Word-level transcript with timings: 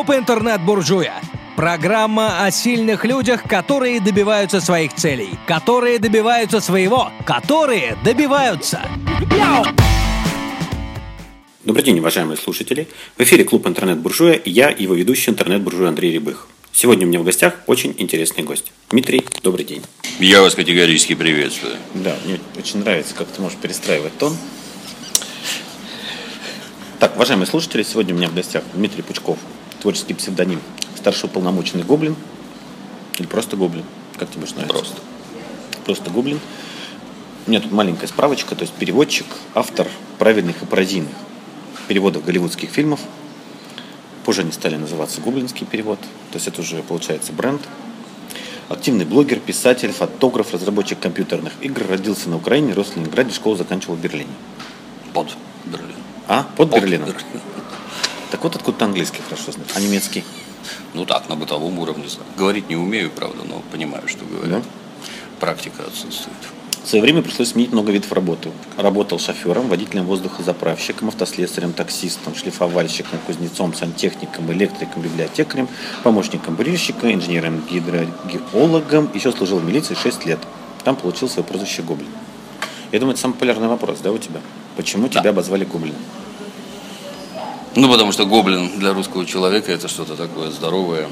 Клуб 0.00 0.16
«Интернет-буржуя». 0.16 1.20
Программа 1.56 2.42
о 2.42 2.50
сильных 2.50 3.04
людях, 3.04 3.42
которые 3.42 4.00
добиваются 4.00 4.58
своих 4.58 4.94
целей, 4.94 5.28
которые 5.46 5.98
добиваются 5.98 6.60
своего, 6.60 7.10
которые 7.26 7.98
добиваются. 8.02 8.80
Добрый 11.64 11.84
день, 11.84 11.98
уважаемые 11.98 12.38
слушатели. 12.38 12.88
В 13.18 13.22
эфире 13.24 13.44
клуб 13.44 13.66
«Интернет-буржуя» 13.66 14.32
и 14.32 14.50
я, 14.50 14.70
его 14.70 14.94
ведущий 14.94 15.32
интернет-буржуй 15.32 15.86
Андрей 15.86 16.12
Рябых. 16.12 16.48
Сегодня 16.72 17.04
у 17.04 17.08
меня 17.10 17.20
в 17.20 17.24
гостях 17.24 17.56
очень 17.66 17.94
интересный 17.98 18.42
гость. 18.42 18.72
Дмитрий, 18.88 19.22
добрый 19.42 19.66
день. 19.66 19.82
Я 20.18 20.40
вас 20.40 20.54
категорически 20.54 21.14
приветствую. 21.14 21.76
Да, 21.92 22.16
мне 22.24 22.40
очень 22.56 22.78
нравится, 22.78 23.14
как 23.14 23.28
ты 23.28 23.42
можешь 23.42 23.58
перестраивать 23.58 24.16
тон. 24.16 24.34
Так, 26.98 27.16
уважаемые 27.16 27.46
слушатели, 27.46 27.82
сегодня 27.82 28.14
у 28.14 28.16
меня 28.16 28.28
в 28.28 28.34
гостях 28.34 28.62
Дмитрий 28.72 29.02
Пучков, 29.02 29.36
творческий 29.80 30.14
псевдоним, 30.14 30.60
старший 30.96 31.28
уполномоченный 31.28 31.84
Гоблин. 31.84 32.16
Или 33.18 33.26
просто 33.26 33.56
Гоблин, 33.56 33.84
как 34.18 34.30
тебе 34.30 34.42
нравится? 34.42 34.66
Просто. 34.66 34.96
Просто 35.84 36.10
Гоблин. 36.10 36.40
У 37.46 37.50
меня 37.50 37.60
тут 37.60 37.72
маленькая 37.72 38.06
справочка, 38.06 38.54
то 38.54 38.62
есть 38.62 38.74
переводчик, 38.74 39.26
автор 39.54 39.88
правильных 40.18 40.62
и 40.62 40.66
пародийных 40.66 41.12
переводов 41.88 42.24
голливудских 42.24 42.70
фильмов. 42.70 43.00
Позже 44.24 44.42
они 44.42 44.52
стали 44.52 44.76
называться 44.76 45.20
гоблинский 45.20 45.66
перевод, 45.66 45.98
то 46.30 46.36
есть 46.36 46.46
это 46.46 46.60
уже 46.60 46.82
получается 46.82 47.32
бренд. 47.32 47.62
Активный 48.68 49.04
блогер, 49.04 49.40
писатель, 49.40 49.90
фотограф, 49.90 50.52
разработчик 50.54 51.00
компьютерных 51.00 51.54
игр, 51.60 51.82
родился 51.88 52.28
на 52.28 52.36
Украине, 52.36 52.74
рос 52.74 52.88
в 52.88 52.96
Ленинграде, 52.96 53.32
школу 53.32 53.56
заканчивал 53.56 53.96
в 53.96 54.00
Берлине. 54.00 54.30
Под 55.12 55.34
Берлин. 55.64 55.96
А? 56.28 56.44
Под, 56.56 56.70
Под 56.70 56.80
Берлином? 56.80 57.08
Берлин. 57.08 57.24
Так 58.30 58.42
вот 58.44 58.56
откуда 58.56 58.84
английский 58.84 59.22
хорошо 59.22 59.52
знаешь, 59.52 59.70
а 59.74 59.80
немецкий? 59.80 60.24
Ну 60.94 61.04
так, 61.04 61.28
на 61.28 61.36
бытовом 61.36 61.78
уровне 61.78 62.08
знаю. 62.08 62.28
Говорить 62.36 62.68
не 62.68 62.76
умею, 62.76 63.10
правда, 63.10 63.38
но 63.48 63.62
понимаю, 63.72 64.06
что 64.08 64.24
говорят. 64.24 64.62
Да? 64.62 64.68
Практика 65.40 65.84
отсутствует. 65.86 66.36
В 66.84 66.88
свое 66.88 67.02
время 67.02 67.22
пришлось 67.22 67.50
сменить 67.50 67.72
много 67.72 67.92
видов 67.92 68.10
работы. 68.12 68.50
Работал 68.76 69.18
шофером, 69.18 69.68
водителем 69.68 70.06
воздухозаправщиком, 70.06 71.08
автослесарем, 71.08 71.72
таксистом, 71.72 72.34
шлифовальщиком, 72.34 73.18
кузнецом, 73.26 73.74
сантехником, 73.74 74.50
электриком, 74.52 75.02
библиотекарем, 75.02 75.68
помощником 76.02 76.54
бурильщика, 76.54 77.12
инженером, 77.12 77.62
гидрогеологом. 77.70 79.10
Еще 79.14 79.30
служил 79.32 79.58
в 79.58 79.64
милиции 79.64 79.94
6 79.94 80.24
лет. 80.24 80.38
Там 80.84 80.96
получил 80.96 81.28
свое 81.28 81.46
прозвище 81.46 81.82
Гоблин. 81.82 82.08
Я 82.92 82.98
думаю, 82.98 83.12
это 83.12 83.20
самый 83.20 83.34
популярный 83.34 83.68
вопрос, 83.68 83.98
да, 84.02 84.10
у 84.10 84.18
тебя? 84.18 84.40
Почему 84.76 85.08
Да. 85.08 85.20
тебя 85.20 85.30
обозвали 85.30 85.64
Гоблином? 85.64 86.00
Ну, 87.76 87.90
потому 87.90 88.12
что 88.12 88.26
гоблин 88.26 88.78
для 88.78 88.92
русского 88.92 89.24
человека 89.24 89.70
это 89.70 89.86
что-то 89.86 90.16
такое 90.16 90.50
здоровое, 90.50 91.08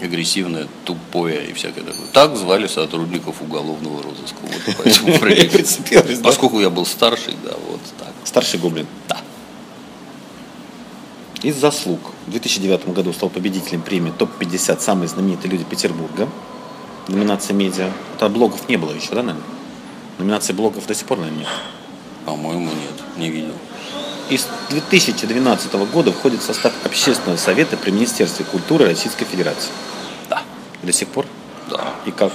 агрессивное, 0.00 0.68
тупое 0.84 1.46
и 1.48 1.52
всякое 1.52 1.82
такое. 1.82 2.06
Так 2.12 2.36
звали 2.36 2.66
сотрудников 2.66 3.36
уголовного 3.40 4.02
розыска. 4.02 4.36
Вот 4.42 4.76
поэтому 4.76 5.18
да? 5.90 6.22
Поскольку 6.22 6.60
я 6.60 6.68
был 6.68 6.84
старший, 6.84 7.34
да, 7.42 7.52
вот 7.68 7.80
так. 7.98 8.12
Старший 8.24 8.60
Гоблин. 8.60 8.86
Да. 9.08 9.18
Из 11.42 11.56
заслуг. 11.56 12.00
В 12.26 12.30
2009 12.32 12.88
году 12.88 13.12
стал 13.14 13.30
победителем 13.30 13.80
премии 13.80 14.12
ТОП-50 14.16 14.80
«Самые 14.80 15.08
знаменитые 15.08 15.50
люди 15.50 15.64
Петербурга». 15.64 16.28
Номинация 17.08 17.54
медиа. 17.54 17.90
Это 18.14 18.28
блогов 18.28 18.68
не 18.68 18.76
было 18.76 18.92
еще, 18.92 19.14
да, 19.14 19.22
наверное? 19.22 19.42
Номинации 20.18 20.52
блогов 20.52 20.86
до 20.86 20.94
сих 20.94 21.06
пор, 21.06 21.18
наверное, 21.18 21.40
нет. 21.40 21.48
По-моему, 22.26 22.66
нет, 22.66 23.16
не 23.16 23.30
видел. 23.30 23.54
И 24.30 24.38
с 24.38 24.46
2012 24.70 25.72
года 25.92 26.12
входит 26.12 26.40
в 26.40 26.44
состав 26.44 26.72
Общественного 26.84 27.36
совета 27.36 27.76
при 27.76 27.90
Министерстве 27.90 28.44
культуры 28.44 28.86
Российской 28.86 29.24
Федерации. 29.24 29.70
Да. 30.28 30.42
До 30.84 30.92
сих 30.92 31.08
пор? 31.08 31.26
Да. 31.68 31.94
И 32.06 32.12
как? 32.12 32.32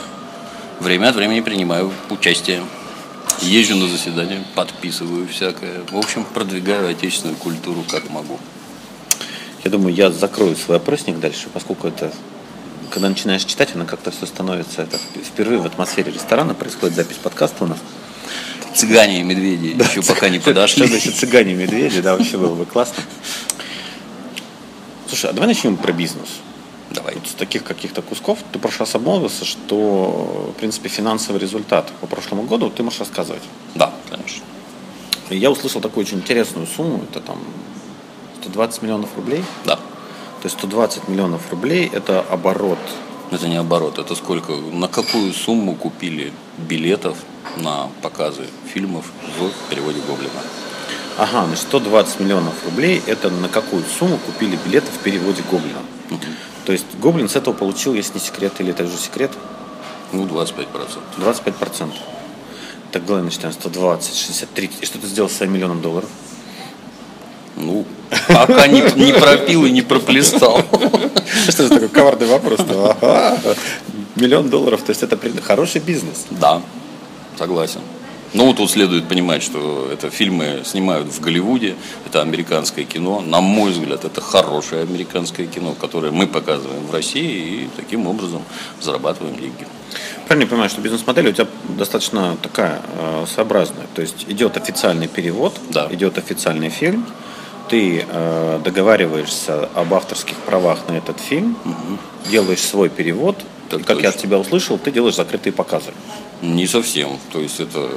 Время 0.81 1.07
от 1.09 1.15
времени 1.15 1.39
принимаю 1.39 1.93
участие. 2.09 2.63
Езжу 3.41 3.77
на 3.77 3.87
заседания, 3.87 4.43
подписываю 4.55 5.25
всякое. 5.27 5.83
В 5.89 5.97
общем, 5.97 6.25
продвигаю 6.25 6.89
отечественную 6.89 7.37
культуру 7.37 7.83
как 7.89 8.09
могу. 8.09 8.39
Я 9.63 9.71
думаю, 9.71 9.95
я 9.95 10.11
закрою 10.11 10.55
свой 10.57 10.77
опросник 10.77 11.19
дальше, 11.19 11.47
поскольку 11.53 11.87
это, 11.87 12.13
когда 12.91 13.07
начинаешь 13.07 13.45
читать, 13.45 13.69
она 13.73 13.85
как-то 13.85 14.11
все 14.11 14.25
становится, 14.25 14.83
это 14.83 14.97
впервые 15.23 15.59
в 15.59 15.65
атмосфере 15.65 16.11
ресторана 16.11 16.53
происходит 16.53 16.95
запись 16.95 17.17
подкаста 17.23 17.63
у 17.63 17.67
нас. 17.67 17.79
Цыгане 18.75 19.21
и 19.21 19.23
медведи 19.23 19.67
еще 19.67 20.01
пока 20.01 20.27
не 20.27 20.39
Что 20.39 20.49
подошли. 20.49 20.85
значит 20.85 21.15
цыгане 21.15 21.53
и 21.53 21.55
медведи, 21.55 22.01
да, 22.01 22.17
вообще 22.17 22.37
было 22.37 22.55
бы 22.55 22.65
классно. 22.65 23.03
Слушай, 25.07 25.29
а 25.29 25.33
давай 25.33 25.47
начнем 25.47 25.77
про 25.77 25.93
бизнес. 25.93 26.27
Давай. 26.91 27.15
Вот 27.15 27.27
с 27.27 27.33
таких 27.33 27.63
каких-то 27.63 28.01
кусков 28.01 28.39
ты 28.51 28.59
прошлый 28.59 28.81
раз 28.81 28.95
обмолвился, 28.95 29.45
что, 29.45 30.51
в 30.55 30.59
принципе, 30.59 30.89
финансовый 30.89 31.37
результат 31.37 31.91
по 32.01 32.07
прошлому 32.07 32.43
году 32.43 32.69
ты 32.69 32.83
можешь 32.83 32.99
рассказывать. 32.99 33.43
Да, 33.75 33.93
конечно. 34.09 34.43
И 35.29 35.37
я 35.37 35.49
услышал 35.49 35.81
такую 35.81 36.05
очень 36.05 36.17
интересную 36.17 36.67
сумму, 36.67 37.01
это 37.09 37.21
там 37.21 37.39
120 38.41 38.81
миллионов 38.81 39.09
рублей. 39.15 39.43
Да. 39.65 39.75
То 39.75 40.47
есть 40.47 40.57
120 40.57 41.07
миллионов 41.07 41.49
рублей– 41.49 41.89
это 41.93 42.21
оборот. 42.29 42.79
Это 43.31 43.47
не 43.47 43.55
оборот, 43.55 43.97
это 43.97 44.15
сколько, 44.15 44.53
на 44.53 44.87
какую 44.87 45.33
сумму 45.33 45.75
купили 45.75 46.31
билетов 46.57 47.17
на 47.57 47.89
показы 48.01 48.47
фильмов 48.73 49.05
в 49.39 49.69
переводе 49.69 49.99
Гоблина. 50.07 50.41
Ага, 51.17 51.45
значит 51.45 51.63
120 51.65 52.19
миллионов 52.19 52.53
рублей– 52.65 53.01
это 53.07 53.29
на 53.29 53.49
какую 53.49 53.83
сумму 53.97 54.17
купили 54.17 54.59
билеты 54.65 54.87
в 54.91 54.99
переводе 54.99 55.41
Гоблина. 55.49 55.79
То 56.65 56.71
есть 56.71 56.85
Гоблин 56.99 57.29
с 57.29 57.35
этого 57.35 57.53
получил, 57.53 57.93
если 57.93 58.15
не 58.15 58.19
секрет, 58.19 58.53
или 58.59 58.71
это 58.71 58.83
уже 58.83 58.97
секрет, 58.97 59.31
Ну, 60.11 60.25
25%. 60.25 60.67
25%. 61.17 61.93
Так, 62.91 63.05
давай 63.05 63.23
начинаем. 63.23 63.53
120, 63.53 64.15
63. 64.15 64.71
И 64.81 64.85
что 64.85 64.99
ты 64.99 65.07
сделал 65.07 65.29
с 65.29 65.33
своим 65.33 65.53
миллионом 65.53 65.81
долларов? 65.81 66.09
Ну, 67.55 67.85
пока 68.27 68.67
не, 68.67 68.81
не 68.95 69.13
пропил 69.13 69.65
и 69.65 69.71
не 69.71 69.81
проплестал. 69.81 70.61
Что 71.49 71.63
же 71.63 71.69
такой 71.69 71.89
коварный 71.89 72.27
вопрос? 72.27 72.59
Миллион 74.15 74.49
долларов, 74.49 74.81
то 74.81 74.91
есть 74.91 75.03
это 75.03 75.17
хороший 75.41 75.81
бизнес. 75.81 76.25
Да, 76.31 76.61
согласен. 77.37 77.81
Ну, 78.33 78.53
тут 78.53 78.69
следует 78.69 79.07
понимать, 79.07 79.41
что 79.43 79.89
это 79.93 80.09
фильмы 80.09 80.61
снимают 80.65 81.07
в 81.07 81.21
Голливуде, 81.21 81.75
это 82.05 82.21
американское 82.21 82.83
кино. 82.83 83.21
На 83.21 83.39
мой 83.39 83.71
взгляд, 83.71 84.03
это 84.03 84.19
хорошее 84.19 84.81
американское 84.81 85.47
кино, 85.47 85.73
которое 85.79 86.11
мы 86.11 86.27
показываем 86.27 86.85
в 86.85 86.91
России 86.91 87.63
и 87.63 87.69
таким 87.77 88.07
образом 88.07 88.41
зарабатываем 88.81 89.37
деньги. 89.37 89.65
Правильно 90.27 90.43
я 90.43 90.49
понимаю, 90.49 90.69
что 90.69 90.81
бизнес-модель 90.81 91.29
у 91.29 91.31
тебя 91.31 91.47
достаточно 91.77 92.35
такая 92.41 92.81
э, 92.97 93.25
своеобразная. 93.33 93.85
То 93.95 94.01
есть 94.01 94.25
идет 94.27 94.57
официальный 94.57 95.07
перевод, 95.07 95.53
Да. 95.69 95.87
идет 95.91 96.17
официальный 96.17 96.69
фильм, 96.69 97.05
ты 97.69 98.05
э, 98.07 98.59
договариваешься 98.63 99.69
об 99.73 99.93
авторских 99.93 100.37
правах 100.37 100.79
на 100.87 100.93
этот 100.93 101.19
фильм, 101.19 101.57
делаешь 102.29 102.61
свой 102.61 102.89
перевод, 102.89 103.37
Так 103.69 103.81
и, 103.81 103.83
как 103.83 104.01
я 104.01 104.09
от 104.09 104.15
точно. 104.15 104.27
тебя 104.27 104.39
услышал, 104.39 104.77
ты 104.77 104.91
делаешь 104.91 105.15
закрытые 105.15 105.53
показы. 105.53 105.91
Не 106.41 106.67
совсем. 106.67 107.17
То 107.31 107.39
есть 107.39 107.59
это 107.59 107.89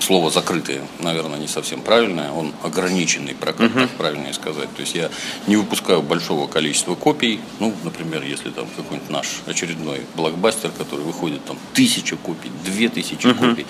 слово 0.00 0.30
закрытое, 0.30 0.82
наверное, 1.00 1.38
не 1.38 1.48
совсем 1.48 1.80
правильное. 1.80 2.30
Он 2.30 2.52
ограниченный 2.62 3.34
прокат, 3.34 3.72
так 3.72 3.90
правильнее 3.90 4.34
сказать. 4.34 4.68
То 4.74 4.80
есть 4.80 4.94
я 4.94 5.08
не 5.46 5.56
выпускаю 5.56 6.02
большого 6.02 6.46
количества 6.46 6.94
копий. 6.94 7.40
Ну, 7.58 7.72
например, 7.84 8.22
если 8.22 8.50
там 8.50 8.66
какой-нибудь 8.76 9.08
наш 9.10 9.26
очередной 9.46 10.02
блокбастер, 10.14 10.70
который 10.76 11.04
выходит 11.04 11.44
там 11.46 11.56
тысяча 11.72 12.16
копий, 12.16 12.50
две 12.64 12.88
тысячи 12.88 13.32
копий. 13.32 13.66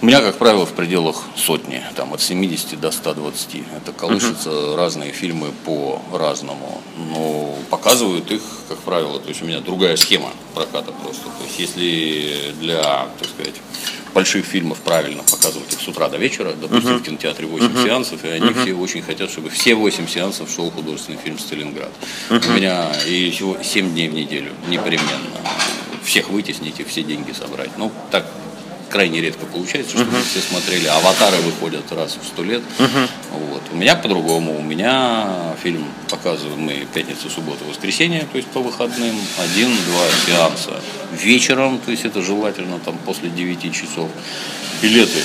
У 0.00 0.06
меня, 0.06 0.20
как 0.20 0.36
правило, 0.36 0.66
в 0.66 0.72
пределах 0.72 1.22
сотни, 1.36 1.82
там 1.96 2.12
от 2.12 2.20
70 2.20 2.78
до 2.78 2.90
120. 2.90 3.62
Это 3.76 3.92
колышутся 3.92 4.76
разные 4.76 5.12
фильмы 5.12 5.52
по-разному. 5.64 6.82
Но 7.10 7.54
показывают 7.70 8.30
их, 8.30 8.42
как 8.68 8.78
правило, 8.78 9.18
то 9.18 9.28
есть 9.28 9.42
у 9.42 9.46
меня 9.46 9.60
другая 9.60 9.96
схема 9.96 10.30
проката 10.54 10.92
просто. 10.92 11.24
То 11.24 11.44
есть 11.44 11.58
если 11.58 12.52
для, 12.60 13.08
так 13.18 13.28
сказать, 13.28 13.54
больших 14.12 14.44
фильмов 14.44 14.78
правильно 14.80 15.22
показывать 15.22 15.72
их 15.72 15.80
с 15.80 15.88
утра 15.88 16.08
до 16.08 16.18
вечера, 16.18 16.52
допустим, 16.52 16.98
в 16.98 17.02
кинотеатре 17.02 17.46
8 17.46 17.84
сеансов, 17.84 18.24
и 18.24 18.28
они 18.28 18.52
все 18.52 18.74
очень 18.74 19.02
хотят, 19.02 19.30
чтобы 19.30 19.48
все 19.48 19.74
8 19.74 20.06
сеансов 20.06 20.50
шел 20.50 20.70
художественный 20.70 21.18
фильм 21.18 21.38
«Сталинград». 21.38 21.90
У 22.30 22.50
меня 22.52 22.92
и 23.06 23.30
всего 23.30 23.56
7 23.62 23.92
дней 23.92 24.08
в 24.08 24.14
неделю 24.14 24.52
непременно. 24.68 25.40
Всех 26.04 26.28
вытеснить 26.28 26.78
и 26.80 26.84
все 26.84 27.02
деньги 27.02 27.32
собрать. 27.32 27.70
Ну, 27.78 27.90
так 28.10 28.26
крайне 28.90 29.20
редко 29.20 29.46
получается, 29.46 29.96
чтобы 29.96 30.16
все 30.22 30.40
смотрели. 30.40 30.86
Аватары 30.86 31.38
выходят 31.38 31.90
раз 31.92 32.16
в 32.20 32.26
сто 32.26 32.42
лет. 32.42 32.62
Вот. 33.30 33.62
У 33.72 33.76
меня 33.76 33.96
по-другому. 33.96 34.58
У 34.58 34.62
меня 34.62 35.54
фильм 35.62 35.84
показываем 36.08 36.60
мы 36.60 36.86
пятница, 36.92 37.28
суббота, 37.28 37.64
воскресенье, 37.64 38.26
то 38.30 38.38
есть 38.38 38.48
по 38.48 38.60
выходным. 38.60 39.16
Один-два 39.38 40.06
сеанса 40.26 40.80
вечером, 41.12 41.78
то 41.78 41.90
есть 41.90 42.04
это 42.04 42.22
желательно 42.22 42.78
там 42.78 42.98
после 42.98 43.30
9 43.30 43.72
часов. 43.72 44.10
Билеты 44.82 45.20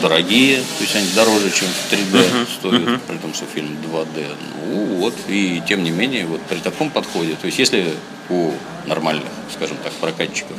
дорогие, 0.00 0.58
то 0.58 0.82
есть 0.82 0.94
они 0.94 1.08
дороже, 1.14 1.50
чем 1.50 1.68
в 1.68 1.92
3D 1.92 2.46
стоят, 2.58 3.02
при 3.02 3.16
том, 3.16 3.34
что 3.34 3.46
фильм 3.46 3.76
2D. 3.82 4.26
Ну 4.66 4.84
вот, 4.96 5.14
и 5.28 5.62
тем 5.68 5.82
не 5.82 5.90
менее, 5.90 6.26
вот 6.26 6.40
при 6.42 6.58
таком 6.58 6.90
подходе, 6.90 7.34
то 7.40 7.46
есть 7.46 7.58
если 7.58 7.94
у 8.28 8.52
нормальных, 8.86 9.28
скажем 9.52 9.76
так, 9.82 9.92
прокатчиков 9.94 10.56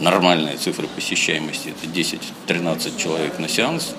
нормальные 0.00 0.56
цифры 0.56 0.86
посещаемости 0.88 1.68
это 1.68 1.86
10-13 1.86 2.98
человек 2.98 3.38
на 3.38 3.48
сеанс, 3.48 3.94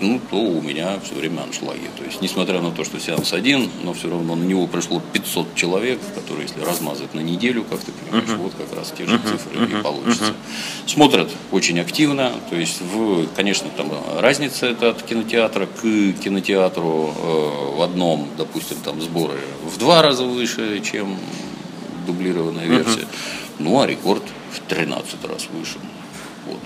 ну, 0.00 0.20
то 0.30 0.36
у 0.36 0.60
меня 0.60 1.00
все 1.02 1.14
время 1.14 1.42
аншлаги. 1.42 1.88
То 1.96 2.04
есть, 2.04 2.20
несмотря 2.20 2.60
на 2.60 2.70
то, 2.70 2.84
что 2.84 3.00
сеанс 3.00 3.32
один, 3.32 3.70
но 3.82 3.94
все 3.94 4.10
равно 4.10 4.34
на 4.34 4.44
него 4.44 4.66
пришло 4.66 5.00
500 5.12 5.54
человек, 5.54 6.00
которые, 6.14 6.46
если 6.46 6.60
размазать 6.60 7.14
на 7.14 7.20
неделю, 7.20 7.64
как 7.64 7.80
ты 7.80 7.92
понимаешь, 7.92 8.28
uh-huh. 8.28 8.36
вот 8.36 8.52
как 8.54 8.76
раз 8.76 8.92
те 8.96 9.06
же 9.06 9.18
цифры 9.18 9.64
uh-huh. 9.64 9.80
и 9.80 9.82
получится. 9.82 10.24
Uh-huh. 10.24 10.90
Смотрят 10.90 11.30
очень 11.50 11.80
активно, 11.80 12.32
то 12.50 12.56
есть, 12.56 12.80
в, 12.80 13.26
конечно, 13.34 13.70
там 13.76 13.90
разница 14.18 14.66
это 14.66 14.90
от 14.90 15.02
кинотеатра 15.02 15.66
к 15.66 15.82
кинотеатру 15.82 17.14
э, 17.16 17.76
в 17.76 17.82
одном, 17.82 18.28
допустим, 18.36 18.76
там 18.84 19.00
сборы 19.00 19.40
в 19.64 19.78
два 19.78 20.02
раза 20.02 20.24
выше, 20.24 20.80
чем 20.80 21.16
дублированная 22.06 22.66
версия. 22.66 23.06
Ну, 23.58 23.80
а 23.80 23.86
рекорд 23.86 24.22
в 24.52 24.60
13 24.68 25.24
раз 25.24 25.48
выше. 25.52 25.78
Вот. 26.46 26.60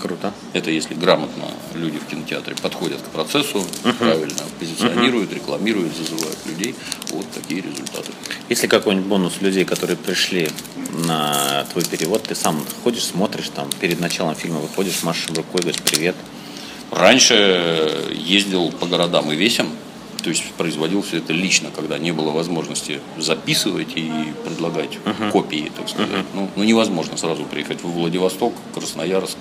Круто. 0.00 0.32
Это 0.54 0.70
если 0.70 0.94
грамотно 0.94 1.44
люди 1.74 1.98
в 1.98 2.06
кинотеатре 2.06 2.56
подходят 2.56 3.02
к 3.02 3.04
процессу, 3.10 3.58
uh-huh. 3.58 3.92
правильно 3.94 4.42
позиционируют, 4.58 5.30
uh-huh. 5.30 5.34
рекламируют, 5.34 5.94
зазывают 5.94 6.38
людей. 6.46 6.74
Вот 7.10 7.26
такие 7.32 7.60
результаты. 7.60 8.10
Если 8.48 8.66
какой-нибудь 8.66 9.06
бонус 9.06 9.42
людей, 9.42 9.66
которые 9.66 9.98
пришли 9.98 10.48
на 11.06 11.66
твой 11.72 11.84
перевод, 11.84 12.22
ты 12.22 12.34
сам 12.34 12.64
ходишь, 12.82 13.04
смотришь, 13.04 13.50
там 13.54 13.68
перед 13.78 14.00
началом 14.00 14.34
фильма 14.34 14.60
выходишь, 14.60 15.02
машешь 15.02 15.28
рукой, 15.28 15.60
говоришь 15.60 15.82
привет. 15.82 16.16
Раньше 16.90 18.08
ездил 18.12 18.72
по 18.72 18.86
городам 18.86 19.30
и 19.30 19.36
весям, 19.36 19.68
то 20.20 20.30
есть 20.30 20.44
производил 20.52 21.02
все 21.02 21.18
это 21.18 21.32
лично, 21.32 21.70
когда 21.74 21.98
не 21.98 22.12
было 22.12 22.30
возможности 22.30 23.00
записывать 23.16 23.92
и 23.96 24.10
предлагать 24.44 24.98
uh-huh. 25.04 25.30
копии, 25.30 25.70
так 25.76 25.88
сказать. 25.88 26.10
Uh-huh. 26.10 26.24
Ну, 26.34 26.50
ну, 26.56 26.64
невозможно 26.64 27.16
сразу 27.16 27.44
приехать 27.44 27.82
в 27.82 27.90
Владивосток, 27.90 28.52
Красноярск, 28.74 29.36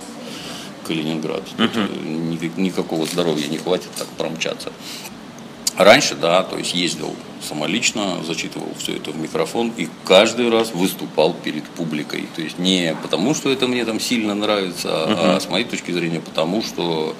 Калининград. 0.87 1.43
Uh-huh. 1.57 2.51
Никакого 2.57 3.05
здоровья 3.05 3.47
не 3.47 3.57
хватит 3.57 3.89
так 3.97 4.07
промчаться. 4.07 4.71
Раньше, 5.77 6.15
да, 6.15 6.43
то 6.43 6.57
есть 6.57 6.73
ездил 6.73 7.15
самолично, 7.41 8.21
зачитывал 8.27 8.67
все 8.77 8.97
это 8.97 9.11
в 9.11 9.17
микрофон 9.17 9.71
и 9.77 9.87
каждый 10.03 10.49
раз 10.49 10.73
выступал 10.73 11.33
перед 11.33 11.63
публикой. 11.63 12.27
То 12.35 12.41
есть 12.41 12.59
не 12.59 12.97
потому, 13.01 13.33
что 13.33 13.49
это 13.49 13.67
мне 13.67 13.85
там 13.85 13.99
сильно 13.99 14.35
нравится, 14.35 14.89
uh-huh. 14.89 15.35
а 15.35 15.39
с 15.39 15.47
моей 15.49 15.65
точки 15.65 15.91
зрения 15.91 16.19
потому, 16.19 16.61
что 16.61 17.15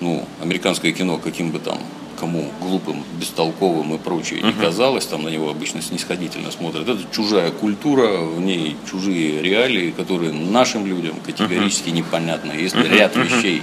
ну, 0.00 0.26
американское 0.40 0.92
кино, 0.92 1.18
каким 1.18 1.50
бы 1.50 1.58
там 1.58 1.78
кому 2.18 2.50
глупым, 2.60 3.04
бестолковым 3.20 3.94
и 3.94 3.98
прочее 3.98 4.42
не 4.42 4.52
казалось, 4.52 5.06
там 5.06 5.22
на 5.24 5.28
него 5.28 5.50
обычно 5.50 5.82
снисходительно 5.82 6.50
смотрят. 6.50 6.88
Это 6.88 7.00
чужая 7.12 7.50
культура, 7.50 8.18
в 8.18 8.40
ней 8.40 8.76
чужие 8.90 9.42
реалии, 9.42 9.90
которые 9.90 10.32
нашим 10.32 10.86
людям 10.86 11.16
категорически 11.24 11.90
непонятны. 11.90 12.52
Если 12.52 12.86
ряд 12.88 13.16
вещей 13.16 13.62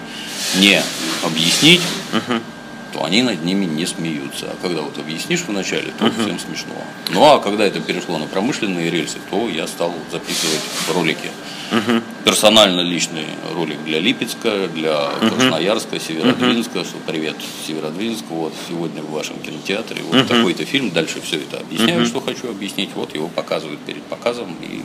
не 0.60 0.82
объяснить, 1.24 1.82
то 2.94 3.04
они 3.04 3.24
над 3.24 3.44
ними 3.44 3.66
не 3.66 3.86
смеются. 3.88 4.52
А 4.52 4.56
когда 4.62 4.82
вот 4.82 4.98
объяснишь 4.98 5.44
вначале, 5.48 5.92
то 5.98 6.12
всем 6.12 6.40
смешно. 6.40 6.76
Ну 7.10 7.24
а 7.24 7.40
когда 7.40 7.66
это 7.66 7.80
перешло 7.80 8.20
на 8.20 8.28
промышленные 8.28 8.92
рельсы, 8.92 9.18
то 9.32 9.50
я 9.50 9.68
стал 9.68 9.94
записывать 10.12 10.62
ролики. 10.94 11.30
Угу. 11.74 12.02
Персонально 12.26 12.82
личный 12.82 13.26
ролик 13.56 13.84
для 13.84 14.00
Липецка, 14.00 14.68
для 14.68 15.10
Красноярска, 15.20 16.00
Северодвинска, 16.00 16.78
угу. 16.78 16.86
что 16.86 16.98
привет 17.08 17.36
Северодвинск, 17.66 18.26
вот 18.30 18.54
сегодня 18.68 19.02
в 19.02 19.12
вашем 19.12 19.40
кинотеатре, 19.40 20.04
вот 20.04 20.22
угу. 20.22 20.28
такой-то 20.28 20.66
фильм, 20.66 20.92
дальше 20.92 21.20
все 21.22 21.38
это 21.38 21.58
объясняю, 21.58 22.02
угу. 22.02 22.08
что 22.08 22.22
хочу 22.22 22.50
объяснить, 22.50 22.92
вот 22.96 23.16
его 23.16 23.28
показывают 23.28 23.80
перед 23.82 24.04
показом 24.04 24.56
и 24.62 24.82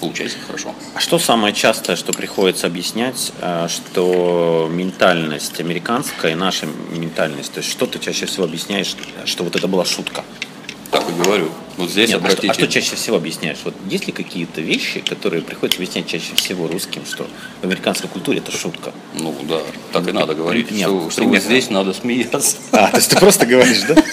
получается 0.00 0.38
хорошо. 0.46 0.74
А 0.94 1.00
что 1.00 1.18
самое 1.18 1.54
частое, 1.54 1.96
что 1.96 2.12
приходится 2.12 2.66
объяснять, 2.66 3.32
э, 3.40 3.68
что 3.68 4.68
ментальность 4.70 5.60
американская 5.60 6.32
и 6.32 6.34
наша 6.34 6.66
ментальность, 6.90 7.52
то 7.52 7.60
есть 7.60 7.70
что 7.70 7.86
ты 7.86 7.98
чаще 7.98 8.26
всего 8.26 8.44
объясняешь, 8.44 8.94
что 9.24 9.44
вот 9.44 9.56
это 9.56 9.68
была 9.68 9.84
шутка? 9.84 10.24
Так 10.90 11.04
и 11.08 11.22
говорю. 11.22 11.50
Вот 11.76 11.88
здесь 11.88 12.10
Нет, 12.10 12.18
обратите... 12.18 12.50
а, 12.50 12.54
что, 12.54 12.62
а 12.62 12.66
что 12.66 12.72
чаще 12.72 12.96
всего 12.96 13.16
объясняешь? 13.16 13.58
Вот 13.64 13.74
есть 13.88 14.06
ли 14.06 14.12
какие-то 14.12 14.60
вещи, 14.60 15.00
которые 15.00 15.42
приходится 15.42 15.78
объяснять 15.80 16.06
чаще 16.06 16.34
всего 16.34 16.66
русским, 16.66 17.06
что 17.06 17.26
в 17.60 17.64
американской 17.64 18.10
культуре 18.10 18.38
это 18.38 18.50
шутка? 18.50 18.92
Ну 19.14 19.34
да, 19.48 19.60
так 19.92 20.06
и 20.08 20.12
надо 20.12 20.34
говорить. 20.34 20.70
Нет, 20.70 20.88
что, 20.88 21.10
что 21.10 21.24
вот 21.24 21.38
здесь 21.38 21.70
надо 21.70 21.92
смеяться. 21.92 22.56
А, 22.72 22.88
то 22.88 22.96
есть 22.96 23.10
ты 23.10 23.16
просто 23.16 23.46
говоришь, 23.46 23.82
да? 23.88 24.04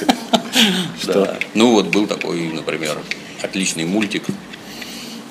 Что? 1.02 1.38
Ну 1.54 1.72
вот 1.72 1.88
был 1.88 2.08
такой, 2.08 2.48
например, 2.54 2.98
отличный 3.42 3.86
мультик, 3.86 4.24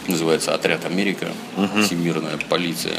называется 0.07 0.55
«Отряд 0.55 0.85
Америка», 0.85 1.29
всемирная 1.85 2.39
полиция 2.49 2.99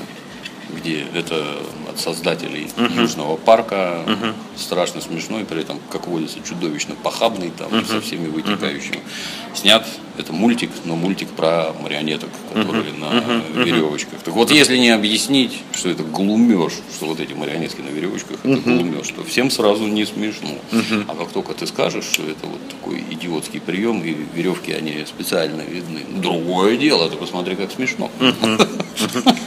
где 0.75 1.05
это 1.13 1.43
от 1.89 1.99
создателей 1.99 2.69
uh-huh. 2.75 3.01
Южного 3.01 3.37
парка, 3.37 4.03
uh-huh. 4.05 4.33
страшно 4.55 5.01
смешной, 5.01 5.45
при 5.45 5.61
этом, 5.61 5.79
как 5.91 6.07
водится, 6.07 6.39
чудовищно 6.47 6.95
похабный 6.95 7.51
там 7.51 7.69
uh-huh. 7.71 7.87
со 7.87 8.01
всеми 8.01 8.27
вытекающими. 8.27 8.97
Uh-huh. 8.97 9.57
Снят 9.57 9.87
это 10.17 10.33
мультик, 10.33 10.71
но 10.85 10.95
мультик 10.95 11.29
про 11.29 11.73
марионеток, 11.81 12.29
которые 12.53 12.91
uh-huh. 12.91 12.99
на 12.99 13.05
uh-huh. 13.05 13.63
веревочках. 13.63 14.19
Так 14.23 14.33
вот, 14.33 14.51
если 14.51 14.77
не 14.77 14.89
объяснить, 14.89 15.61
что 15.73 15.89
это 15.89 16.03
глумеж, 16.03 16.73
что 16.95 17.05
вот 17.05 17.19
эти 17.19 17.33
марионетки 17.33 17.81
на 17.81 17.89
веревочках, 17.89 18.39
это 18.43 18.47
uh-huh. 18.47 18.63
глумеж, 18.63 19.07
то 19.09 19.23
всем 19.23 19.51
сразу 19.51 19.85
не 19.85 20.05
смешно. 20.05 20.55
Uh-huh. 20.71 21.05
А 21.07 21.15
как 21.15 21.31
только 21.31 21.53
ты 21.53 21.67
скажешь, 21.67 22.05
что 22.05 22.23
это 22.23 22.47
вот 22.47 22.59
такой 22.69 23.03
идиотский 23.11 23.61
прием, 23.61 24.03
и 24.03 24.15
веревки, 24.33 24.71
они 24.71 25.05
специально 25.05 25.61
видны, 25.61 26.01
другое 26.15 26.77
дело, 26.77 27.09
ты 27.09 27.17
посмотри, 27.17 27.55
как 27.55 27.71
смешно. 27.71 28.09
Uh-huh. 28.19 29.37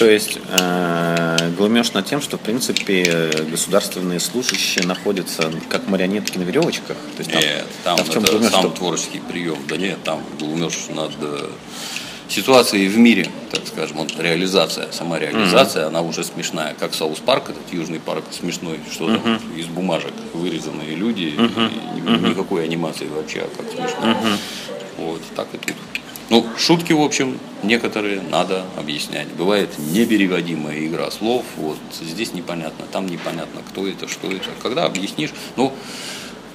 То 0.00 0.08
есть 0.08 0.38
э, 0.48 1.50
глумешь 1.58 1.92
над 1.92 2.06
тем, 2.06 2.22
что 2.22 2.38
в 2.38 2.40
принципе 2.40 3.30
государственные 3.50 4.18
служащие 4.18 4.86
находятся 4.86 5.52
как 5.68 5.88
марионетки 5.88 6.38
на 6.38 6.42
веревочках. 6.44 6.96
То 7.16 7.18
есть, 7.18 7.30
там, 7.30 7.42
нет, 7.42 7.66
там, 7.84 7.96
там 7.98 8.06
в 8.06 8.10
чем 8.10 8.24
это 8.24 8.32
глумешь, 8.32 8.50
сам 8.50 8.60
что... 8.62 8.70
творческий 8.70 9.18
прием. 9.18 9.58
Да 9.68 9.76
нет, 9.76 10.02
там 10.02 10.22
глумешь 10.38 10.86
над 10.88 11.12
э, 11.20 11.50
ситуацией 12.30 12.88
в 12.88 12.96
мире, 12.96 13.28
так 13.50 13.60
скажем, 13.66 13.98
вот 13.98 14.18
реализация, 14.18 14.90
сама 14.90 15.18
реализация, 15.18 15.84
mm-hmm. 15.84 15.88
она 15.88 16.00
уже 16.00 16.24
смешная, 16.24 16.74
как 16.78 16.94
South 16.94 17.18
Park, 17.18 17.50
этот 17.50 17.70
южный 17.70 18.00
парк 18.00 18.24
смешной, 18.30 18.80
что 18.90 19.10
mm-hmm. 19.10 19.22
там 19.22 19.40
из 19.54 19.66
бумажек 19.66 20.14
вырезанные 20.32 20.94
люди, 20.94 21.34
mm-hmm. 21.36 22.30
никакой 22.30 22.64
анимации 22.64 23.06
вообще, 23.06 23.40
а 23.40 23.50
как 23.54 23.70
смешно. 23.70 24.12
Mm-hmm. 24.12 24.38
Вот, 24.96 25.20
так 25.36 25.48
и 25.52 25.58
тут. 25.58 25.76
Ну, 26.30 26.46
шутки, 26.56 26.92
в 26.92 27.00
общем, 27.00 27.38
некоторые 27.64 28.22
надо 28.22 28.64
объяснять. 28.76 29.26
Бывает 29.32 29.68
непереводимая 29.78 30.86
игра 30.86 31.10
слов, 31.10 31.44
вот 31.56 31.76
здесь 32.00 32.32
непонятно, 32.32 32.86
там 32.90 33.06
непонятно, 33.06 33.62
кто 33.68 33.86
это, 33.86 34.06
что 34.06 34.30
это. 34.30 34.50
Когда 34.62 34.84
объяснишь, 34.84 35.30
ну, 35.56 35.72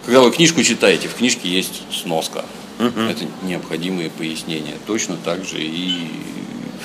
когда 0.05 0.21
вы 0.21 0.31
книжку 0.31 0.63
читаете, 0.63 1.09
в 1.09 1.15
книжке 1.15 1.49
есть 1.49 1.83
сноска. 1.91 2.45
Угу. 2.79 3.01
Это 3.01 3.25
необходимые 3.43 4.09
пояснения. 4.09 4.75
Точно 4.87 5.17
так 5.17 5.43
же 5.43 5.61
и 5.61 6.09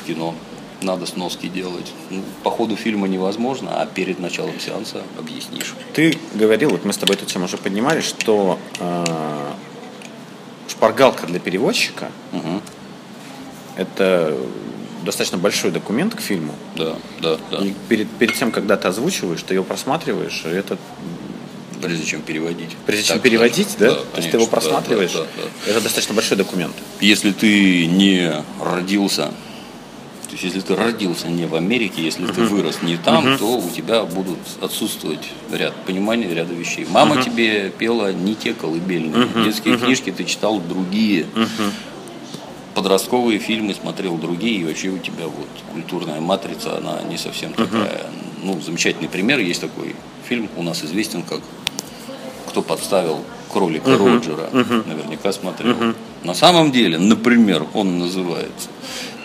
в 0.01 0.07
кино 0.07 0.35
надо 0.83 1.07
сноски 1.07 1.47
делать. 1.47 1.93
Ну, 2.11 2.23
по 2.43 2.51
ходу 2.51 2.75
фильма 2.75 3.07
невозможно, 3.07 3.81
а 3.81 3.87
перед 3.87 4.19
началом 4.19 4.59
сеанса 4.59 5.05
объяснишь. 5.17 5.75
Ты 5.93 6.19
говорил, 6.35 6.71
вот 6.71 6.85
мы 6.85 6.93
с 6.93 6.97
тобой 6.97 7.15
эту 7.15 7.27
тему 7.27 7.45
уже 7.45 7.57
поднимали, 7.57 8.01
что 8.01 8.59
э, 8.81 9.53
шпаргалка 10.67 11.29
для 11.29 11.39
переводчика 11.39 12.11
угу 12.33 12.61
это 13.77 14.37
достаточно 15.05 15.39
большой 15.39 15.71
документ 15.71 16.15
к 16.15 16.21
фильму. 16.21 16.55
Да, 16.77 16.97
да, 17.21 17.39
да. 17.51 17.59
И 17.59 17.75
перед, 17.89 18.09
перед 18.11 18.35
тем, 18.35 18.53
когда 18.53 18.77
ты 18.77 18.89
озвучиваешь, 18.89 19.43
ты 19.43 19.55
его 19.55 19.65
просматриваешь, 19.65 20.45
это 20.45 20.79
Прежде 21.81 22.05
чем 22.05 22.23
переводить. 22.23 22.77
Прежде 22.87 23.07
чем 23.07 23.17
так, 23.17 23.23
переводить, 23.23 23.77
да? 23.79 23.87
да? 23.87 23.95
То 23.95 24.01
конечно, 24.01 24.19
есть 24.19 24.31
ты 24.31 24.37
его 24.37 24.47
просматриваешь, 24.47 25.13
да, 25.13 25.21
да, 25.21 25.25
да, 25.37 25.43
да. 25.65 25.71
это 25.71 25.81
достаточно 25.81 26.15
большой 26.15 26.37
документ. 26.37 26.75
Если 27.01 27.33
ты 27.33 27.87
не 27.87 28.33
родился, 28.61 29.33
то 30.25 30.33
есть 30.33 30.45
если 30.45 30.61
ты 30.61 30.77
родился 30.77 31.29
не 31.29 31.47
в 31.47 31.55
Америке, 31.55 32.03
если 32.03 32.27
uh-huh. 32.27 32.35
ты 32.35 32.43
вырос 32.43 32.83
не 32.83 32.97
там, 32.99 33.27
uh-huh. 33.27 33.39
то 33.39 33.59
у 33.59 33.71
тебя 33.71 34.05
будут 34.05 34.39
отсутствовать 34.61 35.27
ряд 35.51 35.75
понимания 35.87 36.33
ряда 36.33 36.53
вещей. 36.55 36.87
Мама 36.89 37.17
uh-huh. 37.17 37.25
тебе 37.25 37.71
пела 37.71 38.13
не 38.13 38.35
те 38.35 38.53
колыбельные, 38.53 39.25
uh-huh. 39.25 39.45
детские 39.45 39.75
uh-huh. 39.75 39.85
книжки 39.85 40.13
ты 40.13 40.25
читал 40.25 40.61
другие. 40.61 41.27
Uh-huh 41.35 41.73
подростковые 42.75 43.39
фильмы 43.39 43.75
смотрел 43.75 44.17
другие, 44.17 44.61
и 44.61 44.65
вообще 44.65 44.89
у 44.89 44.99
тебя 44.99 45.27
вот 45.27 45.49
культурная 45.73 46.21
матрица, 46.21 46.77
она 46.77 47.03
не 47.03 47.17
совсем 47.17 47.51
uh-huh. 47.53 47.65
такая. 47.65 48.07
Ну, 48.43 48.61
замечательный 48.61 49.09
пример, 49.09 49.39
есть 49.39 49.61
такой 49.61 49.95
фильм, 50.29 50.49
у 50.57 50.63
нас 50.63 50.85
известен 50.85 51.23
как 51.23 51.41
«Кто 52.49 52.63
подставил 52.63 53.25
кролика 53.53 53.91
uh-huh. 53.91 54.15
Роджера», 54.15 54.49
uh-huh. 54.53 54.89
наверняка 54.89 55.33
смотрел. 55.33 55.73
Uh-huh. 55.73 55.97
На 56.23 56.35
самом 56.35 56.73
деле, 56.73 56.99
например, 56.99 57.67
он 57.75 57.99
называется 57.99 58.69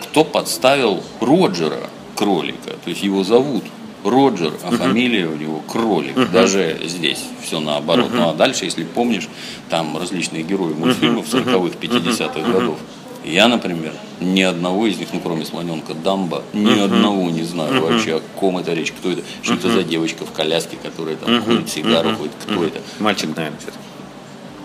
«Кто 0.02 0.24
подставил 0.24 1.02
Роджера 1.20 1.90
кролика», 2.14 2.70
то 2.84 2.90
есть 2.90 3.02
его 3.02 3.24
зовут 3.24 3.64
Роджер, 4.04 4.52
а 4.62 4.70
фамилия 4.70 5.26
у 5.26 5.36
него 5.36 5.60
Кролик. 5.60 6.30
Даже 6.30 6.78
здесь 6.84 7.22
все 7.42 7.60
наоборот. 7.60 8.10
Ну 8.12 8.28
а 8.28 8.34
дальше, 8.34 8.64
если 8.64 8.84
помнишь, 8.84 9.28
там 9.68 9.96
различные 9.96 10.42
герои 10.42 10.74
мультфильмов 10.74 11.26
40-х, 11.26 11.78
50-х 11.80 12.52
годов. 12.52 12.78
Я, 13.26 13.48
например, 13.48 13.92
ни 14.20 14.40
одного 14.42 14.86
из 14.86 14.98
них, 14.98 15.08
ну 15.12 15.18
кроме 15.20 15.44
слоненка 15.44 15.94
Дамба, 15.94 16.44
ни 16.52 16.78
одного 16.78 17.28
не 17.28 17.42
знаю 17.42 17.82
вообще, 17.82 18.16
о 18.18 18.20
ком 18.38 18.58
это 18.58 18.72
речь, 18.72 18.92
кто 18.92 19.10
это, 19.10 19.22
что 19.42 19.54
это 19.54 19.68
за 19.68 19.82
девочка 19.82 20.24
в 20.24 20.30
коляске, 20.30 20.76
которая 20.80 21.16
там 21.16 21.42
ходит, 21.42 21.68
сигару 21.68 22.14
ходит, 22.14 22.32
кто 22.40 22.64
это. 22.64 22.80
Мальчик, 23.00 23.36
наверное, 23.36 23.58
все-таки. 23.58 23.78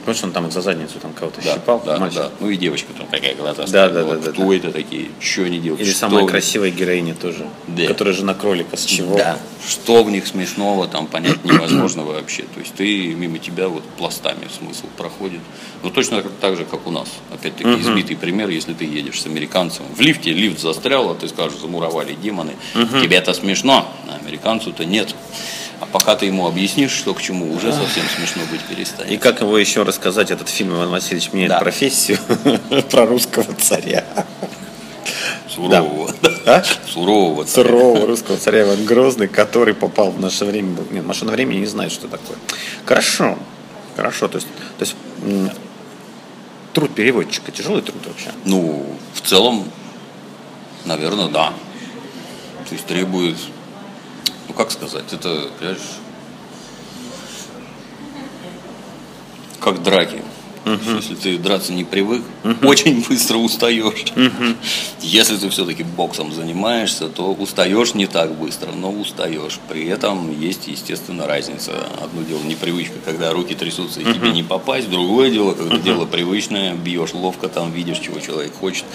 Потому 0.01 0.15
что 0.15 0.27
он 0.27 0.33
там 0.33 0.51
за 0.51 0.61
задницу 0.61 0.99
там 0.99 1.13
кого-то 1.13 1.41
Да, 1.43 1.53
щипал. 1.53 1.81
да, 1.85 1.97
мальчик. 1.99 2.19
да. 2.19 2.31
Ну 2.39 2.49
и 2.49 2.57
девочка 2.57 2.91
там 2.97 3.07
такая 3.07 3.35
глаза 3.35 3.65
Да, 3.67 3.87
да, 3.89 4.03
Вот 4.03 4.21
да, 4.23 4.31
Кто 4.31 4.47
да. 4.49 4.55
это 4.55 4.71
такие? 4.71 5.09
Что 5.19 5.43
они 5.43 5.59
делают? 5.59 5.81
Или 5.81 5.89
Что 5.91 5.99
самая 5.99 6.25
красивая 6.25 6.71
героиня 6.71 7.13
тоже, 7.13 7.47
Да. 7.67 7.85
которая 7.85 8.13
жена 8.13 8.33
кролика, 8.33 8.75
с 8.77 8.83
чего? 8.85 9.15
Да. 9.15 9.37
Что 9.67 10.03
в 10.03 10.09
них 10.09 10.25
смешного, 10.25 10.87
там 10.87 11.05
понять 11.07 11.45
невозможно 11.45 12.03
вообще. 12.03 12.43
То 12.43 12.59
есть 12.59 12.73
ты 12.73 13.13
мимо 13.13 13.37
тебя 13.37 13.67
вот 13.67 13.83
пластами 13.97 14.47
смысл 14.57 14.87
проходит. 14.97 15.39
Ну 15.83 15.91
точно 15.91 16.23
так 16.23 16.57
же, 16.57 16.65
как 16.65 16.87
у 16.87 16.91
нас. 16.91 17.07
Опять-таки 17.31 17.69
избитый 17.81 18.15
пример, 18.15 18.49
если 18.49 18.73
ты 18.73 18.85
едешь 18.85 19.21
с 19.21 19.25
американцем. 19.27 19.85
В 19.95 20.01
лифте 20.01 20.31
лифт 20.33 20.59
застрял, 20.59 21.11
а 21.11 21.15
ты 21.15 21.27
скажешь, 21.27 21.59
замуровали 21.59 22.15
демоны. 22.15 22.53
Тебе 22.73 23.17
это 23.17 23.33
смешно, 23.33 23.87
а 24.09 24.15
американцу-то 24.25 24.83
нет. 24.83 25.13
А 25.81 25.85
пока 25.87 26.15
ты 26.15 26.27
ему 26.27 26.47
объяснишь, 26.47 26.91
что 26.91 27.13
к 27.13 27.21
чему, 27.21 27.51
уже 27.53 27.73
совсем 27.73 28.03
смешно 28.15 28.43
быть 28.51 28.61
перестанет. 28.61 29.11
И 29.11 29.17
как 29.17 29.41
его 29.41 29.57
еще 29.57 29.81
рассказать, 29.83 30.29
этот 30.31 30.47
фильм 30.47 30.75
Иван 30.75 30.89
Васильевич 30.89 31.33
меняет 31.33 31.49
Да. 31.49 31.59
профессию 31.59 32.19
про 32.91 33.05
русского 33.07 33.51
царя. 33.55 34.05
Сурового. 35.49 36.13
А? 36.45 36.63
Сурового. 36.87 37.45
царя. 37.45 37.67
Сурового 37.67 38.07
русского 38.07 38.37
царя 38.37 38.61
Иван 38.61 38.85
Грозный, 38.85 39.27
который 39.27 39.73
попал 39.73 40.11
в 40.11 40.19
наше 40.19 40.45
время. 40.45 40.77
Нет, 40.91 41.03
машина 41.05 41.31
времени 41.31 41.59
не 41.59 41.65
знает, 41.65 41.91
что 41.91 42.07
такое. 42.07 42.37
Хорошо. 42.85 43.37
Хорошо. 43.95 44.27
То 44.27 44.37
есть, 44.37 44.47
то 44.77 44.85
есть 44.85 44.95
труд 46.73 46.93
переводчика 46.95 47.51
тяжелый 47.51 47.81
труд 47.81 48.05
вообще. 48.05 48.31
Ну, 48.45 48.85
в 49.13 49.21
целом, 49.21 49.69
наверное, 50.85 51.27
да. 51.27 51.53
То 52.69 52.75
есть 52.75 52.85
требует, 52.85 53.35
ну 54.51 54.57
как 54.57 54.69
сказать, 54.69 55.13
это, 55.13 55.47
понимаешь, 55.59 55.79
как 59.61 59.81
драки. 59.81 60.21
Есть, 60.65 61.09
Если 61.09 61.15
ты 61.15 61.37
драться 61.37 61.73
не 61.73 61.83
привык, 61.83 62.21
очень 62.61 63.03
быстро 63.07 63.37
устаешь. 63.37 64.05
Если 65.01 65.37
ты 65.37 65.49
все-таки 65.49 65.83
боксом 65.83 66.33
занимаешься, 66.33 67.09
то 67.09 67.33
устаешь 67.33 67.93
не 67.95 68.07
так 68.07 68.33
быстро, 68.35 68.71
но 68.71 68.91
устаешь. 68.91 69.59
При 69.67 69.87
этом 69.87 70.39
есть, 70.39 70.67
естественно, 70.67 71.25
разница. 71.25 71.71
Одно 72.01 72.21
дело 72.23 72.43
непривычка, 72.43 72.95
когда 73.03 73.31
руки 73.31 73.55
трясутся 73.55 74.01
и 74.01 74.03
тебе 74.03 74.31
не 74.31 74.43
попасть. 74.43 74.89
Другое 74.89 75.31
дело, 75.31 75.53
когда 75.53 75.77
дело 75.77 76.05
привычное, 76.05 76.75
бьешь 76.75 77.13
ловко, 77.13 77.49
там 77.49 77.71
видишь, 77.71 77.99
чего 77.99 78.19
человек 78.19 78.53
хочет. 78.53 78.85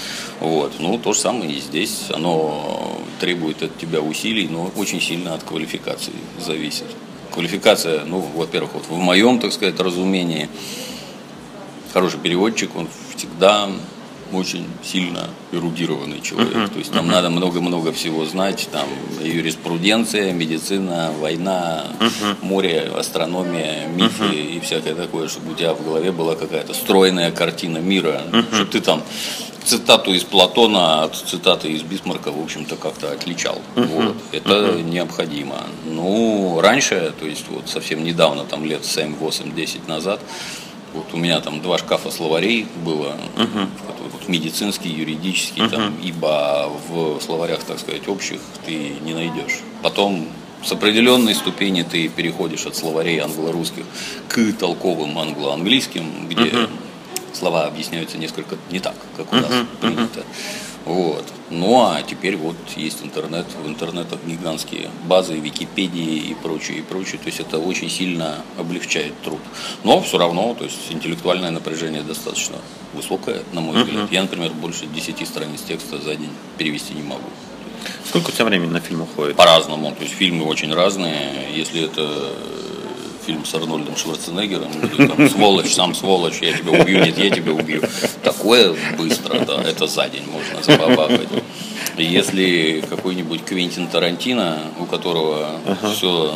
Вот. 0.40 0.74
Ну, 0.78 0.98
то 0.98 1.12
же 1.12 1.20
самое 1.20 1.52
и 1.52 1.60
здесь. 1.60 2.04
Оно 2.10 3.00
требует 3.20 3.62
от 3.62 3.76
тебя 3.78 4.00
усилий, 4.00 4.48
но 4.48 4.70
очень 4.76 5.00
сильно 5.00 5.34
от 5.34 5.42
квалификации 5.42 6.12
зависит. 6.38 6.86
Квалификация, 7.32 8.04
ну, 8.04 8.24
во-первых, 8.34 8.74
вот 8.74 8.86
в 8.88 8.98
моем, 8.98 9.38
так 9.40 9.52
сказать, 9.52 9.78
разумении, 9.80 10.48
хороший 11.96 12.20
переводчик, 12.20 12.76
он 12.76 12.88
всегда 13.16 13.70
очень 14.30 14.66
сильно 14.84 15.30
эрудированный 15.50 16.20
человек. 16.20 16.68
То 16.68 16.78
есть 16.78 16.92
там 16.92 17.08
надо 17.08 17.30
много-много 17.30 17.90
всего 17.90 18.26
знать. 18.26 18.68
Там 18.70 18.86
юриспруденция, 19.22 20.34
медицина, 20.34 21.10
война, 21.18 21.86
море, 22.42 22.92
астрономия, 22.94 23.86
мифы 23.88 24.34
и 24.34 24.60
всякое 24.60 24.94
такое, 24.94 25.28
чтобы 25.28 25.52
у 25.52 25.54
тебя 25.54 25.72
в 25.72 25.82
голове 25.82 26.12
была 26.12 26.34
какая-то 26.34 26.74
стройная 26.74 27.30
картина 27.30 27.78
мира. 27.78 28.20
Чтобы 28.52 28.70
ты 28.70 28.80
там 28.80 29.02
цитату 29.64 30.12
из 30.12 30.22
Платона 30.24 31.04
от 31.04 31.16
цитаты 31.16 31.72
из 31.72 31.82
Бисмарка, 31.82 32.30
в 32.30 32.42
общем-то, 32.42 32.76
как-то 32.76 33.10
отличал. 33.10 33.62
Вот. 33.74 34.16
Это 34.32 34.82
необходимо. 34.82 35.62
Ну, 35.86 36.60
раньше, 36.60 37.14
то 37.18 37.26
есть 37.26 37.46
вот 37.48 37.70
совсем 37.70 38.04
недавно, 38.04 38.44
там 38.44 38.66
лет 38.66 38.84
7, 38.84 39.14
8, 39.14 39.54
10 39.54 39.88
назад, 39.88 40.20
вот 40.96 41.12
у 41.12 41.16
меня 41.16 41.40
там 41.40 41.60
два 41.60 41.78
шкафа 41.78 42.10
словарей 42.10 42.66
было, 42.84 43.16
вот, 43.36 44.12
вот 44.12 44.28
медицинский, 44.28 44.88
юридический, 44.88 45.68
там, 45.68 45.94
ибо 46.02 46.70
в 46.88 47.20
словарях, 47.20 47.62
так 47.64 47.78
сказать, 47.78 48.08
общих 48.08 48.40
ты 48.64 48.94
не 49.04 49.14
найдешь. 49.14 49.60
Потом 49.82 50.26
с 50.64 50.72
определенной 50.72 51.34
ступени 51.34 51.82
ты 51.82 52.08
переходишь 52.08 52.66
от 52.66 52.76
словарей 52.76 53.18
англо-русских 53.18 53.84
к 54.28 54.52
толковым 54.58 55.18
англо-английским, 55.18 56.28
где 56.28 56.68
слова 57.32 57.66
объясняются 57.66 58.18
несколько 58.18 58.56
не 58.70 58.80
так, 58.80 58.96
как 59.16 59.32
у 59.32 59.36
нас 59.36 59.52
принято. 59.80 60.24
Вот. 60.86 61.24
Ну 61.50 61.82
а 61.82 62.00
теперь 62.02 62.36
вот 62.36 62.56
есть 62.76 63.02
интернет, 63.02 63.44
в 63.62 63.68
интернетах 63.68 64.20
гигантские 64.24 64.88
базы, 65.04 65.34
Википедии 65.34 66.30
и 66.30 66.34
прочее, 66.34 66.78
и 66.78 66.82
прочее. 66.82 67.18
То 67.18 67.26
есть 67.26 67.40
это 67.40 67.58
очень 67.58 67.90
сильно 67.90 68.36
облегчает 68.56 69.12
труд. 69.22 69.40
Но 69.82 70.00
все 70.00 70.16
равно, 70.16 70.54
то 70.54 70.64
есть 70.64 70.78
интеллектуальное 70.90 71.50
напряжение 71.50 72.02
достаточно 72.02 72.56
высокое, 72.94 73.42
на 73.52 73.60
мой 73.60 73.82
взгляд. 73.82 74.10
Я, 74.12 74.22
например, 74.22 74.52
больше 74.52 74.86
10 74.86 75.26
страниц 75.26 75.62
текста 75.62 75.98
за 75.98 76.14
день 76.14 76.30
перевести 76.56 76.94
не 76.94 77.02
могу. 77.02 77.28
Сколько 78.04 78.28
у 78.28 78.32
тебя 78.32 78.44
времени 78.44 78.70
на 78.70 78.80
фильм 78.80 79.02
уходит? 79.02 79.36
По-разному. 79.36 79.90
То 79.90 80.04
есть 80.04 80.14
фильмы 80.14 80.44
очень 80.44 80.72
разные. 80.72 81.48
Если 81.54 81.84
это 81.84 82.32
фильм 83.26 83.44
с 83.44 83.54
Арнольдом 83.54 83.96
Шварценеггером, 83.96 84.70
там 84.96 85.28
«Сволочь, 85.28 85.74
сам 85.74 85.94
сволочь, 85.94 86.38
я 86.40 86.52
тебя 86.52 86.80
убью, 86.80 87.04
нет, 87.04 87.18
я 87.18 87.30
тебя 87.30 87.52
убью». 87.52 87.82
Такое 88.22 88.74
быстро, 88.96 89.40
да, 89.40 89.62
это 89.62 89.86
за 89.86 90.08
день 90.08 90.22
можно 90.30 90.62
забабахать. 90.62 91.28
Если 91.98 92.84
какой-нибудь 92.88 93.44
Квентин 93.44 93.88
Тарантино, 93.88 94.60
у 94.78 94.84
которого 94.84 95.60
все, 95.92 96.34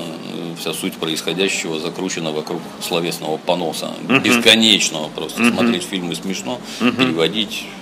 вся 0.58 0.72
суть 0.72 0.94
происходящего 0.94 1.78
закручена 1.78 2.32
вокруг 2.32 2.60
словесного 2.82 3.36
поноса, 3.36 3.90
бесконечного 4.24 5.08
просто. 5.08 5.44
Смотреть 5.50 5.84
фильмы 5.84 6.14
смешно, 6.14 6.58
переводить 6.78 7.64
вот, 7.64 7.79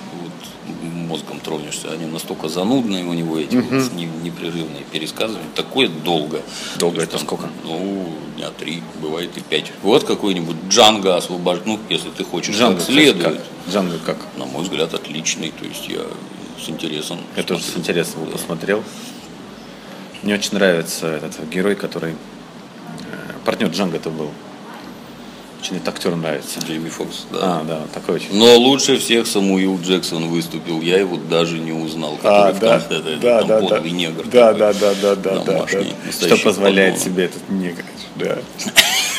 мозгом 1.08 1.40
тронешься. 1.40 1.90
Они 1.90 2.06
настолько 2.06 2.48
занудные 2.48 3.04
у 3.04 3.12
него 3.14 3.38
эти 3.38 3.56
вот 3.56 3.92
не- 3.94 4.06
непрерывные 4.22 4.84
пересказывания. 4.92 5.48
Такое 5.54 5.88
долго. 5.88 6.40
Долго 6.78 7.00
есть 7.00 7.08
это 7.08 7.18
там, 7.18 7.26
сколько? 7.26 7.48
Ну, 7.64 8.12
дня 8.36 8.50
три, 8.50 8.82
бывает 9.02 9.36
и 9.36 9.40
пять. 9.40 9.72
Вот 9.82 10.04
какой-нибудь 10.04 10.56
Джанго 10.68 11.16
освобожден, 11.16 11.64
ну, 11.66 11.78
если 11.88 12.10
ты 12.10 12.24
хочешь 12.24 12.54
Джанго, 12.56 12.76
как 12.78 12.86
следует. 12.86 13.36
как? 13.38 13.44
Джанго 13.72 13.98
как? 14.04 14.18
На 14.36 14.44
мой 14.44 14.62
взгляд, 14.62 14.94
отличный. 14.94 15.50
То 15.58 15.64
есть 15.64 15.88
я 15.88 16.00
с 16.64 16.68
интересом. 16.68 17.18
Я 17.36 17.42
тоже 17.42 17.62
с 17.64 17.76
интересом 17.76 18.22
его 18.22 18.30
посмотрел. 18.32 18.82
Мне 20.22 20.34
очень 20.34 20.54
нравится 20.54 21.06
этот 21.06 21.48
герой, 21.48 21.74
который... 21.76 22.12
э, 22.12 23.16
Партнер 23.44 23.68
Джанго 23.68 23.96
это 23.96 24.10
был. 24.10 24.30
Очень 25.60 25.76
этот 25.76 25.88
актер 25.88 26.14
нравится. 26.14 26.60
Джейми 26.60 26.88
Фокс, 26.88 27.26
да. 27.32 27.38
А, 27.42 27.64
да, 27.64 27.80
такой 27.92 28.16
очень. 28.16 28.32
Но 28.32 28.56
лучше 28.56 28.96
всех 28.98 29.26
Самуил 29.26 29.80
Джексон 29.80 30.28
выступил. 30.28 30.80
Я 30.80 30.98
его 30.98 31.16
даже 31.16 31.58
не 31.58 31.72
узнал. 31.72 32.18
А, 32.22 32.52
который 32.52 32.54
в 32.54 32.60
да, 32.60 32.78
конце, 32.78 33.16
да, 33.20 33.42
да, 33.42 33.60
да, 33.60 33.80
негр. 33.80 34.24
да, 34.24 34.54
такой, 34.54 34.58
да, 34.58 34.72
да, 34.72 34.94
да, 34.94 35.16
да, 35.16 35.66
да, 35.66 35.66
Что 35.66 36.36
позволяет 36.36 36.94
подонок. 36.94 37.12
себе 37.12 37.24
этот 37.24 37.48
негр? 37.48 37.84
Да. 38.16 38.38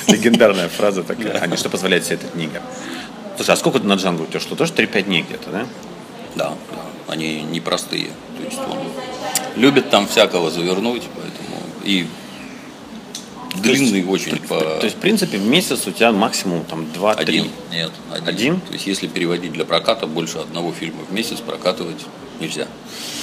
Легендарная 0.07 0.69
фраза 0.69 1.03
такая. 1.03 1.39
А 1.39 1.47
не 1.47 1.57
что 1.57 1.69
позволяет 1.69 2.05
себе 2.05 2.15
этот 2.15 2.35
негр? 2.35 2.61
Слушай, 3.35 3.51
а 3.51 3.55
сколько 3.57 3.79
на 3.79 3.93
Джанго 3.93 4.23
у 4.23 4.25
тебя? 4.25 4.39
Что, 4.39 4.55
тоже 4.55 4.73
3-5 4.73 5.01
дней 5.03 5.21
где-то, 5.27 5.49
да? 5.49 5.65
Да, 6.35 6.53
да, 6.71 7.13
они 7.13 7.41
непростые. 7.41 8.07
То 8.37 8.43
есть 8.45 8.59
он 8.59 8.77
любит 9.55 9.89
там 9.89 10.07
всякого 10.07 10.51
завернуть, 10.51 11.03
поэтому 11.15 11.61
и 11.83 12.07
длинный 13.55 14.05
очень 14.05 14.37
по 14.37 14.59
То 14.59 14.81
есть, 14.83 14.97
в 14.97 14.99
принципе, 14.99 15.37
в 15.37 15.45
месяц 15.47 15.87
у 15.87 15.91
тебя 15.91 16.11
максимум 16.11 16.63
там 16.65 16.87
2-3. 16.95 17.13
один. 17.15 17.47
Нет, 17.71 17.91
один. 18.11 18.27
Один? 18.27 18.61
То 18.61 18.73
есть 18.73 18.87
если 18.87 19.07
переводить 19.07 19.53
для 19.53 19.65
проката 19.65 20.07
больше 20.07 20.39
одного 20.39 20.71
фильма 20.71 21.03
в 21.09 21.13
месяц 21.13 21.39
прокатывать 21.39 22.05
нельзя. 22.39 22.67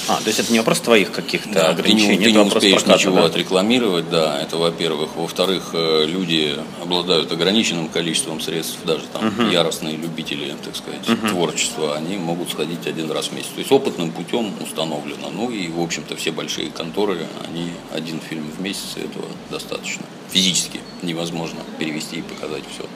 А, 0.08 0.18
то 0.18 0.28
есть 0.28 0.38
это 0.38 0.52
не 0.52 0.58
вопрос 0.60 0.78
твоих 0.80 1.10
каких-то 1.10 1.52
Да, 1.52 1.60
ты 1.60 1.66
не, 1.66 1.72
ограничений, 1.72 2.24
ты 2.24 2.32
не 2.32 2.38
успеешь 2.38 2.82
проката, 2.82 2.92
ничего 2.92 3.16
да? 3.16 3.24
отрекламировать, 3.24 4.08
да, 4.08 4.40
это 4.40 4.56
во-первых. 4.56 5.16
Во-вторых, 5.16 5.70
э, 5.72 6.04
люди 6.06 6.56
обладают 6.80 7.32
ограниченным 7.32 7.88
количеством 7.88 8.40
средств, 8.40 8.78
даже 8.84 9.02
там 9.12 9.50
яростные 9.50 9.96
любители, 9.96 10.54
так 10.64 10.76
сказать, 10.76 11.00
творчества, 11.28 11.96
они 11.96 12.18
могут 12.18 12.50
сходить 12.50 12.86
один 12.86 13.10
раз 13.10 13.28
в 13.28 13.32
месяц. 13.32 13.48
То 13.48 13.58
есть 13.58 13.72
опытным 13.72 14.12
путем 14.12 14.52
установлено. 14.62 15.30
Ну 15.30 15.50
и, 15.50 15.68
в 15.68 15.80
общем-то, 15.80 16.14
все 16.14 16.30
большие 16.30 16.70
конторы, 16.70 17.26
они 17.48 17.72
один 17.92 18.20
фильм 18.20 18.48
в 18.56 18.60
месяц, 18.60 18.96
и 18.96 19.00
этого 19.00 19.26
достаточно. 19.50 20.04
Физически 20.30 20.80
невозможно 21.02 21.60
перевести 21.78 22.16
и 22.16 22.22
показать 22.22 22.64
все. 22.72 22.86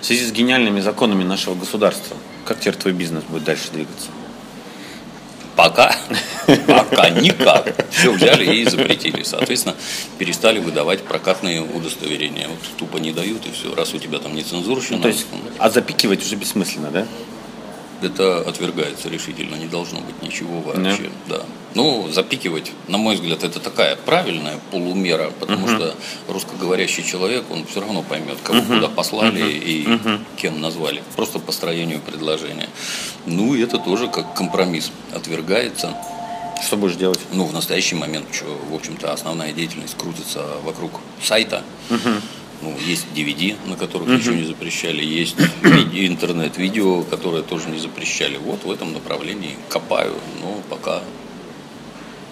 В 0.00 0.04
связи 0.04 0.26
с 0.26 0.32
гениальными 0.32 0.80
законами 0.80 1.24
нашего 1.24 1.54
государства, 1.54 2.16
как 2.44 2.60
теперь 2.60 2.76
твой 2.76 2.94
бизнес 2.94 3.24
будет 3.24 3.44
дальше 3.44 3.70
двигаться? 3.72 4.08
Пока, 5.56 5.94
пока 6.66 7.10
никак. 7.10 7.74
Все 7.90 8.10
взяли 8.12 8.56
и 8.56 8.64
запретили. 8.64 9.22
Соответственно, 9.22 9.76
перестали 10.18 10.58
выдавать 10.58 11.04
прокатные 11.04 11.60
удостоверения. 11.60 12.48
Вот 12.48 12.58
тупо 12.78 12.96
не 12.96 13.12
дают, 13.12 13.46
и 13.46 13.52
все. 13.52 13.74
Раз 13.74 13.92
у 13.92 13.98
тебя 13.98 14.20
там 14.20 14.34
не 14.34 14.42
цензурщина. 14.42 14.96
Ну, 14.96 15.02
то 15.02 15.08
есть, 15.08 15.26
а 15.58 15.68
запикивать 15.68 16.24
уже 16.24 16.36
бессмысленно, 16.36 16.90
да? 16.90 17.06
Это 18.02 18.40
отвергается 18.40 19.08
решительно, 19.08 19.56
не 19.56 19.66
должно 19.66 20.00
быть 20.00 20.22
ничего 20.22 20.60
вообще. 20.60 21.10
Да. 21.28 21.38
да. 21.38 21.42
Ну, 21.74 22.08
запикивать, 22.10 22.72
на 22.88 22.98
мой 22.98 23.14
взгляд, 23.14 23.44
это 23.44 23.60
такая 23.60 23.96
правильная 23.96 24.58
полумера, 24.70 25.30
потому 25.38 25.66
uh-huh. 25.66 25.76
что 25.76 25.94
русскоговорящий 26.28 27.04
человек, 27.04 27.44
он 27.50 27.64
все 27.64 27.80
равно 27.80 28.02
поймет, 28.02 28.38
кого 28.42 28.58
uh-huh. 28.58 28.74
куда 28.74 28.88
послали 28.88 29.42
uh-huh. 29.42 29.58
и 29.58 29.84
uh-huh. 29.86 30.20
кем 30.36 30.60
назвали, 30.60 31.02
просто 31.14 31.38
по 31.38 31.52
строению 31.52 32.00
предложения. 32.00 32.68
Ну, 33.26 33.54
и 33.54 33.62
это 33.62 33.78
тоже 33.78 34.08
как 34.08 34.34
компромисс 34.34 34.90
отвергается. 35.14 35.94
Что 36.60 36.76
будешь 36.76 36.96
делать? 36.96 37.20
Ну, 37.32 37.44
в 37.44 37.52
настоящий 37.52 37.94
момент, 37.94 38.26
что, 38.32 38.46
в 38.70 38.74
общем-то, 38.74 39.12
основная 39.12 39.52
деятельность 39.52 39.96
крутится 39.96 40.44
вокруг 40.64 41.00
сайта. 41.22 41.62
Uh-huh 41.88 42.20
ну, 42.62 42.74
есть 42.86 43.06
DVD, 43.14 43.56
на 43.66 43.76
которых 43.76 44.08
uh-huh. 44.08 44.18
ничего 44.18 44.34
не 44.34 44.44
запрещали, 44.44 45.04
есть 45.04 45.36
интернет-видео, 45.62 47.02
которые 47.02 47.42
тоже 47.42 47.68
не 47.70 47.78
запрещали. 47.78 48.36
Вот 48.36 48.64
в 48.64 48.70
этом 48.70 48.92
направлении 48.92 49.56
копаю, 49.68 50.14
но 50.42 50.60
пока, 50.68 51.02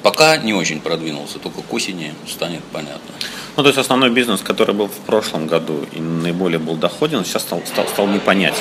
пока 0.02 0.36
не 0.36 0.52
очень 0.52 0.80
продвинулся, 0.80 1.38
только 1.38 1.62
к 1.62 1.72
осени 1.72 2.14
станет 2.26 2.62
понятно. 2.72 3.14
Ну, 3.56 3.62
то 3.62 3.68
есть 3.68 3.78
основной 3.78 4.10
бизнес, 4.10 4.40
который 4.40 4.74
был 4.74 4.86
в 4.86 5.00
прошлом 5.06 5.46
году 5.46 5.86
и 5.92 6.00
наиболее 6.00 6.58
был 6.58 6.76
доходен, 6.76 7.24
сейчас 7.24 7.42
стал, 7.42 7.62
стал, 7.66 7.88
стал 7.88 8.06
не 8.06 8.18
понять. 8.18 8.56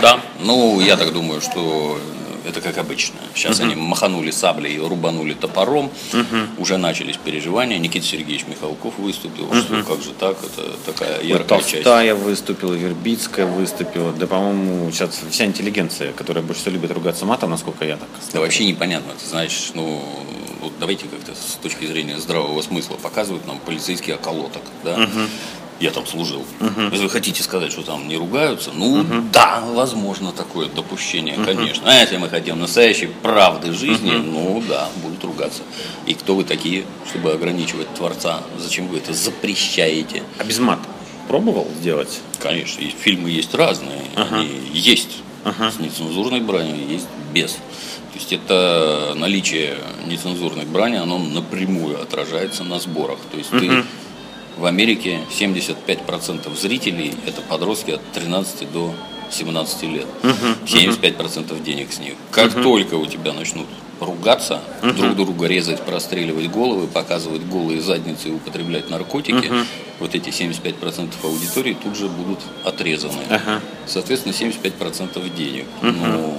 Да, 0.00 0.20
ну, 0.40 0.80
я 0.80 0.96
так 0.96 1.12
думаю, 1.12 1.40
что 1.40 1.98
это 2.46 2.60
как 2.60 2.78
обычно. 2.78 3.16
Сейчас 3.34 3.60
uh-huh. 3.60 3.64
они 3.64 3.74
маханули 3.74 4.30
саблей, 4.30 4.78
рубанули 4.78 5.34
топором, 5.34 5.90
uh-huh. 6.12 6.48
уже 6.58 6.76
начались 6.76 7.16
переживания. 7.16 7.78
Никита 7.78 8.06
Сергеевич 8.06 8.46
Михалков 8.46 8.98
выступил, 8.98 9.44
uh-huh. 9.44 9.62
что 9.62 9.82
как 9.82 10.02
же 10.02 10.12
так, 10.12 10.36
это 10.42 10.92
такая 10.92 11.22
яркая 11.22 11.60
часть. 11.60 11.72
Толстая 11.82 12.14
выступила, 12.14 12.74
Вербицкая 12.74 13.46
выступила, 13.46 14.12
да, 14.12 14.26
по-моему, 14.26 14.90
сейчас 14.92 15.20
вся 15.30 15.44
интеллигенция, 15.44 16.12
которая 16.12 16.44
больше 16.44 16.62
всего 16.62 16.74
любит 16.74 16.92
ругаться 16.92 17.26
матом, 17.26 17.50
насколько 17.50 17.84
я 17.84 17.96
так. 17.96 18.08
Да 18.32 18.40
вообще 18.40 18.64
непонятно, 18.64 19.12
ты 19.20 19.26
знаешь, 19.28 19.70
ну, 19.74 20.02
вот 20.60 20.72
давайте 20.78 21.06
как-то 21.06 21.32
с 21.34 21.56
точки 21.56 21.86
зрения 21.86 22.18
здравого 22.18 22.62
смысла 22.62 22.94
показывают 22.94 23.46
нам 23.46 23.58
полицейский 23.58 24.14
околоток, 24.14 24.62
да, 24.84 24.96
uh-huh 24.96 25.28
я 25.80 25.90
там 25.90 26.06
служил. 26.06 26.44
Угу. 26.60 26.80
Если 26.90 27.04
вы 27.04 27.10
хотите 27.10 27.42
сказать, 27.42 27.72
что 27.72 27.82
там 27.82 28.08
не 28.08 28.16
ругаются, 28.16 28.70
ну 28.72 29.00
угу. 29.00 29.24
да, 29.32 29.62
возможно 29.72 30.32
такое 30.32 30.68
допущение, 30.68 31.36
угу. 31.36 31.44
конечно. 31.44 31.90
А 31.90 32.00
если 32.00 32.16
мы 32.16 32.28
хотим 32.28 32.58
настоящей 32.58 33.08
правды 33.22 33.72
жизни, 33.72 34.14
угу. 34.16 34.24
ну 34.24 34.62
да, 34.68 34.88
будут 35.02 35.22
ругаться. 35.24 35.62
И 36.06 36.14
кто 36.14 36.34
вы 36.34 36.44
такие, 36.44 36.84
чтобы 37.08 37.32
ограничивать 37.32 37.92
Творца? 37.94 38.42
Зачем 38.58 38.88
вы 38.88 38.98
это 38.98 39.12
запрещаете? 39.12 40.22
А 40.38 40.44
без 40.44 40.58
мата 40.58 40.88
пробовал 41.28 41.66
сделать? 41.78 42.20
Конечно, 42.40 42.80
и 42.80 42.88
фильмы 42.88 43.30
есть 43.30 43.54
разные. 43.54 44.02
Ага. 44.14 44.36
Они 44.36 44.48
есть 44.72 45.18
ага. 45.44 45.70
с 45.70 45.78
нецензурной 45.78 46.40
бранью, 46.40 46.88
есть 46.88 47.06
без. 47.32 47.52
То 47.52 48.20
есть 48.20 48.32
это 48.32 49.12
наличие 49.14 49.76
нецензурной 50.06 50.64
брани, 50.64 50.96
оно 50.96 51.18
напрямую 51.18 52.00
отражается 52.00 52.64
на 52.64 52.78
сборах. 52.78 53.18
То 53.30 53.36
есть 53.36 53.52
угу. 53.52 53.60
ты 53.60 53.84
в 54.56 54.64
Америке 54.64 55.20
75% 55.30 56.56
зрителей 56.56 57.14
это 57.26 57.42
подростки 57.42 57.92
от 57.92 58.00
13 58.12 58.72
до 58.72 58.94
17 59.30 59.82
лет. 59.84 60.06
75% 60.66 61.62
денег 61.62 61.92
с 61.92 61.98
них. 61.98 62.14
Как 62.30 62.54
только 62.54 62.94
у 62.94 63.06
тебя 63.06 63.32
начнут 63.32 63.66
ругаться, 64.00 64.60
друг 64.82 65.16
друга 65.16 65.46
резать, 65.46 65.80
простреливать 65.82 66.50
головы, 66.50 66.86
показывать 66.86 67.42
голые 67.42 67.80
задницы 67.80 68.28
и 68.28 68.32
употреблять 68.32 68.90
наркотики, 68.90 69.50
вот 69.98 70.14
эти 70.14 70.28
75% 70.28 71.10
аудитории 71.22 71.76
тут 71.82 71.96
же 71.96 72.08
будут 72.08 72.40
отрезаны. 72.64 73.22
Соответственно, 73.86 74.32
75% 74.32 75.36
денег. 75.36 75.66
Ну, 75.82 76.34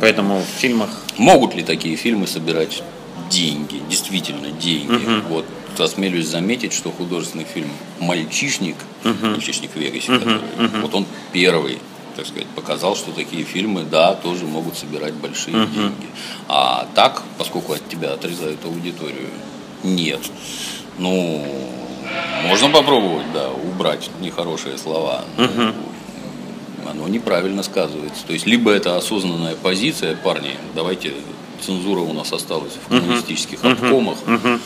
Поэтому 0.00 0.38
в 0.40 0.60
фильмах... 0.60 0.88
Могут 1.18 1.54
ли 1.54 1.62
такие 1.62 1.94
фильмы 1.96 2.26
собирать 2.26 2.82
деньги, 3.28 3.82
действительно 3.90 4.50
деньги? 4.50 5.22
Вот 5.28 5.44
осмелюсь 5.78 6.26
заметить, 6.26 6.72
что 6.72 6.90
художественный 6.90 7.44
фильм 7.44 7.70
«Мальчишник», 8.00 8.76
uh-huh. 9.04 9.30
«Мальчишник 9.30 9.70
в 9.72 9.76
Вегасе», 9.76 10.10
uh-huh. 10.10 10.18
который, 10.18 10.40
uh-huh. 10.58 10.80
вот 10.80 10.94
он 10.94 11.06
первый 11.32 11.78
так 12.16 12.26
сказать, 12.26 12.48
показал, 12.48 12.96
что 12.96 13.12
такие 13.12 13.44
фильмы, 13.44 13.84
да, 13.84 14.14
тоже 14.14 14.44
могут 14.44 14.76
собирать 14.76 15.14
большие 15.14 15.56
uh-huh. 15.56 15.74
деньги. 15.74 16.06
А 16.48 16.86
так, 16.94 17.22
поскольку 17.38 17.72
от 17.72 17.88
тебя 17.88 18.12
отрезают 18.12 18.62
аудиторию, 18.64 19.28
нет. 19.84 20.20
Ну, 20.98 21.46
можно 22.46 22.68
попробовать, 22.68 23.32
да, 23.32 23.48
убрать 23.50 24.10
нехорошие 24.20 24.76
слова. 24.76 25.24
Uh-huh. 25.38 25.74
Оно 26.90 27.08
неправильно 27.08 27.62
сказывается. 27.62 28.26
То 28.26 28.32
есть, 28.32 28.46
либо 28.46 28.70
это 28.70 28.96
осознанная 28.96 29.54
позиция, 29.54 30.16
парни, 30.16 30.56
давайте 30.74 31.14
цензура 31.60 32.00
у 32.00 32.12
нас 32.12 32.32
осталась 32.32 32.74
в 32.84 32.88
коммунистических 32.88 33.60
uh-huh. 33.60 33.72
обкомах. 33.72 34.18
Uh-huh 34.26 34.60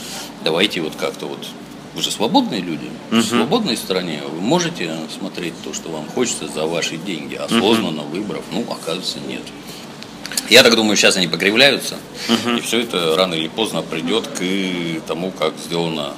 давайте 0.44 0.82
вот 0.82 0.94
как-то 0.94 1.26
вот 1.26 1.44
вы 1.94 2.02
же 2.02 2.10
свободные 2.10 2.60
люди, 2.60 2.88
uh-huh. 3.10 3.20
в 3.20 3.24
свободной 3.24 3.76
стране 3.76 4.20
вы 4.28 4.40
можете 4.40 4.92
смотреть 5.16 5.54
то, 5.62 5.72
что 5.72 5.88
вам 5.88 6.06
хочется 6.08 6.48
за 6.48 6.66
ваши 6.66 6.96
деньги, 6.96 7.34
осознанно 7.34 8.00
uh-huh. 8.00 8.10
выбрав, 8.10 8.42
ну, 8.52 8.64
оказывается, 8.70 9.18
нет. 9.20 9.42
Я 10.50 10.62
так 10.62 10.74
думаю, 10.74 10.96
сейчас 10.96 11.16
они 11.16 11.28
покривляются, 11.28 11.96
uh-huh. 12.28 12.58
и 12.58 12.60
все 12.60 12.80
это 12.80 13.16
рано 13.16 13.34
или 13.34 13.48
поздно 13.48 13.82
придет 13.82 14.26
к 14.26 15.06
тому, 15.06 15.30
как 15.30 15.54
сделано 15.64 16.14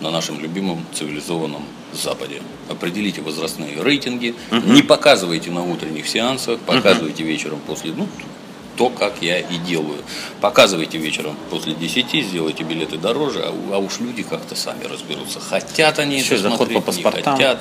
на 0.00 0.10
нашем 0.10 0.40
любимом 0.40 0.84
цивилизованном 0.94 1.62
Западе. 1.92 2.40
Определите 2.70 3.20
возрастные 3.20 3.82
рейтинги, 3.82 4.34
uh-huh. 4.50 4.72
не 4.72 4.82
показывайте 4.82 5.50
на 5.50 5.64
утренних 5.64 6.08
сеансах, 6.08 6.60
показывайте 6.60 7.24
uh-huh. 7.24 7.26
вечером 7.26 7.60
после, 7.66 7.92
ну, 7.92 8.06
то, 8.76 8.90
как 8.90 9.14
я 9.20 9.38
и 9.38 9.56
делаю. 9.58 10.02
Показывайте 10.40 10.98
вечером 10.98 11.36
после 11.50 11.74
10, 11.74 12.26
сделайте 12.26 12.64
билеты 12.64 12.98
дороже, 12.98 13.42
а, 13.44 13.54
а 13.74 13.78
уж 13.78 14.00
люди 14.00 14.22
как-то 14.22 14.54
сами 14.54 14.84
разберутся. 14.84 15.40
Хотят 15.40 15.98
они 15.98 16.18
Еще 16.18 16.36
это 16.36 16.54
смотреть, 16.54 16.78
по 16.78 16.80
паспортам. 16.80 17.34
не 17.34 17.44
хотят. 17.44 17.58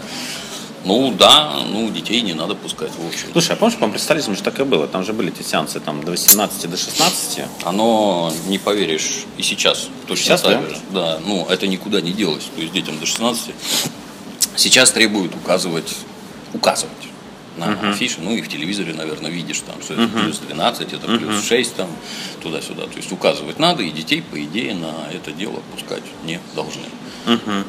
Ну 0.84 1.12
да, 1.12 1.62
ну 1.70 1.90
детей 1.92 2.22
не 2.22 2.34
надо 2.34 2.56
пускать 2.56 2.92
в 2.98 3.08
общем. 3.08 3.28
Слушай, 3.32 3.52
а 3.52 3.56
помнишь, 3.56 3.78
по 3.78 3.88
представителям 3.88 4.36
же 4.36 4.42
так 4.42 4.60
и 4.60 4.64
было. 4.64 4.88
Там 4.88 5.04
же 5.04 5.14
были 5.14 5.32
эти 5.32 5.44
сеансы 5.44 5.80
там 5.80 6.04
до 6.04 6.12
18, 6.12 6.70
до 6.70 6.76
16. 6.78 7.42
Оно, 7.64 8.34
не 8.48 8.58
поверишь, 8.58 9.26
и 9.38 9.44
сейчас 9.44 9.90
точно 10.08 10.26
сейчас, 10.26 10.42
так 10.42 10.62
же. 10.62 10.78
Да? 10.92 11.18
да, 11.18 11.20
ну 11.24 11.46
это 11.48 11.68
никуда 11.68 12.02
не 12.02 12.14
делось. 12.14 12.46
То 12.56 12.62
есть 12.62 12.74
детям 12.74 13.00
до 13.00 13.06
16 13.06 13.54
сейчас 14.56 14.92
требуют 14.92 15.36
указывать, 15.36 15.96
указывать 16.54 17.11
на 17.58 17.66
uh-huh. 17.66 17.92
афише, 17.92 18.18
ну 18.22 18.34
и 18.34 18.42
в 18.42 18.48
телевизоре, 18.48 18.94
наверное, 18.94 19.30
видишь 19.30 19.60
там, 19.60 19.82
что 19.82 19.94
uh-huh. 19.94 20.06
это 20.06 20.20
плюс 20.20 20.40
12, 20.40 20.94
это 20.94 21.08
плюс 21.08 21.44
uh-huh. 21.44 21.48
6, 21.48 21.76
там, 21.76 21.90
туда-сюда. 22.42 22.84
То 22.84 22.98
есть 22.98 23.12
указывать 23.12 23.60
надо, 23.60 23.84
и 23.84 23.92
детей, 23.92 24.22
по 24.22 24.42
идее, 24.44 24.74
на 24.74 25.08
это 25.12 25.32
дело 25.32 25.62
пускать 25.74 26.04
не 26.24 26.40
должны. 26.56 26.86
Uh-huh. 27.26 27.66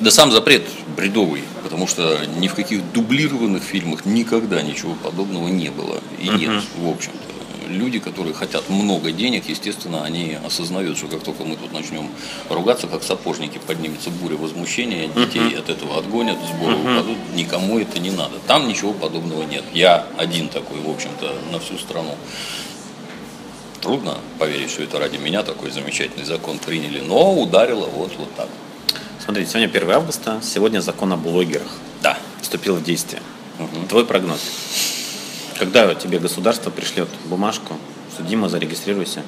Да 0.00 0.10
сам 0.10 0.32
запрет 0.32 0.64
бредовый, 0.96 1.42
потому 1.62 1.86
что 1.86 2.18
ни 2.38 2.48
в 2.48 2.54
каких 2.54 2.92
дублированных 2.92 3.62
фильмах 3.62 4.04
никогда 4.04 4.62
ничего 4.62 4.94
подобного 4.94 5.48
не 5.48 5.70
было. 5.70 6.00
И 6.18 6.26
uh-huh. 6.26 6.38
нет, 6.38 6.62
в 6.76 6.88
общем-то 6.88 7.31
люди, 7.66 7.98
которые 7.98 8.34
хотят 8.34 8.68
много 8.68 9.12
денег, 9.12 9.48
естественно, 9.48 10.04
они 10.04 10.38
осознают, 10.44 10.96
что 10.98 11.08
как 11.08 11.22
только 11.22 11.44
мы 11.44 11.56
тут 11.56 11.72
начнем 11.72 12.10
ругаться, 12.48 12.86
как 12.86 13.02
сапожники, 13.02 13.58
поднимется 13.66 14.10
буря 14.10 14.36
возмущения, 14.36 15.08
детей 15.08 15.40
uh-huh. 15.40 15.58
от 15.58 15.68
этого 15.68 15.98
отгонят, 15.98 16.38
сборы 16.48 16.74
uh-huh. 16.74 16.94
упадут, 16.94 17.18
никому 17.34 17.78
это 17.78 17.98
не 17.98 18.10
надо. 18.10 18.38
Там 18.46 18.68
ничего 18.68 18.92
подобного 18.92 19.42
нет. 19.42 19.64
Я 19.72 20.06
один 20.16 20.48
такой, 20.48 20.80
в 20.80 20.90
общем-то, 20.90 21.34
на 21.52 21.58
всю 21.58 21.78
страну. 21.78 22.14
Трудно 23.80 24.18
поверить, 24.38 24.70
что 24.70 24.82
это 24.82 24.98
ради 24.98 25.16
меня 25.16 25.42
такой 25.42 25.70
замечательный 25.70 26.24
закон 26.24 26.58
приняли, 26.58 27.00
но 27.00 27.34
ударило 27.34 27.86
вот, 27.86 28.12
вот 28.16 28.32
так. 28.36 28.48
Смотрите, 29.24 29.50
сегодня 29.50 29.68
1 29.68 29.90
августа, 29.90 30.40
сегодня 30.42 30.80
закон 30.80 31.12
о 31.12 31.16
блогерах. 31.16 31.68
Да. 32.00 32.18
Вступил 32.40 32.76
в 32.76 32.82
действие. 32.82 33.22
Угу. 33.58 33.86
Твой 33.88 34.04
прогноз? 34.04 34.40
Когда 35.62 35.94
тебе 35.94 36.18
государство 36.18 36.70
пришлет 36.70 37.08
бумажку, 37.26 37.76
что 38.12 38.24
Дима, 38.24 38.48
зарегистрируйся? 38.48 39.22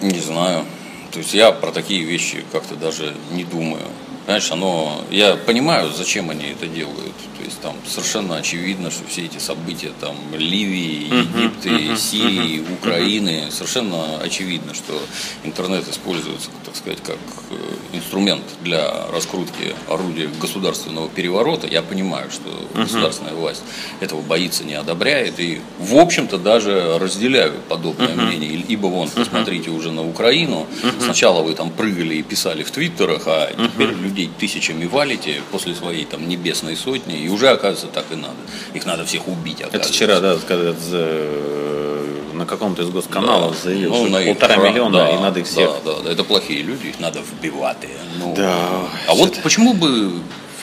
Не 0.00 0.18
знаю. 0.18 0.64
То 1.12 1.18
есть 1.18 1.34
я 1.34 1.52
про 1.52 1.70
такие 1.70 2.02
вещи 2.02 2.46
как-то 2.50 2.76
даже 2.76 3.14
не 3.30 3.44
думаю. 3.44 3.82
Знаешь, 4.30 4.52
оно, 4.52 5.04
я 5.10 5.34
понимаю, 5.34 5.90
зачем 5.92 6.30
они 6.30 6.44
это 6.50 6.68
делают. 6.68 7.16
То 7.36 7.44
есть 7.44 7.60
там 7.62 7.74
совершенно 7.84 8.36
очевидно, 8.36 8.92
что 8.92 9.02
все 9.08 9.24
эти 9.24 9.38
события 9.38 9.90
там 10.00 10.14
Ливии, 10.32 11.06
Египта, 11.06 11.96
Сирии, 11.96 12.62
Украины, 12.72 13.50
совершенно 13.50 14.18
очевидно, 14.18 14.72
что 14.72 14.96
интернет 15.42 15.88
используется, 15.88 16.50
так 16.64 16.76
сказать, 16.76 17.00
как 17.02 17.16
э, 17.50 17.96
инструмент 17.96 18.44
для 18.62 19.08
раскрутки 19.10 19.74
орудия 19.88 20.28
государственного 20.40 21.08
переворота. 21.08 21.66
Я 21.66 21.82
понимаю, 21.82 22.30
что 22.30 22.50
государственная 22.74 23.34
власть 23.34 23.62
этого 23.98 24.20
боится, 24.20 24.62
не 24.62 24.74
одобряет 24.74 25.40
и, 25.40 25.60
в 25.80 25.96
общем-то, 25.96 26.38
даже 26.38 26.98
разделяю 27.00 27.54
подобное 27.68 28.14
мнение. 28.14 28.62
Ибо 28.68 28.86
вон, 28.86 29.08
посмотрите 29.08 29.70
уже 29.70 29.90
на 29.90 30.06
Украину. 30.06 30.68
Сначала 31.00 31.42
вы 31.42 31.54
там 31.54 31.70
прыгали 31.70 32.16
и 32.16 32.22
писали 32.22 32.62
в 32.62 32.70
твиттерах, 32.70 33.22
а 33.26 33.50
теперь 33.56 33.92
людей 34.20 34.30
тысячами 34.38 34.86
валите 34.86 35.40
после 35.50 35.74
своей 35.74 36.04
там 36.04 36.28
небесной 36.28 36.76
сотни, 36.76 37.18
и 37.18 37.28
уже, 37.28 37.48
оказывается, 37.48 37.86
так 37.88 38.04
и 38.10 38.16
надо. 38.16 38.34
Их 38.74 38.84
надо 38.86 39.04
всех 39.04 39.28
убить, 39.28 39.60
Это 39.60 39.88
вчера, 39.88 40.20
да, 40.20 40.36
когда 40.46 40.74
э, 40.92 42.06
на 42.34 42.46
каком-то 42.46 42.82
из 42.82 42.88
госканалов 42.90 43.52
Да. 43.56 43.62
заявил, 43.70 43.90
Ну, 43.90 43.96
что 44.06 44.08
на 44.12 44.22
их 44.22 44.38
полтора 44.38 44.54
прав- 44.60 44.70
миллиона, 44.72 44.98
да, 44.98 45.10
и 45.10 45.18
надо 45.18 45.40
их 45.40 45.46
всех... 45.46 45.70
Да, 45.84 45.92
да, 45.94 46.00
да, 46.04 46.12
это 46.12 46.24
плохие 46.24 46.62
люди, 46.62 46.88
их 46.88 47.00
надо 47.00 47.20
вбивать. 47.20 47.78
Ну, 48.18 48.34
Да, 48.36 48.88
А 49.08 49.14
вот 49.14 49.28
что-то- 49.28 49.42
почему 49.42 49.74
бы 49.74 50.12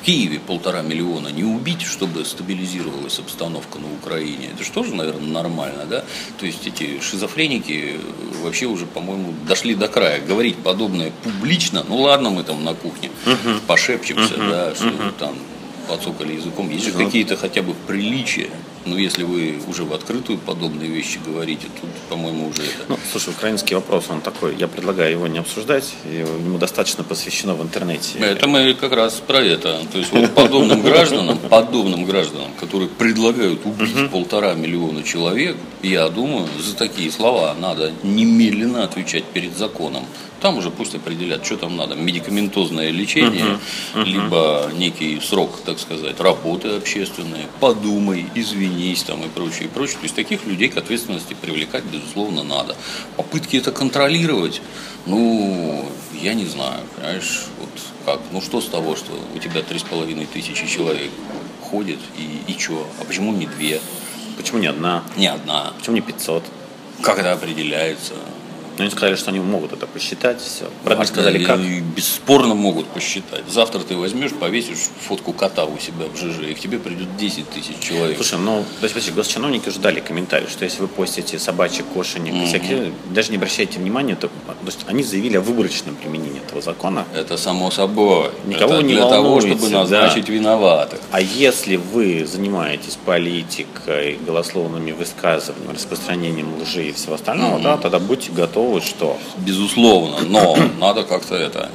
Киеве 0.07 0.39
полтора 0.39 0.83
миллиона 0.83 1.27
не 1.27 1.43
убить, 1.43 1.81
чтобы 1.81 2.23
стабилизировалась 2.23 3.19
обстановка 3.19 3.77
на 3.77 3.91
Украине? 3.91 4.51
Это 4.53 4.63
же 4.63 4.71
тоже, 4.71 4.95
наверное, 4.95 5.27
нормально, 5.27 5.85
да? 5.85 6.05
То 6.39 6.45
есть 6.45 6.65
эти 6.65 7.01
шизофреники 7.01 7.99
вообще 8.41 8.67
уже, 8.67 8.85
по-моему, 8.85 9.33
дошли 9.45 9.75
до 9.75 9.89
края. 9.89 10.21
Говорить 10.25 10.55
подобное 10.55 11.11
публично, 11.23 11.83
ну 11.89 11.97
ладно, 11.97 12.29
мы 12.29 12.43
там 12.43 12.63
на 12.63 12.73
кухне 12.73 13.11
пошепчемся, 13.67 14.37
да, 14.37 14.73
что 14.75 14.93
там 15.19 15.35
подсокали 15.89 16.35
языком. 16.35 16.69
Есть 16.69 16.85
же 16.85 16.91
какие-то 16.93 17.35
хотя 17.35 17.61
бы 17.61 17.73
приличия. 17.85 18.49
Но 18.88 18.97
если 18.97 19.23
вы 19.23 19.60
уже 19.67 19.84
в 19.84 19.93
открытую 19.93 20.39
подобные 20.39 20.89
вещи 20.89 21.19
говорите, 21.26 21.67
тут, 21.82 21.89
по-моему, 22.10 22.47
уже 22.47 22.63
это... 22.63 22.86
Ну, 22.89 23.00
слушай, 23.12 23.30
украинский 23.30 23.76
вопрос, 23.76 24.06
он 24.10 24.21
такой, 24.21 24.56
я 24.56 24.67
предлагаю 24.67 25.12
его 25.12 25.28
не 25.28 25.39
обсуждать, 25.39 25.93
ему 26.06 26.58
достаточно 26.58 27.04
посвящено 27.04 27.54
в 27.54 27.62
интернете. 27.62 28.17
Это 28.19 28.47
мы 28.47 28.73
как 28.73 28.93
раз 28.93 29.15
про 29.15 29.39
это. 29.39 29.82
То 29.91 29.97
есть 29.97 30.12
вот 30.12 30.34
подобным 30.34 30.82
гражданам, 30.82 31.38
подобным 31.38 32.06
гражданам, 32.06 32.52
которые 32.60 32.89
предлагают 32.89 33.65
убить 33.65 34.10
полтора 34.10 34.54
миллиона 34.54 35.04
человек, 35.04 35.58
я 35.84 36.10
думаю, 36.10 36.47
за 36.60 36.76
такие 36.76 37.12
слова 37.12 37.56
надо 37.60 37.91
немедленно 38.04 38.84
отвечать 38.84 39.26
перед 39.26 39.58
законом. 39.58 40.06
Там 40.39 40.58
уже 40.58 40.69
пусть 40.69 40.93
определят, 40.93 41.43
что 41.43 41.58
там 41.58 41.76
надо. 41.76 41.95
Медикаментозное 41.95 42.91
лечение, 42.91 43.58
либо 43.95 44.69
некий 44.76 45.19
срок, 45.19 45.60
так 45.65 45.80
сказать, 45.80 46.19
работы 46.19 46.69
общественной. 46.69 47.47
Подумай, 47.60 48.28
извинись 48.77 49.03
там 49.03 49.23
и 49.23 49.27
прочее, 49.27 49.65
и 49.65 49.67
прочее. 49.67 49.97
То 49.97 50.03
есть 50.03 50.15
таких 50.15 50.45
людей 50.45 50.69
к 50.69 50.77
ответственности 50.77 51.35
привлекать, 51.39 51.83
безусловно, 51.85 52.43
надо. 52.43 52.75
Попытки 53.15 53.57
это 53.57 53.71
контролировать, 53.71 54.61
ну, 55.05 55.89
я 56.21 56.33
не 56.33 56.45
знаю, 56.45 56.81
понимаешь, 56.95 57.45
вот 57.59 57.69
как, 58.05 58.21
ну 58.31 58.41
что 58.41 58.61
с 58.61 58.67
того, 58.67 58.95
что 58.95 59.11
у 59.35 59.39
тебя 59.39 59.61
три 59.61 59.79
с 59.79 59.83
половиной 59.83 60.25
тысячи 60.25 60.67
человек 60.67 61.11
ходит, 61.61 61.99
и, 62.17 62.51
и 62.51 62.59
что? 62.59 62.87
А 63.01 63.05
почему 63.05 63.33
не 63.33 63.47
две, 63.47 63.81
Почему 64.37 64.59
не 64.59 64.67
одна? 64.67 65.03
не 65.17 65.27
одна? 65.27 65.73
Почему 65.77 65.95
не 65.95 66.01
500? 66.01 66.43
Как 67.01 67.17
это 67.17 67.33
определяется? 67.33 68.13
Ну, 68.77 68.83
они 68.83 68.91
сказали, 68.91 69.15
что 69.15 69.31
они 69.31 69.39
могут 69.39 69.73
это 69.73 69.87
посчитать, 69.87 70.41
все. 70.41 70.65
Правда, 70.83 71.03
не 71.03 71.07
сказали, 71.07 71.43
как. 71.43 71.59
бесспорно 71.59 72.53
могут 72.53 72.87
посчитать. 72.87 73.43
Завтра 73.49 73.79
ты 73.79 73.95
возьмешь, 73.95 74.31
повесишь 74.31 74.89
фотку 75.07 75.33
кота 75.33 75.65
у 75.65 75.77
себя 75.79 76.05
в 76.13 76.17
ЖЖ, 76.17 76.49
и 76.49 76.53
к 76.53 76.59
тебе 76.59 76.77
придет 76.77 77.15
10 77.17 77.49
тысяч 77.49 77.79
человек. 77.79 78.17
Слушай, 78.17 78.39
ну, 78.39 78.63
то 78.79 78.87
есть, 78.87 79.11
госчиновники 79.11 79.69
уже 79.69 79.79
дали 79.79 79.99
комментарий, 79.99 80.47
что 80.47 80.63
если 80.65 80.81
вы 80.81 80.87
постите 80.87 81.39
собачек, 81.39 81.85
кошечек, 81.93 82.07
всякие, 82.45 82.93
даже 83.09 83.31
не 83.31 83.37
обращайте 83.37 83.79
внимания, 83.79 84.15
то, 84.15 84.27
то 84.27 84.53
есть 84.65 84.85
они 84.87 85.03
заявили 85.03 85.37
о 85.37 85.41
выборочном 85.41 85.95
применении 85.95 86.41
этого 86.45 86.61
закона. 86.61 87.05
это 87.15 87.37
само 87.37 87.71
собой. 87.71 88.29
Никого 88.45 88.75
это 88.75 88.83
не 88.83 88.93
для 88.93 89.09
того, 89.09 89.41
чтобы 89.41 89.69
да. 89.69 89.79
назначить 89.81 90.29
виноватых. 90.29 90.99
А 91.11 91.19
если 91.19 91.75
вы 91.75 92.25
занимаетесь 92.25 92.97
политикой, 93.05 94.19
голословными 94.25 94.91
высказываниями, 94.91 95.73
распространением 95.73 96.61
лжи 96.61 96.89
и 96.89 96.91
всего 96.91 97.15
остального, 97.15 97.59
да, 97.59 97.77
тогда 97.77 97.99
будьте 97.99 98.31
готовы, 98.31 98.66
что 98.84 99.17
Безусловно, 99.38 100.19
но 100.27 100.58
надо 100.80 101.03
как-то 101.03 101.36
это 101.36 101.69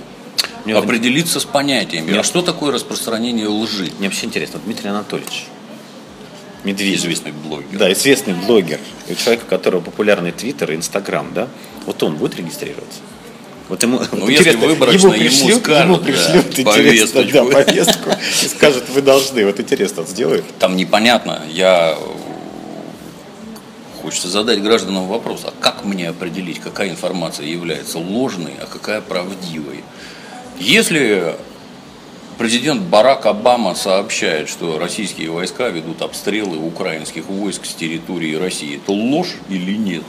Мне 0.64 0.74
вот- 0.74 0.84
определиться 0.84 1.40
с 1.40 1.44
понятиями. 1.44 2.10
Мне- 2.10 2.20
А 2.20 2.22
что 2.22 2.42
такое 2.42 2.72
распространение 2.72 3.48
лжи? 3.48 3.90
Мне 3.98 4.08
вообще 4.08 4.26
интересно, 4.26 4.58
вот 4.58 4.64
Дмитрий 4.66 4.90
Анатольевич 4.90 5.46
Медведев, 6.64 7.00
Известный 7.00 7.32
блогер. 7.32 7.66
да, 7.78 7.92
известный 7.92 8.34
блогер, 8.34 8.78
и 9.08 9.16
человек, 9.16 9.42
у 9.44 9.48
которого 9.50 9.80
популярный 9.80 10.30
Твиттер 10.30 10.70
и 10.72 10.76
Инстаграм, 10.76 11.26
да, 11.34 11.48
вот 11.86 12.00
он 12.04 12.14
будет 12.14 12.36
регистрироваться? 12.36 13.00
Вот 13.68 13.82
ему, 13.82 14.00
Ну, 14.12 14.20
вот 14.20 14.28
если 14.30 14.54
выборочно 14.54 15.08
ему 15.08 15.18
пришлют, 15.18 15.62
скажут, 15.64 15.84
ему 15.86 15.96
да, 15.96 16.04
пришлют, 16.04 16.46
интересно, 16.58 16.72
повесточку. 16.72 17.32
да, 17.32 17.44
повестку 17.64 18.10
и 18.44 18.46
скажут, 18.48 18.88
вы 18.90 19.02
должны, 19.02 19.44
вот 19.46 19.58
интересно, 19.58 20.02
он 20.02 20.08
сделает? 20.08 20.44
Там 20.60 20.76
непонятно. 20.76 21.40
Я 21.50 21.96
хочется 24.12 24.28
задать 24.28 24.62
гражданам 24.62 25.08
вопрос, 25.08 25.40
а 25.46 25.54
как 25.58 25.86
мне 25.86 26.10
определить, 26.10 26.60
какая 26.60 26.90
информация 26.90 27.46
является 27.46 27.98
ложной, 27.98 28.52
а 28.60 28.66
какая 28.66 29.00
правдивой? 29.00 29.82
Если 30.58 31.34
президент 32.36 32.82
Барак 32.82 33.24
Обама 33.24 33.74
сообщает, 33.74 34.50
что 34.50 34.78
российские 34.78 35.30
войска 35.30 35.70
ведут 35.70 36.02
обстрелы 36.02 36.58
украинских 36.58 37.24
войск 37.24 37.64
с 37.64 37.72
территории 37.72 38.34
России, 38.34 38.78
то 38.84 38.92
ложь 38.92 39.36
или 39.48 39.78
нет? 39.78 40.02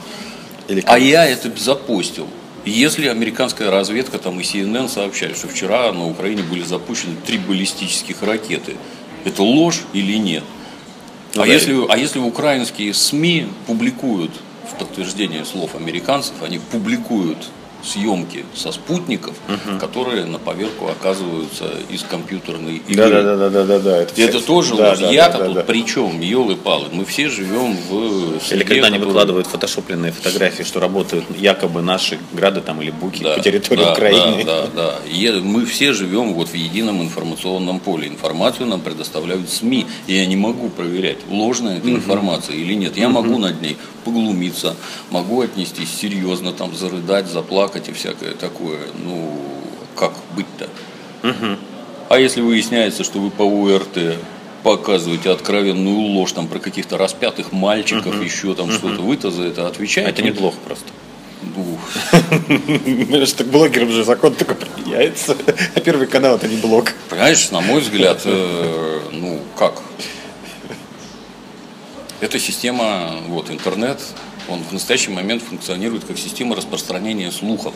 Или 0.68 0.82
А 0.84 0.98
я 0.98 1.24
это 1.24 1.50
запостил. 1.56 2.28
Если 2.66 3.08
американская 3.08 3.70
разведка 3.70 4.18
там 4.18 4.38
и 4.38 4.42
CNN 4.42 4.90
сообщали, 4.90 5.32
что 5.32 5.48
вчера 5.48 5.90
на 5.92 6.06
Украине 6.06 6.42
были 6.42 6.62
запущены 6.62 7.16
три 7.26 7.38
баллистических 7.38 8.22
ракеты, 8.22 8.76
это 9.24 9.42
ложь 9.42 9.80
или 9.94 10.18
нет? 10.18 10.44
Ну 11.34 11.42
а, 11.42 11.46
да. 11.46 11.52
если, 11.52 11.76
а 11.88 11.96
если 11.96 12.18
украинские 12.18 12.94
СМИ 12.94 13.48
публикуют 13.66 14.30
в 14.70 14.78
подтверждение 14.78 15.44
слов 15.44 15.74
американцев, 15.74 16.34
они 16.42 16.58
публикуют 16.58 17.38
съемки 17.84 18.44
со 18.54 18.72
спутников, 18.72 19.34
которые 19.80 20.24
на 20.24 20.38
поверку 20.38 20.88
оказываются 20.88 21.70
из 21.90 22.02
компьютерной 22.02 22.76
игры. 22.76 22.96
Да, 22.96 23.08
да, 23.08 23.22
да, 23.22 23.36
да, 23.36 23.50
да, 23.50 23.64
да, 23.64 23.78
да. 23.78 23.96
Это, 24.02 24.20
Это 24.20 24.40
тоже 24.40 24.76
да, 24.76 24.96
да, 24.96 25.10
Я-то 25.10 25.38
да, 25.38 25.44
тут 25.46 25.54
да. 25.54 25.62
при 25.62 25.84
чем? 25.84 26.20
Елы-палы. 26.20 26.88
Мы 26.92 27.04
все 27.04 27.28
живем 27.28 27.76
в 27.88 28.34
Или 28.34 28.38
среде, 28.38 28.64
когда 28.64 28.86
они 28.86 28.98
выкладывают 28.98 29.46
фотошопленные 29.46 30.12
фотографии, 30.12 30.62
что 30.62 30.80
работают 30.80 31.24
якобы 31.38 31.82
наши 31.82 32.18
грады 32.32 32.60
там 32.60 32.80
или 32.82 32.90
буки 32.90 33.22
Да, 33.22 33.34
по 33.34 33.40
территории 33.40 33.84
да, 33.84 33.92
Украины. 33.92 34.44
Да, 34.44 34.66
да, 34.74 35.00
да. 35.04 35.40
Мы 35.42 35.66
все 35.66 35.92
живем 35.92 36.34
вот 36.34 36.48
в 36.48 36.54
едином 36.54 37.02
информационном 37.02 37.80
поле. 37.80 38.08
Информацию 38.08 38.66
нам 38.66 38.80
предоставляют 38.80 39.50
СМИ. 39.50 39.86
И 40.06 40.14
я 40.14 40.26
не 40.26 40.36
могу 40.36 40.68
проверять, 40.68 41.18
ложная 41.28 41.78
эта 41.78 41.90
информация 41.90 42.56
или 42.56 42.74
нет. 42.74 42.96
Я 42.96 43.08
могу 43.08 43.38
над 43.38 43.60
ней 43.60 43.76
поглумиться, 44.04 44.76
могу 45.10 45.40
отнестись 45.40 45.90
серьезно, 45.90 46.52
там, 46.52 46.74
зарыдать, 46.76 47.26
заплакать 47.26 47.73
и 47.88 47.92
всякое 47.92 48.32
такое. 48.32 48.80
Ну, 49.04 49.40
как 49.96 50.12
быть-то? 50.36 50.68
А 52.08 52.18
если 52.18 52.40
выясняется, 52.40 53.02
что 53.02 53.18
вы 53.18 53.30
по 53.30 53.42
УРТ 53.42 54.18
показываете 54.62 55.30
откровенную 55.30 55.98
ложь 55.98 56.32
там 56.32 56.48
про 56.48 56.58
каких-то 56.58 56.96
распятых 56.96 57.52
мальчиков, 57.52 58.22
еще 58.22 58.54
там 58.54 58.70
что-то, 58.70 59.02
вы-то 59.02 59.30
за 59.30 59.44
это 59.44 59.66
отвечаете? 59.66 60.10
Это 60.10 60.22
неплохо 60.22 60.56
просто. 60.64 60.86
Понимаешь, 62.46 63.32
так 63.36 63.46
блогерам 63.48 63.90
же 63.90 64.04
закон 64.04 64.34
только 64.34 64.54
применяется. 64.54 65.36
А 65.74 65.80
первый 65.80 66.06
канал 66.06 66.36
это 66.36 66.48
не 66.48 66.56
блог. 66.56 66.92
Понимаешь, 67.10 67.50
на 67.50 67.60
мой 67.60 67.80
взгляд, 67.80 68.22
э, 68.24 69.00
ну 69.12 69.40
как? 69.56 69.82
Эта 72.20 72.38
система, 72.38 73.18
вот 73.28 73.50
интернет, 73.50 74.00
он 74.48 74.62
в 74.62 74.72
настоящий 74.72 75.10
момент 75.10 75.42
функционирует 75.42 76.04
как 76.04 76.18
система 76.18 76.54
распространения 76.56 77.30
слухов. 77.32 77.74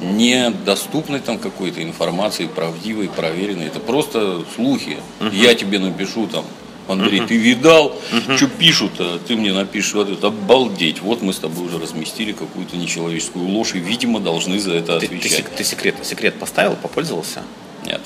Недоступной 0.00 1.20
там 1.20 1.38
какой-то 1.38 1.82
информации, 1.82 2.46
правдивой, 2.46 3.08
проверенной. 3.08 3.66
Это 3.66 3.80
просто 3.80 4.44
слухи. 4.54 4.98
Я 5.32 5.54
тебе 5.54 5.78
напишу 5.78 6.26
там, 6.26 6.44
Андрей, 6.88 7.20
ты 7.26 7.36
видал, 7.36 7.92
что 8.36 8.46
пишут-то? 8.48 9.18
Ты 9.26 9.36
мне 9.36 9.52
напишешь 9.52 9.94
в 9.94 10.00
ответ, 10.00 10.22
обалдеть. 10.22 11.00
Вот 11.02 11.22
мы 11.22 11.32
с 11.32 11.38
тобой 11.38 11.66
уже 11.66 11.78
разместили 11.78 12.32
какую-то 12.32 12.76
нечеловеческую 12.76 13.46
ложь, 13.46 13.74
и, 13.74 13.78
видимо, 13.78 14.20
должны 14.20 14.58
за 14.60 14.74
это 14.74 15.00
Ты, 15.00 15.08
ты 15.08 15.16
отвечать. 15.16 15.32
сек- 15.38 15.50
ты 15.50 15.64
секрет, 15.64 15.94
секрет 16.02 16.38
поставил, 16.38 16.76
попользовался? 16.76 17.42
Нет. 17.84 18.00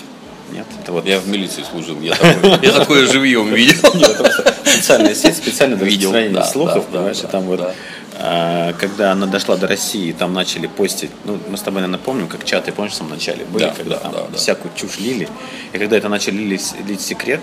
Нет, 0.52 0.66
это 0.82 0.92
вот 0.92 1.06
Я 1.06 1.20
в 1.20 1.28
милиции 1.28 1.62
служил, 1.70 2.00
я 2.00 2.14
такое, 2.16 2.58
я 2.62 2.72
такое 2.72 3.06
живьем 3.06 3.52
видел. 3.54 3.92
Нет, 3.94 4.49
специальная 4.64 5.14
сеть, 5.14 5.36
специально 5.36 5.76
для 5.76 5.86
Видел, 5.86 6.08
распространения 6.10 6.34
да, 6.34 6.44
слухов, 6.44 6.84
да, 6.90 6.98
понимаешь, 6.98 7.20
да, 7.20 7.28
там 7.28 7.42
вот 7.42 7.58
да. 7.60 7.74
А, 8.22 8.72
когда 8.74 9.12
она 9.12 9.26
дошла 9.26 9.56
до 9.56 9.66
России, 9.66 10.12
там 10.12 10.34
начали 10.34 10.66
постить, 10.66 11.10
ну, 11.24 11.38
мы 11.48 11.56
с 11.56 11.62
тобой, 11.62 11.80
наверное, 11.80 12.02
помним, 12.02 12.28
как 12.28 12.44
чаты, 12.44 12.70
помнишь, 12.70 12.92
в 12.92 12.96
самом 12.96 13.12
начале 13.12 13.44
были, 13.46 13.64
Да, 13.64 13.70
когда 13.74 13.96
да, 13.96 14.00
там 14.00 14.12
да, 14.12 14.26
да. 14.30 14.36
всякую 14.36 14.72
чушь 14.74 14.98
лили. 14.98 15.28
И 15.72 15.78
когда 15.78 15.96
это 15.96 16.08
начали 16.08 16.36
лить, 16.36 16.74
лить 16.86 17.00
секрет, 17.00 17.40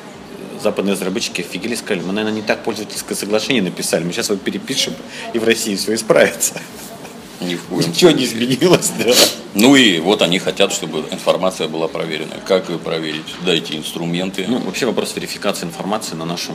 западные 0.61 0.93
разработчики 0.93 1.41
офигели, 1.41 1.75
сказали, 1.75 2.03
мы, 2.05 2.13
наверное, 2.13 2.41
не 2.41 2.41
так 2.43 2.63
пользовательское 2.63 3.17
соглашение 3.17 3.63
написали, 3.63 4.03
мы 4.03 4.11
сейчас 4.11 4.29
его 4.29 4.37
перепишем, 4.37 4.93
и 5.33 5.39
в 5.39 5.43
России 5.43 5.75
все 5.75 5.95
исправится. 5.95 6.53
Ни 7.41 7.55
в 7.55 7.63
коем 7.63 7.89
Ничего 7.89 8.11
не 8.11 8.25
изменилось, 8.25 8.91
да. 9.03 9.13
Ну 9.59 9.75
и 9.75 9.99
вот 9.99 10.21
они 10.21 10.37
хотят, 10.37 10.71
чтобы 10.71 10.99
информация 11.11 11.67
была 11.67 11.87
проверена. 11.87 12.35
Как 12.45 12.69
ее 12.69 12.77
проверить? 12.77 13.25
Дайте 13.43 13.75
инструменты. 13.75 14.45
Ну, 14.47 14.59
вообще 14.59 14.85
вопрос 14.85 15.15
верификации 15.15 15.65
информации 15.65 16.15
на 16.15 16.25
нашем 16.25 16.53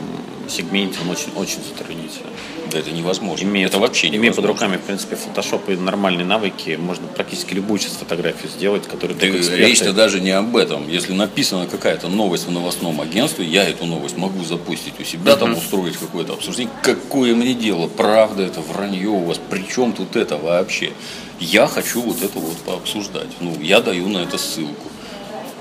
сегменте, 0.48 0.98
он 1.02 1.10
очень, 1.10 1.32
очень 1.34 1.58
затруднительный. 1.68 2.30
да 2.70 2.78
это 2.78 2.90
невозможно. 2.92 3.44
Имея, 3.44 3.66
это 3.66 3.78
вообще 3.80 4.06
имея 4.08 4.20
невозможно. 4.24 4.42
под 4.42 4.50
руками, 4.60 4.76
в 4.76 4.82
принципе, 4.82 5.16
фотошоп 5.16 5.68
и 5.70 5.74
нормальные 5.76 6.26
навыки, 6.26 6.78
можно 6.80 7.06
практически 7.08 7.54
любую 7.54 7.80
сейчас 7.80 7.94
фотографию 7.94 8.50
сделать, 8.50 8.86
которую 8.86 9.18
только 9.18 9.38
эксперты- 9.38 9.56
речь-то 9.56 9.92
даже 9.92 10.20
не 10.20 10.30
об 10.30 10.56
этом. 10.56 10.88
Если 10.88 11.12
написана 11.12 11.66
какая-то 11.66 12.08
новость 12.08 12.46
в 12.46 12.50
новостном 12.52 13.00
агентстве, 13.00 13.44
я 13.44 13.68
эту 13.68 13.84
новость 13.86 14.16
могу 14.16 14.44
запустить 14.44 15.00
у 15.00 15.04
себя, 15.04 15.36
там 15.36 15.54
устроить 15.54 15.96
какое-то 15.96 16.34
обсуждение. 16.34 16.72
Какое 16.82 17.34
мне 17.34 17.54
дело? 17.54 17.88
Правда 17.88 18.44
это, 18.44 18.60
вранье 18.60 19.08
у 19.08 19.24
вас? 19.24 19.38
При 19.50 19.66
чем 19.66 19.92
тут 19.92 20.14
это 20.14 20.36
вообще? 20.36 20.92
Я 21.40 21.66
хочу 21.66 22.02
вот 22.02 22.22
это 22.22 22.38
вот 22.38 22.56
пообсуждать. 22.58 23.28
Ну, 23.40 23.54
я 23.60 23.80
даю 23.80 24.08
на 24.08 24.18
это 24.18 24.38
ссылку. 24.38 24.88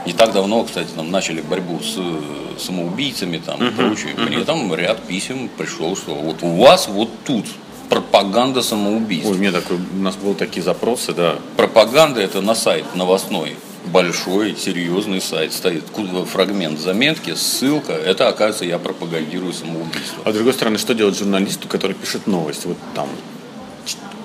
Не 0.06 0.14
так 0.14 0.34
давно, 0.34 0.64
кстати, 0.64 0.90
там 0.96 1.12
начали 1.12 1.42
борьбу 1.42 1.80
с 1.80 1.96
э, 1.98 2.22
самоубийцами 2.60 3.38
там, 3.38 3.64
и 3.68 3.72
прочее. 3.72 4.14
Мне 4.18 4.44
там 4.44 4.74
ряд 4.74 5.04
писем 5.04 5.48
пришел, 5.58 5.96
что 5.96 6.16
вот 6.16 6.38
у 6.42 6.56
вас 6.56 6.88
вот 6.88 7.10
тут 7.24 7.46
пропаганда 7.90 8.62
самоубийств. 8.64 9.30
Ой, 9.30 9.36
у 9.36 9.40
меня 9.40 9.52
такой, 9.52 9.78
у 9.78 10.02
нас 10.02 10.16
были 10.16 10.34
такие 10.34 10.64
запросы, 10.64 11.14
да. 11.14 11.36
Пропаганда 11.58 12.20
это 12.22 12.42
на 12.42 12.56
сайт 12.56 12.86
новостной. 12.96 13.56
Большой, 13.86 14.56
серьезный 14.56 15.22
сайт 15.22 15.54
стоит. 15.54 15.84
Ку- 15.90 16.26
Фрагмент 16.26 16.80
заметки, 16.80 17.34
ссылка. 17.36 17.94
Это, 17.94 18.28
оказывается, 18.28 18.66
я 18.66 18.78
пропагандирую 18.80 19.54
самоубийство. 19.54 20.22
А 20.24 20.32
с 20.32 20.36
другой 20.36 20.54
стороны, 20.54 20.78
что 20.78 20.94
делать 20.96 21.18
журналисту, 21.18 21.68
который 21.68 21.94
пишет 21.96 22.28
новость? 22.28 22.66
Вот 22.66 22.78
там 22.96 23.08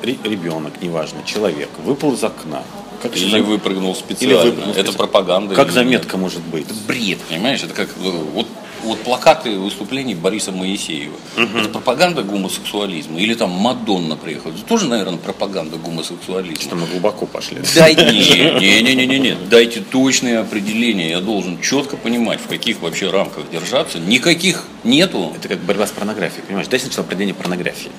ребенок, 0.02 0.74
неважно, 0.80 1.20
человек, 1.24 1.68
выпал 1.84 2.14
из 2.14 2.24
окна. 2.24 2.62
Как 3.02 3.16
Или 3.16 3.30
зам- 3.30 3.44
выпрыгнул 3.44 3.92
Или 3.92 3.98
специально. 3.98 4.36
выпрыгнул 4.42 4.74
это 4.74 4.92
пропаганда. 4.92 5.54
Как 5.54 5.66
или 5.66 5.74
заметка 5.74 6.16
может 6.16 6.40
быть? 6.42 6.66
нет. 6.68 6.76
Бред, 6.86 7.18
понимаешь? 7.28 7.62
Это 7.62 7.74
как 7.74 7.88
э, 7.88 8.10
вот, 8.32 8.46
вот 8.84 8.98
плакаты 9.00 9.58
выступлений 9.58 10.14
Бориса 10.14 10.50
Моисеева. 10.50 11.14
Это 11.36 11.68
пропаганда 11.68 12.22
гомосексуализма. 12.22 13.18
Или 13.18 13.34
там 13.34 13.50
Мадонна 13.50 14.16
приехала. 14.16 14.52
Это 14.52 14.62
тоже, 14.62 14.86
наверное, 14.86 15.18
пропаганда 15.18 15.76
гомосексуализма. 15.76 16.60
Что 16.62 16.74
мы 16.76 16.86
глубоко 16.86 17.26
пошли. 17.26 17.58
Дайте, 17.74 18.02
не, 18.06 18.82
не, 18.82 18.94
не, 18.94 19.06
не, 19.06 19.18
не, 19.18 19.34
дайте 19.50 19.80
точные 19.80 20.38
определения. 20.38 21.10
Я 21.10 21.20
должен 21.20 21.60
четко 21.60 21.96
понимать, 21.98 22.40
в 22.40 22.46
каких 22.48 22.80
вообще 22.80 23.10
рамках 23.10 23.50
держаться. 23.50 23.98
Никаких 23.98 24.64
нету. 24.84 25.32
Это 25.36 25.48
как 25.48 25.58
борьба 25.58 25.86
с 25.86 25.90
порнографией, 25.90 26.42
понимаешь? 26.46 26.68
Дай 26.68 26.80
сначала 26.80 27.04
определение 27.04 27.34
порнографии. 27.34 27.90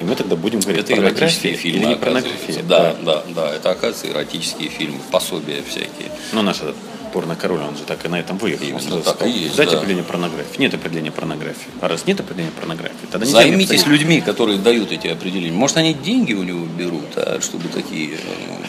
И 0.00 0.04
мы 0.04 0.14
тогда 0.14 0.36
будем 0.36 0.60
говорить, 0.60 0.84
Это 0.84 0.94
порнография 0.94 1.54
фильмы, 1.56 1.78
или 1.78 1.86
не 1.86 1.96
порнография. 1.96 2.62
Да, 2.62 2.94
да, 3.02 3.24
да, 3.34 3.54
это 3.54 3.70
оказывается 3.70 4.08
эротические 4.08 4.68
фильмы, 4.68 4.98
пособия 5.10 5.62
всякие. 5.62 6.10
Ну, 6.32 6.42
наш 6.42 6.58
этот 6.58 6.76
порно-король, 7.08 7.60
он 7.60 7.76
же 7.76 7.82
так 7.84 8.04
и 8.04 8.08
на 8.08 8.20
этом 8.20 8.38
выехал. 8.38 8.64
Он 8.64 8.70
Именно 8.70 8.82
сразу 8.82 9.02
так 9.02 9.16
сказал, 9.16 9.34
и 9.34 9.38
есть, 9.38 9.56
Дайте 9.56 9.72
да. 9.72 9.78
определение 9.78 10.04
порнографии. 10.04 10.60
Нет 10.60 10.74
определения 10.74 11.10
порнографии. 11.10 11.70
А 11.80 11.88
раз 11.88 12.06
нет 12.06 12.20
определения 12.20 12.52
порнографии, 12.52 13.06
тогда 13.10 13.26
не 13.26 13.32
Займитесь 13.32 13.86
людьми, 13.86 14.20
которые 14.20 14.58
дают 14.58 14.92
эти 14.92 15.08
определения. 15.08 15.56
Может, 15.56 15.78
они 15.78 15.94
деньги 15.94 16.34
у 16.34 16.42
него 16.42 16.66
берут, 16.66 17.16
а 17.16 17.40
чтобы 17.40 17.68
такие 17.68 18.18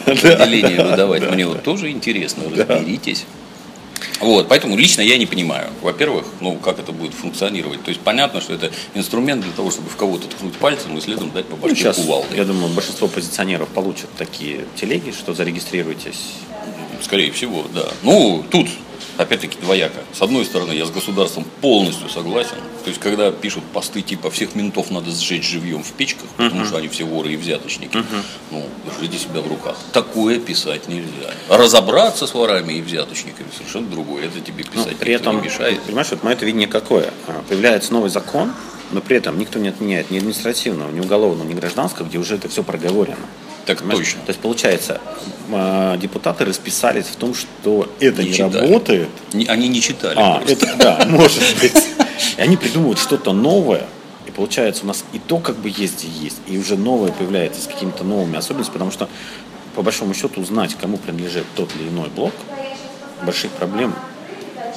э, 0.06 0.10
определения 0.12 0.82
выдавать. 0.82 1.30
Мне 1.30 1.46
вот 1.46 1.62
тоже 1.62 1.90
интересно, 1.90 2.44
разберитесь. 2.50 3.24
Вот, 4.20 4.48
поэтому 4.48 4.76
лично 4.76 5.00
я 5.00 5.16
не 5.16 5.24
понимаю, 5.26 5.70
во-первых, 5.80 6.26
ну, 6.40 6.56
как 6.56 6.78
это 6.78 6.92
будет 6.92 7.14
функционировать. 7.14 7.82
То 7.82 7.88
есть 7.88 8.00
понятно, 8.02 8.40
что 8.42 8.52
это 8.52 8.70
инструмент 8.94 9.42
для 9.42 9.52
того, 9.52 9.70
чтобы 9.70 9.88
в 9.88 9.96
кого-то 9.96 10.28
ткнуть 10.28 10.54
пальцем 10.54 10.96
и 10.98 11.00
следом 11.00 11.30
дать 11.30 11.46
по 11.46 11.56
Ну, 11.56 11.62
башке 11.62 11.76
сейчас, 11.76 11.96
кувалдой. 11.96 12.36
я 12.36 12.44
думаю, 12.44 12.68
большинство 12.74 13.08
позиционеров 13.08 13.68
получат 13.68 14.10
такие 14.18 14.66
телеги, 14.76 15.10
что 15.12 15.32
зарегистрируйтесь. 15.32 16.20
Скорее 17.02 17.32
всего, 17.32 17.64
да. 17.74 17.88
Ну, 18.02 18.44
тут, 18.50 18.68
опять-таки, 19.22 19.58
двояко. 19.60 20.00
С 20.12 20.22
одной 20.22 20.44
стороны, 20.44 20.72
я 20.72 20.84
с 20.86 20.90
государством 20.90 21.44
полностью 21.60 22.08
согласен. 22.08 22.56
То 22.84 22.88
есть, 22.88 23.00
когда 23.00 23.30
пишут 23.30 23.64
посты 23.72 24.00
типа 24.02 24.30
«всех 24.30 24.54
ментов 24.54 24.90
надо 24.90 25.10
сжечь 25.10 25.44
живьем 25.46 25.82
в 25.82 25.92
печках», 25.92 26.28
потому 26.36 26.64
что 26.64 26.78
они 26.78 26.88
все 26.88 27.04
воры 27.04 27.32
и 27.32 27.36
взяточники, 27.36 27.98
ну, 28.50 28.64
держите 28.86 29.18
себя 29.18 29.40
в 29.40 29.48
руках. 29.48 29.76
Такое 29.92 30.38
писать 30.40 30.88
нельзя. 30.88 31.32
Разобраться 31.48 32.26
с 32.26 32.34
ворами 32.34 32.74
и 32.74 32.80
взяточниками 32.82 33.48
совершенно 33.56 33.88
другое. 33.88 34.26
Это 34.26 34.40
тебе 34.40 34.64
Ну, 34.64 34.70
писать 34.82 34.96
при 34.96 35.12
никто 35.12 35.22
этом, 35.30 35.36
не 35.42 35.48
мешает. 35.48 35.80
понимаешь, 35.82 36.08
вот 36.10 36.22
мое 36.22 36.36
видение 36.36 36.68
какое? 36.68 37.12
А, 37.26 37.42
Появляется 37.48 37.92
новый 37.92 38.10
закон, 38.10 38.52
но 38.92 39.00
при 39.00 39.16
этом 39.18 39.38
никто 39.38 39.58
не 39.58 39.68
отменяет 39.68 40.10
ни 40.10 40.16
административного, 40.18 40.90
ни 40.90 41.00
уголовного, 41.00 41.46
ни 41.46 41.54
гражданского, 41.54 42.06
где 42.06 42.18
уже 42.18 42.36
это 42.36 42.48
все 42.48 42.62
проговорено. 42.62 43.26
Так 43.66 43.78
Понимаешь? 43.78 43.98
точно. 44.06 44.20
То 44.22 44.30
есть, 44.30 44.40
получается, 44.40 45.00
а, 45.52 45.96
депутаты 45.96 46.44
расписались 46.44 47.06
в 47.06 47.16
том, 47.16 47.34
что 47.34 47.88
это 48.00 48.22
не, 48.22 48.32
читали. 48.32 48.58
работает. 48.66 49.08
Не- 49.32 49.46
Они 49.46 49.68
не 49.68 49.80
читали 49.80 50.14
А, 50.18 50.38
просто. 50.38 50.52
это, 50.66 50.76
да, 50.76 51.04
может 51.08 51.42
быть. 51.60 51.76
И 52.36 52.40
они 52.40 52.56
придумывают 52.56 52.98
что-то 52.98 53.32
новое, 53.32 53.86
и 54.26 54.30
получается 54.30 54.84
у 54.84 54.86
нас 54.86 55.04
и 55.12 55.18
то 55.18 55.38
как 55.38 55.56
бы 55.56 55.68
есть 55.74 56.04
и 56.04 56.08
есть, 56.08 56.38
и 56.46 56.58
уже 56.58 56.76
новое 56.76 57.12
появляется 57.12 57.60
с 57.62 57.66
какими-то 57.66 58.02
новыми 58.04 58.36
особенностями, 58.38 58.74
потому 58.74 58.90
что 58.90 59.08
по 59.74 59.82
большому 59.82 60.14
счету 60.14 60.40
узнать, 60.40 60.74
кому 60.80 60.96
принадлежит 60.96 61.44
тот 61.54 61.70
или 61.78 61.88
иной 61.88 62.08
блок, 62.08 62.32
больших 63.24 63.50
проблем 63.52 63.94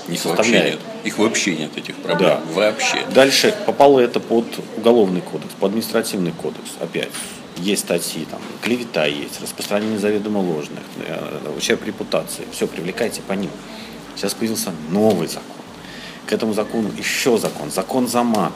не 0.07 0.15
Их 0.15 0.25
вообще 0.25 0.43
составляет. 0.43 0.73
нет. 0.73 0.79
Их 1.05 1.17
вообще 1.17 1.55
нет, 1.55 1.77
этих 1.77 1.95
проблем. 1.95 2.29
Да. 2.29 2.41
Вообще. 2.53 3.05
Дальше 3.13 3.53
попало 3.65 3.99
это 4.01 4.19
под 4.19 4.45
уголовный 4.77 5.21
кодекс, 5.21 5.51
под 5.59 5.69
административный 5.69 6.31
кодекс. 6.33 6.71
Опять 6.81 7.09
есть 7.57 7.83
статьи, 7.83 8.25
там, 8.29 8.41
клевета 8.61 9.05
есть, 9.05 9.41
распространение 9.41 9.99
заведомо 9.99 10.39
ложных, 10.39 10.83
э, 11.05 11.53
ущерб 11.57 11.85
репутации. 11.85 12.45
Все, 12.51 12.67
привлекайте 12.67 13.21
по 13.21 13.33
ним. 13.33 13.51
Сейчас 14.15 14.33
появился 14.33 14.71
новый 14.89 15.27
закон. 15.27 15.43
К 16.25 16.33
этому 16.33 16.53
закону 16.53 16.89
еще 16.97 17.37
закон, 17.37 17.71
закон 17.71 18.07
за 18.07 18.23
мат. 18.23 18.53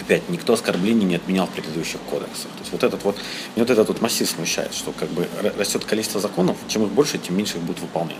Опять, 0.00 0.28
никто 0.28 0.54
оскорблений 0.54 1.04
не 1.04 1.16
отменял 1.16 1.46
в 1.46 1.50
предыдущих 1.50 2.00
кодексах. 2.10 2.50
То 2.52 2.60
есть 2.60 2.72
вот 2.72 2.82
этот 2.82 3.04
вот, 3.04 3.16
меня 3.56 3.64
вот 3.64 3.70
этот 3.70 3.88
вот 3.88 4.00
массив 4.00 4.28
смущает, 4.28 4.74
что 4.74 4.92
как 4.92 5.08
бы 5.10 5.28
растет 5.56 5.84
количество 5.84 6.20
законов, 6.20 6.56
чем 6.68 6.84
их 6.84 6.90
больше, 6.90 7.18
тем 7.18 7.36
меньше 7.36 7.58
их 7.58 7.62
будет 7.62 7.80
выполнять. 7.80 8.16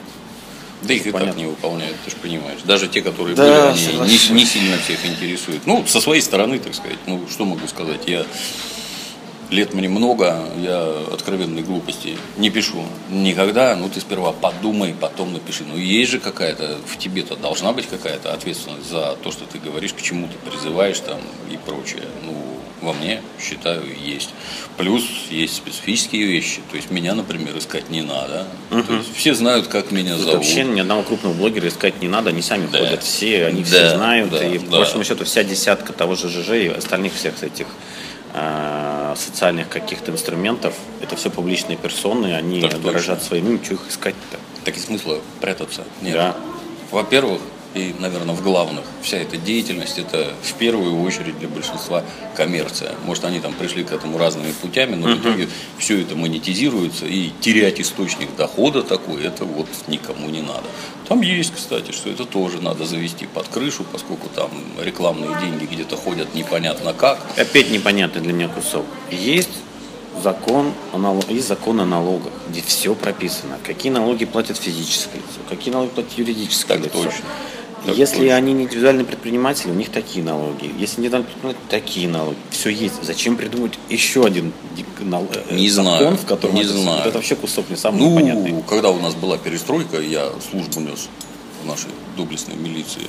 Да 0.83 0.95
их 0.95 1.07
и 1.07 1.13
так 1.13 1.21
Понятно. 1.21 1.39
не 1.39 1.47
выполняют, 1.47 1.97
ты 2.05 2.11
же 2.11 2.17
понимаешь. 2.17 2.61
Даже 2.65 2.89
те, 2.89 3.03
которые 3.03 3.37
Да, 3.37 3.73
были, 3.73 3.97
они 4.01 4.11
не, 4.11 4.29
не 4.35 4.45
сильно 4.45 4.77
всех 4.79 5.05
интересуют. 5.07 5.65
Ну, 5.65 5.85
со 5.87 6.01
своей 6.01 6.21
стороны, 6.21 6.59
так 6.59 6.75
сказать, 6.75 6.99
ну, 7.07 7.25
что 7.31 7.45
могу 7.45 7.67
сказать, 7.69 8.03
я 8.07 8.27
лет 9.53 9.75
мне 9.75 9.89
много, 9.89 10.49
я 10.61 10.83
откровенной 11.13 11.63
глупости 11.63 12.17
не 12.39 12.51
пишу 12.51 12.85
никогда. 13.11 13.77
Ну, 13.77 13.89
ты 13.89 14.01
сперва 14.01 14.33
подумай, 14.33 14.95
потом 14.99 15.33
напиши. 15.33 15.63
Ну, 15.65 15.77
есть 15.77 16.11
же 16.11 16.19
какая-то, 16.19 16.79
в 16.87 16.97
тебе-то 16.99 17.37
должна 17.37 17.73
быть 17.73 17.87
какая-то 17.87 18.33
ответственность 18.33 18.89
за 18.91 19.17
то, 19.23 19.31
что 19.31 19.45
ты 19.45 19.59
говоришь, 19.59 19.93
к 19.93 20.01
чему 20.03 20.27
ты 20.29 20.51
призываешь 20.51 20.99
там 21.01 21.21
и 21.51 21.57
прочее. 21.59 22.03
Ну, 22.25 22.35
во 22.81 22.93
мне, 22.95 23.21
считаю, 23.41 23.83
есть. 24.05 24.31
Плюс 24.77 25.05
есть 25.31 25.55
специфические 25.55 26.27
вещи. 26.27 26.61
То 26.71 26.77
есть 26.77 26.91
меня, 26.91 27.15
например, 27.15 27.57
искать 27.57 27.91
не 27.91 28.03
надо. 28.03 28.47
То 28.71 28.95
есть 28.95 29.15
все 29.15 29.35
знают, 29.35 29.69
как 29.69 29.93
меня 29.93 30.15
Тут 30.15 30.23
зовут. 30.23 30.35
вообще 30.39 30.65
ни 30.65 30.81
одного 30.81 31.03
крупного 31.05 31.35
блогера 31.35 31.69
искать 31.69 32.01
не 32.03 32.09
надо, 32.09 32.31
они 32.31 32.43
сами 32.43 32.67
Да. 32.73 32.79
ходят 32.79 33.03
все, 33.05 33.47
они 33.47 33.61
Да, 33.63 33.67
все 33.69 33.91
знают, 33.97 34.31
да, 34.31 34.45
и 34.45 34.59
да. 34.59 34.65
по 34.65 34.71
большому 34.79 35.05
счету 35.05 35.25
вся 35.25 35.45
десятка 35.45 35.93
того 35.93 36.17
же 36.17 36.29
ЖЖ 36.29 36.49
и 36.55 36.69
остальных 36.69 37.15
всех 37.15 37.41
этих 37.45 37.67
социальных 39.17 39.69
каких-то 39.69 40.11
инструментов, 40.11 40.75
это 41.03 41.17
все 41.17 41.31
публичные 41.31 41.77
персоны, 41.77 42.35
они 42.35 42.63
Так 42.63 42.81
дорожат 42.81 43.23
своим 43.23 43.47
именем, 43.47 43.65
что 43.65 43.75
их 43.75 43.89
искать-то? 43.89 44.39
Так 44.65 44.77
и 44.77 44.81
смысла 44.81 45.19
прятаться 45.41 45.85
нет. 46.01 46.15
Да. 46.15 46.37
Во-первых, 46.91 47.41
и, 47.75 47.95
наверное, 47.99 48.35
в 48.35 48.43
главных, 48.43 48.85
вся 49.03 49.19
эта 49.19 49.37
деятельность, 49.37 49.99
это 49.99 50.35
в 50.43 50.55
первую 50.55 51.03
очередь 51.03 51.39
для 51.39 51.49
большинства 51.49 52.05
коммерция. 52.37 52.93
Может, 53.05 53.25
они 53.25 53.41
там 53.41 53.53
пришли 53.55 53.85
к 53.85 53.93
этому 53.93 54.19
разными 54.19 54.53
путями, 54.53 54.95
но 54.95 55.09
в 55.09 55.21
итоге 55.21 55.49
все 55.79 56.01
это 56.01 56.15
монетизируется, 56.17 57.07
и 57.07 57.31
терять 57.41 57.81
источник 57.81 58.35
дохода 58.37 58.83
такой, 58.83 59.25
это 59.25 59.45
вот 59.45 59.69
никому 59.89 60.29
не 60.29 60.43
надо. 60.43 60.65
Там 61.09 61.21
есть, 61.21 61.55
кстати, 61.55 61.93
что 61.93 62.11
это 62.11 62.25
тоже 62.25 62.61
надо 62.61 62.85
завести 62.85 63.27
под 63.27 63.49
крышу, 63.49 63.85
поскольку 63.91 64.29
там 64.29 64.51
рекламные 64.81 65.39
деньги 65.41 65.65
где-то 65.65 65.97
ходят 65.97 66.35
непонятно 66.35 66.93
как. 66.93 67.19
Опять 67.37 67.71
непонятный 67.71 68.21
для 68.23 68.33
меня 68.33 68.49
кусок. 68.49 68.87
Есть 69.11 69.51
закон, 70.23 70.73
о 70.93 71.21
есть 71.29 71.49
закон 71.49 71.81
о 71.81 71.87
налогах, 71.87 72.33
где 72.49 72.63
все 72.63 72.95
прописано. 72.95 73.59
Какие 73.65 73.93
налоги 73.93 74.25
платят 74.25 74.57
физическое 74.57 75.19
лицо, 75.19 75.41
какие 75.49 75.73
налоги 75.73 75.91
платят 75.91 76.13
юридическое 76.19 76.79
Так 76.79 76.87
лицо. 76.87 77.05
точно. 77.05 77.25
Так 77.85 77.97
Если 77.97 78.19
точно. 78.19 78.37
они 78.37 78.53
не 78.53 78.65
индивидуальные 78.65 79.05
предприниматели, 79.05 79.71
у 79.71 79.75
них 79.75 79.91
такие 79.91 80.25
налоги. 80.25 80.71
Если 80.79 81.01
индивидуальные 81.01 81.27
предприниматели, 81.31 81.63
такие 81.69 82.09
налоги. 82.09 82.37
Все 82.51 82.71
есть. 82.71 83.03
Зачем 83.03 83.37
придумать 83.37 83.73
еще 83.89 84.25
один 84.25 84.53
нал- 85.01 85.27
э, 85.35 85.55
Не 85.55 85.69
закон, 85.69 85.99
знаю, 85.99 86.17
в 86.17 86.25
котором 86.27 86.55
не 86.55 86.63
это, 86.63 86.73
знаю. 86.73 87.01
это 87.09 87.13
вообще 87.19 87.35
кусок 87.35 87.69
не 87.71 87.77
самый 87.77 87.99
Ну, 87.99 88.11
непонятный. 88.11 88.63
когда 88.69 88.91
у 88.91 89.01
нас 89.01 89.15
была 89.15 89.37
перестройка, 89.37 90.01
я 90.01 90.31
службу 90.51 90.81
нес 90.81 91.09
в 91.63 91.67
нашей 91.67 91.91
доблестной 92.17 92.55
милиции. 92.57 93.03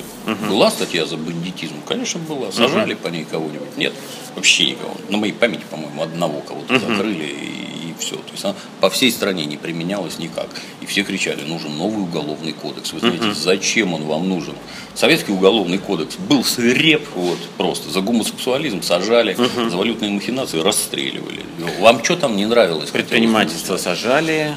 Была 0.48 0.70
статья 0.70 1.06
за 1.06 1.16
бандитизм? 1.18 1.74
Конечно, 1.86 2.18
была. 2.28 2.50
Сажали 2.50 2.94
по 2.94 3.08
ней 3.08 3.24
кого-нибудь? 3.30 3.76
Нет, 3.76 3.92
вообще 4.34 4.70
никого. 4.70 4.94
На 5.08 5.18
моей 5.18 5.32
памяти, 5.32 5.62
по-моему, 5.70 6.02
одного 6.02 6.40
кого-то 6.40 6.78
закрыли 6.80 7.24
и, 7.26 7.73
все. 7.98 8.16
То 8.16 8.32
есть 8.32 8.44
она 8.44 8.54
по 8.80 8.90
всей 8.90 9.10
стране 9.10 9.44
не 9.46 9.56
применялась 9.56 10.18
никак. 10.18 10.48
И 10.80 10.86
все 10.86 11.02
кричали, 11.02 11.42
нужен 11.42 11.76
новый 11.76 12.02
уголовный 12.02 12.52
кодекс. 12.52 12.92
Вы 12.92 13.00
знаете, 13.00 13.32
зачем 13.34 13.94
он 13.94 14.02
вам 14.04 14.28
нужен? 14.28 14.54
Советский 14.94 15.32
уголовный 15.32 15.78
кодекс 15.78 16.16
был 16.16 16.44
свиреп, 16.44 17.02
вот, 17.14 17.38
просто. 17.56 17.90
За 17.90 18.00
гомосексуализм 18.00 18.82
сажали, 18.82 19.36
за 19.68 19.76
валютные 19.76 20.10
махинации 20.10 20.60
расстреливали. 20.60 21.40
Вам 21.80 22.02
что 22.04 22.16
там 22.16 22.36
не 22.36 22.46
нравилось? 22.46 22.90
Предпринимательство 22.90 23.76
сажали, 23.76 24.56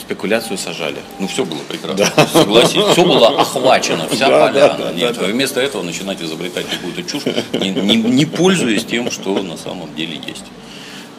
спекуляцию 0.00 0.56
сажали. 0.58 0.96
Ну, 1.18 1.28
все 1.28 1.44
было 1.44 1.58
прекрасно. 1.68 2.26
Согласись, 2.32 2.82
все 2.92 3.04
было 3.04 3.40
охвачено, 3.40 4.08
вся 4.08 4.28
Да, 4.28 4.46
поляна. 4.48 4.78
да, 4.78 4.84
да, 4.84 4.92
Нет, 4.92 5.16
да. 5.18 5.26
вместо 5.26 5.60
этого 5.60 5.82
начинать 5.82 6.22
изобретать 6.22 6.66
какую-то 6.68 7.02
чушь, 7.02 7.22
не, 7.52 7.70
не- 7.70 7.96
не 7.96 8.24
пользуясь 8.24 8.84
тем, 8.84 9.10
что 9.10 9.42
на 9.42 9.56
самом 9.56 9.94
деле 9.94 10.14
есть. 10.26 10.44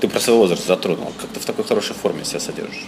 Ты 0.03 0.09
про 0.09 0.19
свой 0.19 0.35
возраст 0.35 0.67
затронул. 0.67 1.13
Как 1.17 1.29
ты 1.29 1.39
в 1.39 1.45
такой 1.45 1.63
хорошей 1.63 1.95
форме 1.95 2.25
себя 2.25 2.41
содержишь? 2.41 2.83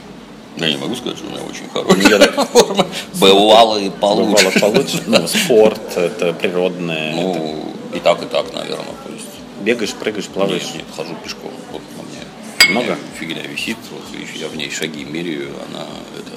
Я 0.57 0.69
не 0.69 0.75
могу 0.75 0.95
сказать, 0.95 1.17
что 1.17 1.27
у 1.27 1.29
меня 1.29 1.43
очень 1.43 1.69
хорошая 1.69 2.45
форма. 2.47 2.87
Бывало 3.13 3.77
и 3.77 3.89
получше. 3.89 4.47
Бывало 4.53 4.73
получше. 4.73 5.01
Ну, 5.07 5.25
спорт, 5.25 5.79
это 5.95 6.33
природное. 6.33 7.15
Ну, 7.15 7.73
и 7.93 7.99
так, 8.01 8.21
и 8.21 8.25
так, 8.25 8.53
наверное. 8.53 8.95
То 9.05 9.13
есть, 9.13 9.27
Бегаешь, 9.61 9.93
прыгаешь, 9.93 10.25
плаваешь. 10.25 10.63
нет, 10.63 10.75
нет, 10.75 10.85
хожу 10.93 11.15
пешком. 11.23 11.51
Вот 11.71 11.81
на 11.95 12.03
мне 12.03 12.71
Много? 12.71 12.97
фигня 13.17 13.43
висит, 13.43 13.77
вот, 13.91 14.03
я 14.35 14.49
в 14.49 14.57
ней 14.57 14.69
шаги 14.69 15.05
меряю, 15.05 15.51
она 15.69 15.85
это... 16.17 16.31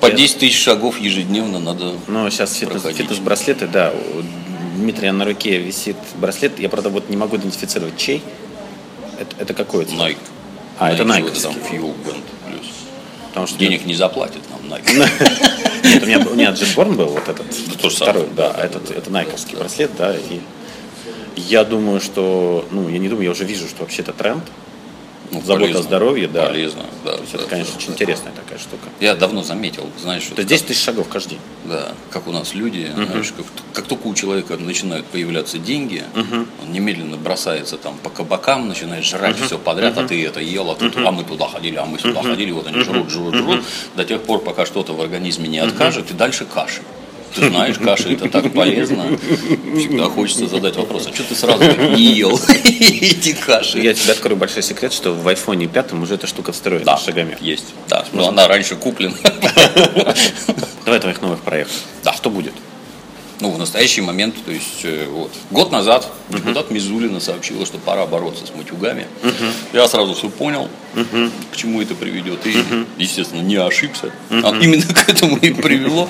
По 0.00 0.12
10 0.12 0.38
тысяч 0.38 0.62
шагов 0.62 1.00
ежедневно 1.00 1.58
надо 1.58 1.94
Ну, 2.06 2.30
сейчас 2.30 2.54
фитнес, 2.54 2.82
фитнес-браслеты, 2.84 3.66
да. 3.66 3.92
У 3.92 4.22
Дмитрия 4.78 5.10
на 5.10 5.24
руке 5.24 5.58
висит 5.58 5.96
браслет. 6.16 6.60
Я, 6.60 6.68
правда, 6.68 6.90
вот 6.90 7.10
не 7.10 7.16
могу 7.16 7.36
идентифицировать, 7.36 7.96
чей. 7.96 8.22
Это, 9.22 9.36
это 9.38 9.54
какой 9.54 9.84
это? 9.84 9.92
Nike. 9.94 10.16
А, 10.78 10.90
это 10.90 11.04
Nike, 11.04 11.20
Nike. 11.20 11.30
вот 11.30 11.42
там 11.42 11.52
Fuel 11.54 11.94
Band 12.04 12.22
плюс. 12.46 12.66
Потому 13.28 13.46
что 13.46 13.58
Денег 13.58 13.86
не 13.86 13.94
заплатит 13.94 14.42
нам 14.50 14.72
Nike. 14.72 15.08
Нет, 15.84 16.02
у 16.02 16.06
меня, 16.06 16.18
у 16.18 16.34
меня 16.34 16.50
Jetborn 16.50 16.94
был 16.94 17.06
вот 17.06 17.28
этот 17.28 17.46
то 17.80 17.90
же 17.90 17.96
самое. 17.96 18.24
второй, 18.24 18.28
да, 18.36 18.52
а 18.56 18.64
этот, 18.64 18.90
это 18.90 19.10
найковский 19.10 19.56
браслет, 19.56 19.90
да, 19.96 20.16
и 20.16 20.40
я 21.36 21.64
думаю, 21.64 22.00
что, 22.00 22.66
ну, 22.70 22.88
я 22.88 22.98
не 22.98 23.08
думаю, 23.08 23.24
я 23.26 23.30
уже 23.30 23.44
вижу, 23.44 23.66
что 23.68 23.82
вообще 23.82 24.02
это 24.02 24.12
тренд, 24.12 24.42
Ну, 25.32 25.40
забота 25.40 25.60
полезно. 25.60 25.80
о 25.80 25.82
здоровье, 25.82 26.28
да. 26.28 26.46
Полезно, 26.46 26.82
да. 27.04 27.16
То 27.16 27.22
есть 27.22 27.34
это, 27.34 27.44
да, 27.44 27.48
конечно, 27.48 27.72
да, 27.72 27.78
очень 27.78 27.88
да. 27.88 27.94
интересная 27.94 28.32
такая 28.32 28.58
штука. 28.58 28.88
Я 29.00 29.14
давно 29.14 29.42
заметил, 29.42 29.88
знаешь, 29.98 30.24
вот 30.28 30.36
То 30.36 30.42
есть 30.42 30.50
10 30.50 30.66
тысяч 30.66 30.84
шагов 30.84 31.08
каждый 31.08 31.30
день. 31.30 31.40
Да, 31.64 31.92
как 32.10 32.26
у 32.28 32.32
нас 32.32 32.54
люди, 32.54 32.90
знаешь, 32.94 33.32
как, 33.34 33.46
как 33.72 33.86
только 33.86 34.06
у 34.08 34.14
человека 34.14 34.56
начинают 34.58 35.06
появляться 35.06 35.58
деньги, 35.58 36.04
он 36.14 36.72
немедленно 36.72 37.16
бросается 37.16 37.78
там 37.78 37.96
по 38.02 38.10
кабакам, 38.10 38.68
начинает 38.68 39.04
жрать 39.04 39.38
все 39.38 39.58
подряд, 39.58 39.96
а 39.96 40.06
ты 40.06 40.22
это 40.24 40.40
ел, 40.40 40.70
а, 40.70 40.74
тут, 40.74 40.96
а 40.96 41.10
мы 41.10 41.24
туда 41.24 41.48
ходили, 41.48 41.76
а 41.76 41.86
мы 41.86 41.98
сюда 41.98 42.22
ходили, 42.22 42.50
вот 42.50 42.66
они 42.66 42.80
жрут, 42.80 43.10
жрут, 43.10 43.34
жрут, 43.34 43.64
до 43.96 44.04
тех 44.04 44.22
пор, 44.22 44.40
пока 44.40 44.66
что-то 44.66 44.92
в 44.92 45.00
организме 45.00 45.48
не 45.48 45.58
откажет, 45.58 46.10
и 46.10 46.14
дальше 46.14 46.44
каши. 46.44 46.82
Ты 47.34 47.48
знаешь, 47.48 47.78
каша 47.78 48.08
это 48.10 48.28
так 48.28 48.52
полезно. 48.52 49.04
Всегда 49.76 50.04
хочется 50.04 50.46
задать 50.46 50.76
вопрос, 50.76 51.06
а 51.10 51.14
что 51.14 51.22
ты 51.24 51.34
сразу 51.34 51.64
не 51.96 52.12
ел 52.14 52.38
эти 52.48 53.32
каши? 53.32 53.78
Я 53.80 53.94
тебе 53.94 54.12
открою 54.12 54.36
большой 54.36 54.62
секрет, 54.62 54.92
что 54.92 55.12
в 55.12 55.26
айфоне 55.28 55.66
пятом 55.66 56.02
уже 56.02 56.14
эта 56.14 56.26
штука 56.26 56.52
встроена 56.52 56.84
Да, 56.84 56.96
шагами. 56.98 57.36
есть. 57.40 57.66
Да, 57.88 58.04
но 58.12 58.28
она 58.28 58.46
раньше 58.48 58.76
куплена. 58.76 59.14
Давай 60.84 61.00
твоих 61.00 61.20
новых 61.22 61.40
проектов. 61.40 61.76
Да. 62.04 62.12
Что 62.12 62.30
будет? 62.30 62.52
Ну, 63.40 63.50
в 63.50 63.58
настоящий 63.58 64.02
момент, 64.02 64.36
то 64.44 64.52
есть 64.52 64.84
э, 64.84 65.06
вот, 65.10 65.32
год 65.50 65.72
назад 65.72 66.08
депутат 66.28 66.70
Мизулина 66.70 67.18
сообщила, 67.18 67.66
что 67.66 67.78
пора 67.78 68.06
бороться 68.06 68.46
с 68.46 68.54
матюгами. 68.54 69.06
Я 69.72 69.88
сразу 69.88 70.14
все 70.14 70.28
понял, 70.28 70.68
к 71.52 71.56
чему 71.56 71.82
это 71.82 71.94
приведет. 71.94 72.46
И, 72.46 72.56
естественно, 72.98 73.40
не 73.40 73.56
ошибся. 73.56 74.12
А 74.30 74.56
именно 74.60 74.84
к 74.94 75.08
этому 75.08 75.36
и 75.38 75.52
привело. 75.52 76.08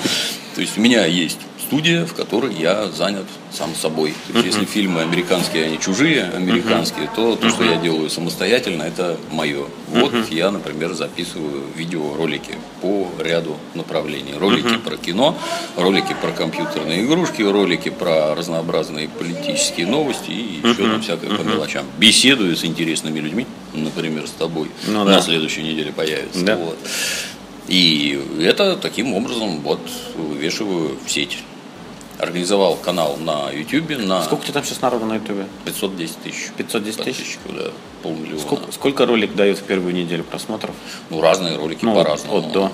То 0.55 0.61
есть 0.61 0.77
у 0.77 0.81
меня 0.83 1.07
есть 1.07 1.39
студия, 1.73 2.05
в 2.05 2.13
которой 2.13 2.53
я 2.55 2.89
занят 2.89 3.25
сам 3.51 3.75
собой. 3.75 4.13
То 4.31 4.35
есть, 4.35 4.49
если 4.49 4.67
фильмы 4.67 5.01
американские, 5.01 5.65
они 5.65 5.81
чужие, 5.81 6.25
американские, 6.25 7.09
то 7.17 7.35
то, 7.35 7.49
что 7.49 7.65
я 7.65 7.77
делаю 7.77 8.11
самостоятельно, 8.11 8.83
это 8.83 9.17
мое. 9.31 9.65
Вот 9.89 10.13
я, 10.31 10.51
например, 10.51 10.93
записываю 10.93 11.63
видеоролики 11.75 12.57
по 12.83 13.09
ряду 13.19 13.57
направлений. 13.75 14.35
Ролики 14.39 14.77
про 14.85 14.99
кино, 14.99 15.35
ролики 15.77 16.15
про 16.21 16.33
компьютерные 16.33 17.05
игрушки, 17.07 17.41
ролики 17.41 17.89
про 17.89 18.35
разнообразные 18.35 19.09
политические 19.09 19.87
новости 19.87 20.31
и 20.31 20.61
еще 20.63 20.75
там 20.75 21.01
всякое 21.01 21.31
по 21.31 21.41
мелочам. 21.41 21.87
Беседую 21.97 22.55
с 22.55 22.67
интересными 22.67 23.19
людьми, 23.19 23.47
например, 23.73 24.27
с 24.27 24.33
тобой. 24.33 24.69
Ну 24.87 25.05
На 25.05 25.15
да. 25.15 25.23
следующей 25.23 25.63
неделе 25.63 25.91
появится. 25.91 26.45
Да. 26.45 26.57
Вот. 26.57 26.77
И 27.69 28.21
это 28.41 28.77
таким 28.77 29.15
образом 29.15 29.61
вот 29.61 29.81
вывешиваю 30.17 30.99
в 31.03 31.11
сеть. 31.11 31.39
Организовал 32.23 32.77
канал 32.77 33.17
на 33.17 33.51
YouTube 33.51 33.99
на 33.99 34.23
Сколько 34.23 34.43
у 34.43 34.45
тебя 34.45 34.55
там 34.55 34.63
сейчас 34.65 34.81
народу 34.81 35.07
на 35.07 35.15
ютубе? 35.17 35.45
510 35.65 36.17
тысяч. 36.23 36.51
510 36.57 37.03
тысяч? 37.03 37.39
Да, 37.49 37.73
полмиллиона. 38.05 38.39
Сколько, 38.41 38.71
сколько 38.71 39.07
ролик 39.07 39.35
дает 39.35 39.59
в 39.59 39.65
первую 39.65 39.93
неделю 39.93 40.23
просмотров? 40.23 40.73
Ну, 41.11 41.21
разные 41.21 41.57
ролики 41.57 41.85
Ну, 41.85 41.97
по-разному. 41.97 42.39
от 42.39 42.53
до. 42.53 42.73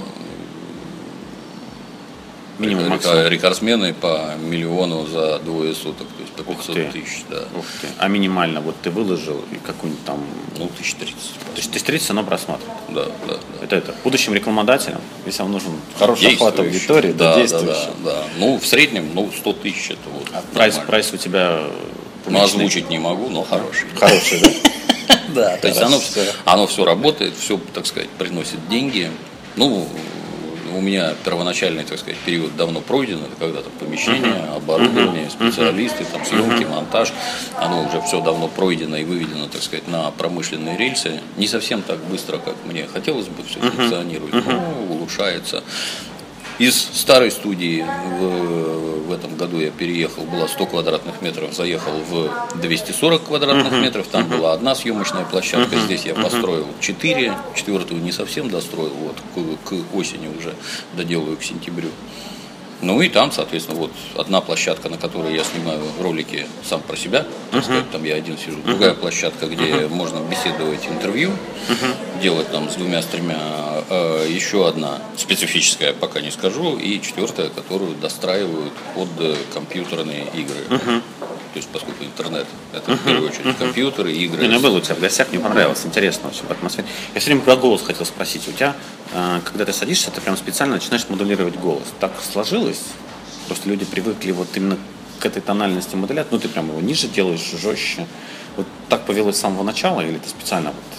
Минимум, 2.59 2.89
максимум. 2.91 3.27
Рекордсмены 3.27 3.95
по 3.95 4.35
миллиону 4.39 5.07
за 5.07 5.39
двое 5.39 5.73
суток, 5.75 6.09
то 6.09 6.23
есть 6.23 6.33
по 6.35 6.43
Ух 6.51 6.59
500 6.59 6.75
ты. 6.75 6.85
тысяч, 6.93 7.25
да. 7.31 7.45
Ух 7.57 7.65
ты. 7.81 7.87
А 7.97 8.09
минимально, 8.09 8.61
вот 8.61 8.75
ты 8.83 8.91
выложил 8.91 9.43
и 9.51 9.55
какую-нибудь 9.65 10.05
там... 10.05 10.23
Ну, 10.59 10.68
тысяч 10.77 10.94
тридцать. 10.94 11.35
То 11.55 11.57
есть 11.57 11.68
1030 11.68 12.11
оно 12.11 12.25
просматривает. 12.25 12.79
Да, 12.88 13.05
да, 13.27 13.35
да. 13.35 13.64
Это 13.64 13.77
это. 13.77 13.94
Будущим 14.03 14.35
рекламодателям, 14.35 15.01
если 15.25 15.42
вам 15.42 15.53
нужен 15.53 15.71
хороший 15.99 16.35
охват 16.35 16.59
аудитории, 16.59 17.12
да, 17.12 17.37
да, 17.37 17.47
да, 17.47 17.62
да, 17.62 17.88
да. 18.05 18.25
Ну, 18.38 18.59
в 18.59 18.66
среднем, 18.66 19.11
ну, 19.14 19.31
100 19.37 19.53
тысяч 19.55 19.90
это 19.92 20.09
вот. 20.12 20.29
А 20.33 20.42
прайс, 20.53 20.79
прайс 20.87 21.12
у 21.12 21.16
тебя 21.16 21.61
Ну, 21.61 21.71
публичный? 22.25 22.44
озвучить 22.44 22.90
не 22.90 22.99
могу, 22.99 23.29
но 23.29 23.44
хороший. 23.44 23.87
хороший, 23.99 24.40
да? 24.40 24.51
Да, 25.29 25.57
то 25.59 25.68
есть 25.68 25.81
оно, 25.81 26.01
оно 26.47 26.66
все 26.66 26.85
работает, 26.85 27.35
все, 27.38 27.59
так 27.75 27.87
сказать, 27.87 28.09
приносит 28.11 28.66
деньги. 28.68 29.11
Ну, 29.57 29.87
у 30.75 30.81
меня 30.81 31.15
первоначальный, 31.25 31.85
так 31.85 31.99
сказать, 31.99 32.19
период 32.19 32.57
давно 32.57 32.81
пройден, 32.81 33.19
это 33.19 33.37
когда 33.39 33.63
там 33.63 33.73
помещение, 33.79 34.45
оборудование, 34.55 35.31
специалисты, 35.31 36.05
там 36.05 36.25
съемки, 36.25 36.65
монтаж, 36.65 37.13
оно 37.57 37.87
уже 37.87 38.01
все 38.03 38.21
давно 38.21 38.49
пройдено 38.49 38.97
и 38.97 39.05
выведено, 39.05 39.49
так 39.49 39.63
сказать, 39.63 39.89
на 39.89 40.11
промышленные 40.11 40.77
рельсы. 40.77 41.21
Не 41.37 41.47
совсем 41.47 41.83
так 41.83 41.99
быстро, 42.05 42.39
как 42.39 42.55
мне 42.65 42.87
хотелось 42.93 43.27
бы, 43.27 43.43
все 43.45 43.61
функционирует, 43.61 44.47
но 44.47 44.87
улучшается. 44.91 45.63
Из 46.59 46.75
старой 46.75 47.31
студии 47.31 47.85
в, 48.18 49.07
в 49.07 49.12
этом 49.12 49.37
году 49.37 49.61
я 49.61 49.71
переехал, 49.71 50.25
было 50.25 50.49
100 50.49 50.66
квадратных 50.66 51.23
метров, 51.23 51.55
заехал 51.55 51.92
в 52.11 52.59
240 52.61 53.23
квадратных 53.23 53.73
метров, 53.75 54.09
там 54.09 54.29
была 54.29 54.55
одна 54.55 54.75
съемочная 54.75 55.25
площадка, 55.25 55.77
здесь 55.79 56.05
я 56.05 56.14
построил 56.14 56.66
4, 56.81 57.33
четвертую 57.55 58.03
не 58.03 58.11
совсем 58.11 58.51
достроил, 58.51 58.90
вот 58.90 59.16
к, 59.64 59.71
к 59.71 59.94
осени 59.94 60.29
уже 60.37 60.53
доделаю 60.94 61.37
к 61.37 61.44
сентябрю. 61.44 61.90
Ну 62.81 63.01
и 63.01 63.09
там, 63.09 63.33
соответственно, 63.33 63.79
вот 63.79 63.91
одна 64.17 64.41
площадка, 64.41 64.88
на 64.88 64.97
которой 64.99 65.35
я 65.35 65.43
снимаю 65.43 65.81
ролики 66.01 66.47
сам 66.64 66.81
про 66.81 66.97
себя, 66.97 67.27
так 67.51 67.64
сказать, 67.64 67.91
там 67.91 68.05
я 68.05 68.14
один 68.14 68.38
сижу. 68.38 68.59
Другая 68.64 68.95
площадка, 68.95 69.47
где 69.47 69.88
можно 69.88 70.21
беседовать 70.21 70.87
интервью, 70.87 71.33
делать 72.23 72.51
там 72.53 72.71
с 72.71 72.75
двумя, 72.75 73.03
с 73.03 73.07
тремя. 73.07 73.37
Э, 73.91 74.27
еще 74.29 74.69
одна 74.69 74.99
специфическая, 75.17 75.93
пока 75.93 76.21
не 76.21 76.31
скажу, 76.31 76.77
и 76.77 77.01
четвертая, 77.01 77.49
которую 77.49 77.95
достраивают 77.97 78.73
под 78.95 79.09
компьютерные 79.55 80.25
игры. 80.35 81.03
То 81.53 81.57
есть, 81.57 81.69
поскольку 81.71 82.05
интернет 82.05 82.47
это 82.73 82.95
в 82.95 83.05
первую 83.05 83.31
очередь 83.31 83.57
компьютеры, 83.57 84.13
игры. 84.13 84.43
Не, 84.43 84.49
ну, 84.49 84.55
я 84.55 84.61
был 84.61 84.75
у 84.75 84.81
тебя 84.81 84.95
в 84.95 85.01
гостях, 85.01 85.29
мне 85.31 85.41
понравилось, 85.41 85.85
интересно 85.85 86.29
очень 86.29 86.47
в 86.47 86.51
атмосфере. 86.51 86.87
Я 87.15 87.21
все 87.21 87.31
время 87.31 87.43
про 87.43 87.57
голос 87.57 87.83
хотел 87.83 88.05
спросить. 88.05 88.47
У 88.49 88.53
тебя, 88.53 88.77
э, 89.13 89.41
когда 89.45 89.65
ты 89.65 89.73
садишься, 89.73 90.11
ты 90.11 90.21
прям 90.21 90.37
специально 90.37 90.75
начинаешь 90.75 91.09
модулировать 91.09 91.57
голос. 91.57 91.85
Так 92.01 92.13
сложилось? 92.21 92.83
Просто 93.47 93.69
люди 93.69 93.87
привыкли 93.87 94.33
вот 94.33 94.49
именно 94.55 94.77
к 95.19 95.27
этой 95.27 95.41
тональности 95.41 95.97
модуляции. 95.97 96.29
Ну, 96.33 96.39
ты 96.39 96.49
прям 96.49 96.69
его 96.69 96.81
ниже 96.81 97.09
делаешь, 97.09 97.41
жестче. 97.41 98.07
Вот 98.57 98.67
так 98.89 99.07
повелось 99.07 99.37
с 99.37 99.41
самого 99.41 99.63
начала 99.63 100.01
или 100.03 100.19
ты 100.19 100.29
специально 100.29 100.71
вот 100.71 100.98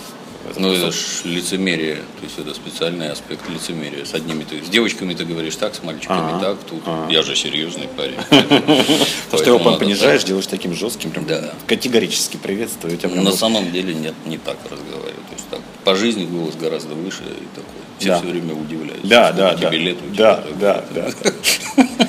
Это 0.50 0.60
Ну, 0.60 0.72
это 0.74 0.92
ж 0.92 0.96
лицемерие, 1.26 1.96
то 1.96 2.24
есть 2.24 2.40
это 2.40 2.54
специальный 2.54 3.12
аспект 3.12 3.48
лицемерия. 3.50 4.06
С 4.06 4.14
одними 4.14 4.44
ты, 4.44 4.64
с 4.64 4.70
девочками 4.70 5.14
ты 5.14 5.26
говоришь 5.26 5.56
так, 5.56 5.76
с 5.76 5.84
мальчиками 5.84 6.20
Ага, 6.20 6.40
так, 6.40 6.58
тут 6.68 6.82
я 7.10 7.22
же 7.22 7.36
серьезный 7.36 7.88
парень. 7.96 8.16
То, 9.32 9.38
что 9.38 9.46
его 9.56 9.60
понижаешь, 9.78 10.24
делаешь 10.24 10.48
таким 10.48 10.74
жестким, 10.74 11.12
прям 11.12 11.26
Да. 11.26 11.54
категорически 11.68 12.38
приветствую. 12.38 12.98
На 13.24 13.32
самом 13.32 13.72
деле 13.72 13.94
нет, 13.94 14.14
не 14.26 14.38
так 14.38 14.58
разговариваю. 14.70 15.14
То 15.30 15.36
есть 15.36 15.50
так, 15.50 15.62
по 15.84 15.96
жизни 15.96 16.26
голос 16.26 16.56
гораздо 16.56 16.96
выше 16.96 17.24
и 17.24 17.56
такой. 17.56 17.82
Все 18.00 18.10
Да. 18.10 18.20
все 18.20 18.28
время 18.28 18.54
удивляются. 18.54 19.08
Да, 19.08 19.28
что 19.28 19.38
да, 19.38 19.54
тебе 19.56 19.70
да. 19.70 19.78
лет 19.78 19.98
да, 20.16 20.44
да, 20.60 20.86
да, 20.94 21.12
да. 21.78 22.08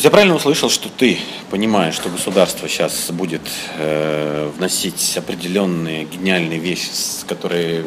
Есть 0.00 0.04
я 0.04 0.10
правильно 0.10 0.34
услышал, 0.36 0.70
что 0.70 0.88
ты 0.88 1.18
понимаешь, 1.50 1.94
что 1.94 2.08
государство 2.08 2.68
сейчас 2.68 3.10
будет 3.10 3.42
э, 3.78 4.50
вносить 4.56 5.14
определенные 5.16 6.04
гениальные 6.04 6.58
вещи, 6.58 6.88
с- 6.92 7.24
которые 7.26 7.84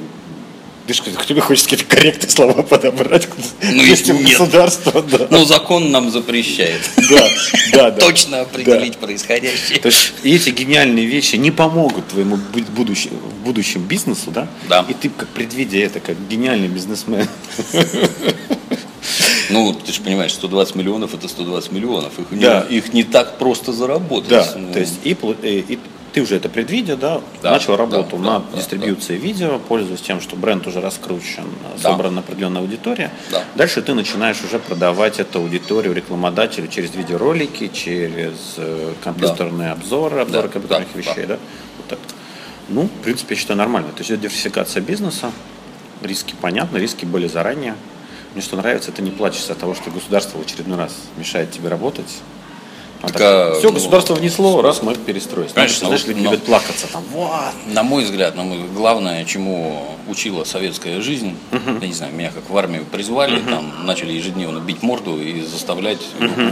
Видишь, 0.86 1.02
как 1.02 1.26
тебе 1.26 1.40
хочется 1.40 1.70
какие-то 1.70 1.96
корректные 1.96 2.30
слова 2.30 2.62
подобрать. 2.62 3.30
Ну, 3.62 3.82
Есть 3.84 4.10
нет. 4.10 4.22
государства, 4.22 5.02
да. 5.02 5.28
Ну, 5.30 5.46
закон 5.46 5.92
нам 5.92 6.12
запрещает 6.12 6.82
Да, 7.10 7.26
да, 7.72 7.92
да. 7.92 8.06
точно 8.06 8.42
определить 8.42 8.98
происходящее. 8.98 9.80
То 9.80 9.88
есть 9.88 10.12
эти 10.24 10.50
гениальные 10.50 11.06
вещи 11.06 11.38
не 11.38 11.52
помогут 11.52 12.10
твоему 12.10 12.36
бу- 12.36 12.70
будущем, 12.72 13.12
в 13.12 13.46
будущем 13.46 13.84
бизнесу, 13.84 14.30
да? 14.32 14.50
Да. 14.68 14.86
И 14.90 14.94
ты, 14.94 15.08
как 15.10 15.30
предвидя 15.30 15.78
это, 15.78 16.02
как 16.02 16.18
гениальный 16.28 16.68
бизнесмен, 16.68 17.30
Ну, 19.54 19.74
ты 19.74 19.92
же 19.94 20.02
понимаешь, 20.02 20.34
120 20.34 20.76
миллионов 20.76 21.14
это 21.14 21.28
120 21.28 21.72
миллионов. 21.72 22.18
Их, 22.20 22.26
Да. 22.40 22.66
не, 22.70 22.78
их 22.78 22.94
не 22.94 23.04
так 23.04 23.38
просто 23.38 23.72
заработать. 23.72 24.30
Да, 24.30 24.48
Ну, 24.56 24.74
то 24.74 24.80
есть 24.80 25.00
и, 25.04 25.16
э, 25.44 25.48
и 25.68 25.80
ты 26.12 26.22
уже 26.22 26.36
это 26.36 26.50
предвидя, 26.50 26.96
да, 26.96 27.22
Да, 27.42 27.52
начал 27.52 27.76
работу 27.76 28.18
да, 28.18 28.24
над 28.34 28.52
да, 28.52 28.58
дистрибьюцией 28.58 29.20
видео, 29.20 29.60
пользуясь 29.60 30.02
тем, 30.02 30.22
что 30.22 30.36
бренд 30.36 30.66
уже 30.68 30.80
раскручен, 30.82 31.46
Да. 31.82 31.90
собрана 31.92 32.20
определенная 32.20 32.62
аудитория. 32.62 33.12
Да. 33.32 33.44
Дальше 33.56 33.82
ты 33.82 33.94
начинаешь 33.94 34.44
уже 34.44 34.60
продавать 34.60 35.20
эту 35.20 35.40
аудиторию 35.40 35.94
рекламодателю 35.94 36.68
через 36.68 36.94
видеоролики, 36.96 37.68
через 37.68 38.56
э, 38.58 38.94
компьютерные 39.04 39.72
обзоры, 39.72 40.20
обзоры 40.20 40.48
Да, 40.48 40.54
компьютерных 40.54 40.88
да, 40.94 41.00
вещей, 41.00 41.26
да. 41.26 41.36
да. 41.36 41.40
Вот 41.78 41.88
так. 41.88 42.00
Ну, 42.70 42.84
в 42.84 43.04
принципе, 43.04 43.36
я 43.36 43.40
считаю 43.40 43.58
нормально. 43.58 43.90
То 43.90 44.00
есть 44.00 44.12
это 44.12 44.22
диверсификация 44.22 44.82
бизнеса, 44.82 45.32
риски 46.02 46.34
понятны, 46.40 46.78
риски 46.78 47.06
были 47.06 47.28
заранее. 47.28 47.76
Мне 48.34 48.42
что 48.42 48.58
нравится, 48.58 48.92
ты 48.92 49.02
не 49.02 49.12
плачешься 49.12 49.54
от 49.54 49.60
того, 49.60 49.76
что 49.76 49.92
государство 49.92 50.38
в 50.38 50.42
очередной 50.42 50.78
раз 50.78 50.94
мешает 51.18 51.52
тебе 51.52 51.70
работать. 51.70 52.22
Так, 53.02 53.18
а, 53.20 53.56
все, 53.60 53.68
ну, 53.68 53.74
государство 53.74 54.14
внесло, 54.14 54.62
раз 54.62 54.82
мы 54.82 54.96
перестроились. 54.96 55.52
Конечно, 55.52 55.88
Знаешь, 55.88 56.04
вот, 56.04 56.08
люди 56.08 56.22
но- 56.22 56.32
любят 56.32 56.46
плакаться 56.46 56.88
там. 56.88 57.04
Вот. 57.12 57.52
На 57.66 57.84
мой 57.84 58.06
взгляд, 58.06 58.36
на 58.36 58.44
мой, 58.44 58.60
главное, 58.74 59.26
чему 59.26 59.86
учила 60.08 60.46
советская 60.46 61.02
жизнь, 61.02 61.36
я 61.52 61.88
не 61.88 61.94
знаю, 61.94 62.14
меня 62.14 62.32
как 62.32 62.50
в 62.50 62.58
армию 62.58 62.86
призвали, 62.86 63.42
там 63.42 63.86
начали 63.86 64.14
ежедневно 64.14 64.60
бить 64.60 64.82
морду 64.84 65.22
и 65.22 65.42
заставлять 65.42 66.00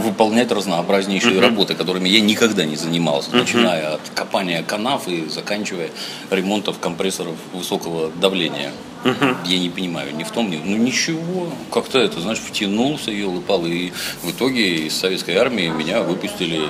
выполнять 0.02 0.52
разнообразнейшие 0.52 1.40
работы, 1.40 1.74
которыми 1.74 2.08
я 2.10 2.20
никогда 2.20 2.66
не 2.66 2.76
занимался, 2.76 3.34
начиная 3.34 3.94
от 3.94 4.00
копания 4.14 4.62
канав 4.62 5.08
и 5.08 5.26
заканчивая 5.30 5.88
ремонтом 6.30 6.74
компрессоров 6.74 7.34
высокого 7.54 8.10
давления. 8.20 8.72
Я 9.04 9.58
не 9.58 9.70
понимаю, 9.70 10.14
ни 10.14 10.24
в 10.24 10.30
том, 10.30 10.50
ни 10.50 10.56
ну 10.56 10.76
ничего, 10.76 11.52
как-то 11.72 11.98
это, 11.98 12.20
знаешь, 12.20 12.38
втянулся, 12.38 13.10
елы-палы, 13.10 13.70
и 13.70 13.92
в 14.22 14.30
итоге 14.30 14.86
из 14.86 14.94
советской 14.94 15.36
армии 15.36 15.68
меня 15.68 16.02
выпустили 16.02 16.60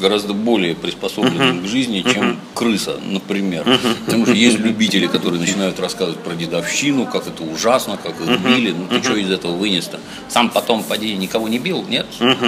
гораздо 0.00 0.32
более 0.34 0.74
приспособленным 0.74 1.62
к 1.62 1.66
жизни, 1.66 2.02
чем 2.02 2.38
крыса, 2.54 2.98
например. 3.04 3.64
Потому 4.04 4.26
что 4.26 4.34
есть 4.34 4.58
любители, 4.58 5.06
которые 5.06 5.40
начинают 5.40 5.78
рассказывать 5.80 6.20
про 6.20 6.34
дедовщину, 6.34 7.06
как 7.06 7.26
это 7.26 7.42
ужасно, 7.42 7.98
как 8.02 8.20
их 8.20 8.40
били, 8.40 8.72
ну 8.72 8.86
ты 8.88 9.02
что 9.02 9.16
из 9.16 9.30
этого 9.30 9.52
вынес-то? 9.52 10.00
Сам 10.28 10.50
потом, 10.50 10.82
поди, 10.82 11.14
никого 11.14 11.48
не 11.48 11.58
бил? 11.58 11.84
Нет? 11.88 12.06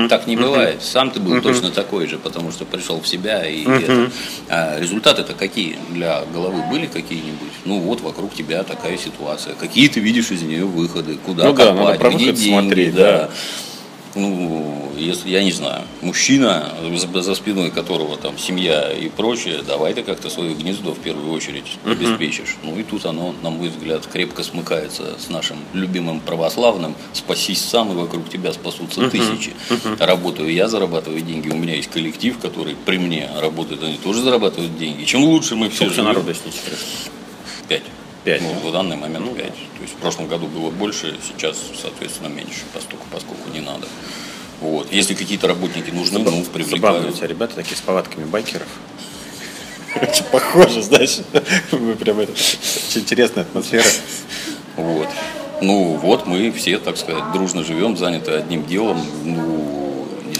Так 0.08 0.26
не 0.26 0.36
бывает. 0.36 0.82
Сам 0.82 1.10
ты 1.10 1.20
был 1.20 1.40
точно 1.40 1.70
такой 1.70 2.06
же, 2.06 2.18
потому 2.18 2.52
что 2.52 2.64
пришел 2.64 3.00
в 3.00 3.08
себя 3.08 3.46
и 3.46 3.64
это. 3.64 4.10
А 4.48 4.78
результаты-то 4.80 5.34
какие 5.34 5.76
для 5.90 6.24
головы 6.32 6.62
были 6.70 6.86
какие-нибудь? 6.86 7.52
Ну 7.64 7.78
вот, 7.80 8.00
вокруг 8.00 8.34
тебя 8.34 8.62
такая 8.62 8.96
ситуация. 8.98 9.54
Какие 9.54 9.88
ты 9.88 10.00
видишь 10.00 10.30
из 10.30 10.42
нее 10.42 10.64
выходы? 10.64 11.16
Куда 11.24 11.44
Ну 11.44 11.52
да, 11.52 11.72
надо 11.72 11.98
копать? 11.98 12.14
где 12.14 12.32
деньги? 12.32 12.48
смотреть, 12.48 12.94
да. 12.94 13.02
да. 13.02 13.30
Ну, 14.16 14.92
если, 14.96 15.28
я 15.28 15.44
не 15.44 15.52
знаю, 15.52 15.82
мужчина, 16.00 16.72
за, 16.94 17.22
за 17.22 17.34
спиной 17.34 17.70
которого 17.70 18.16
там 18.16 18.38
семья 18.38 18.90
и 18.90 19.10
прочее, 19.10 19.60
давай 19.66 19.92
ты 19.92 20.02
как-то 20.02 20.30
свое 20.30 20.54
гнездо 20.54 20.94
в 20.94 20.98
первую 20.98 21.32
очередь 21.32 21.66
обеспечишь. 21.84 22.56
Ну 22.62 22.78
и 22.78 22.82
тут 22.82 23.04
оно, 23.04 23.34
на 23.42 23.50
мой 23.50 23.68
взгляд, 23.68 24.06
крепко 24.06 24.42
смыкается 24.42 25.16
с 25.18 25.28
нашим 25.28 25.58
любимым 25.74 26.20
православным. 26.20 26.94
Спасись 27.12 27.60
сам, 27.60 27.92
и 27.92 27.94
вокруг 27.94 28.30
тебя 28.30 28.54
спасутся 28.54 29.10
тысячи. 29.10 29.52
Работаю 29.98 30.50
я, 30.50 30.68
зарабатываю 30.68 31.20
деньги. 31.20 31.50
У 31.50 31.56
меня 31.56 31.74
есть 31.74 31.90
коллектив, 31.90 32.38
который 32.38 32.74
при 32.86 32.96
мне 32.96 33.28
работает, 33.38 33.82
они 33.82 33.98
тоже 33.98 34.22
зарабатывают 34.22 34.78
деньги. 34.78 35.04
Чем 35.04 35.24
лучше 35.24 35.56
мы 35.56 35.68
все 35.68 35.76
Сколько 35.76 35.94
живем, 35.94 36.04
народу, 36.06 36.34
секрет? 36.34 36.78
Пять. 37.68 37.82
Пять, 38.26 38.42
Ну, 38.42 38.52
да? 38.60 38.68
в 38.68 38.72
данный 38.72 38.96
момент 38.96 39.36
пять. 39.36 39.54
То 39.54 39.82
есть 39.82 39.94
в 39.94 39.96
прошлом 39.98 40.26
году 40.26 40.48
было 40.48 40.70
больше, 40.70 41.14
сейчас, 41.26 41.56
соответственно, 41.80 42.26
меньше, 42.26 42.62
поскольку, 42.74 43.06
поскольку 43.12 43.48
не 43.54 43.60
надо. 43.60 43.86
Вот. 44.60 44.92
Если 44.92 45.14
какие-то 45.14 45.46
работники 45.46 45.90
нужны, 45.92 46.18
ну, 46.18 46.24
Забавно 46.24 46.40
у 46.40 46.44
привлекают. 46.52 47.14
тебя 47.16 47.26
ребята 47.28 47.54
такие 47.54 47.76
с 47.76 47.80
повадками 47.82 48.24
байкеров. 48.24 48.66
Очень 50.02 50.24
похоже, 50.24 50.82
знаешь. 50.82 51.18
Мы 51.70 51.94
прям 51.94 52.18
это, 52.18 52.32
очень 52.32 53.00
интересная 53.00 53.44
атмосфера. 53.44 53.84
Вот. 54.76 55.08
Ну 55.62 55.94
вот, 56.02 56.26
мы 56.26 56.50
все, 56.50 56.78
так 56.78 56.96
сказать, 56.96 57.32
дружно 57.32 57.62
живем, 57.62 57.96
заняты 57.96 58.32
одним 58.32 58.66
делом. 58.66 59.06
Ну, 59.24 59.85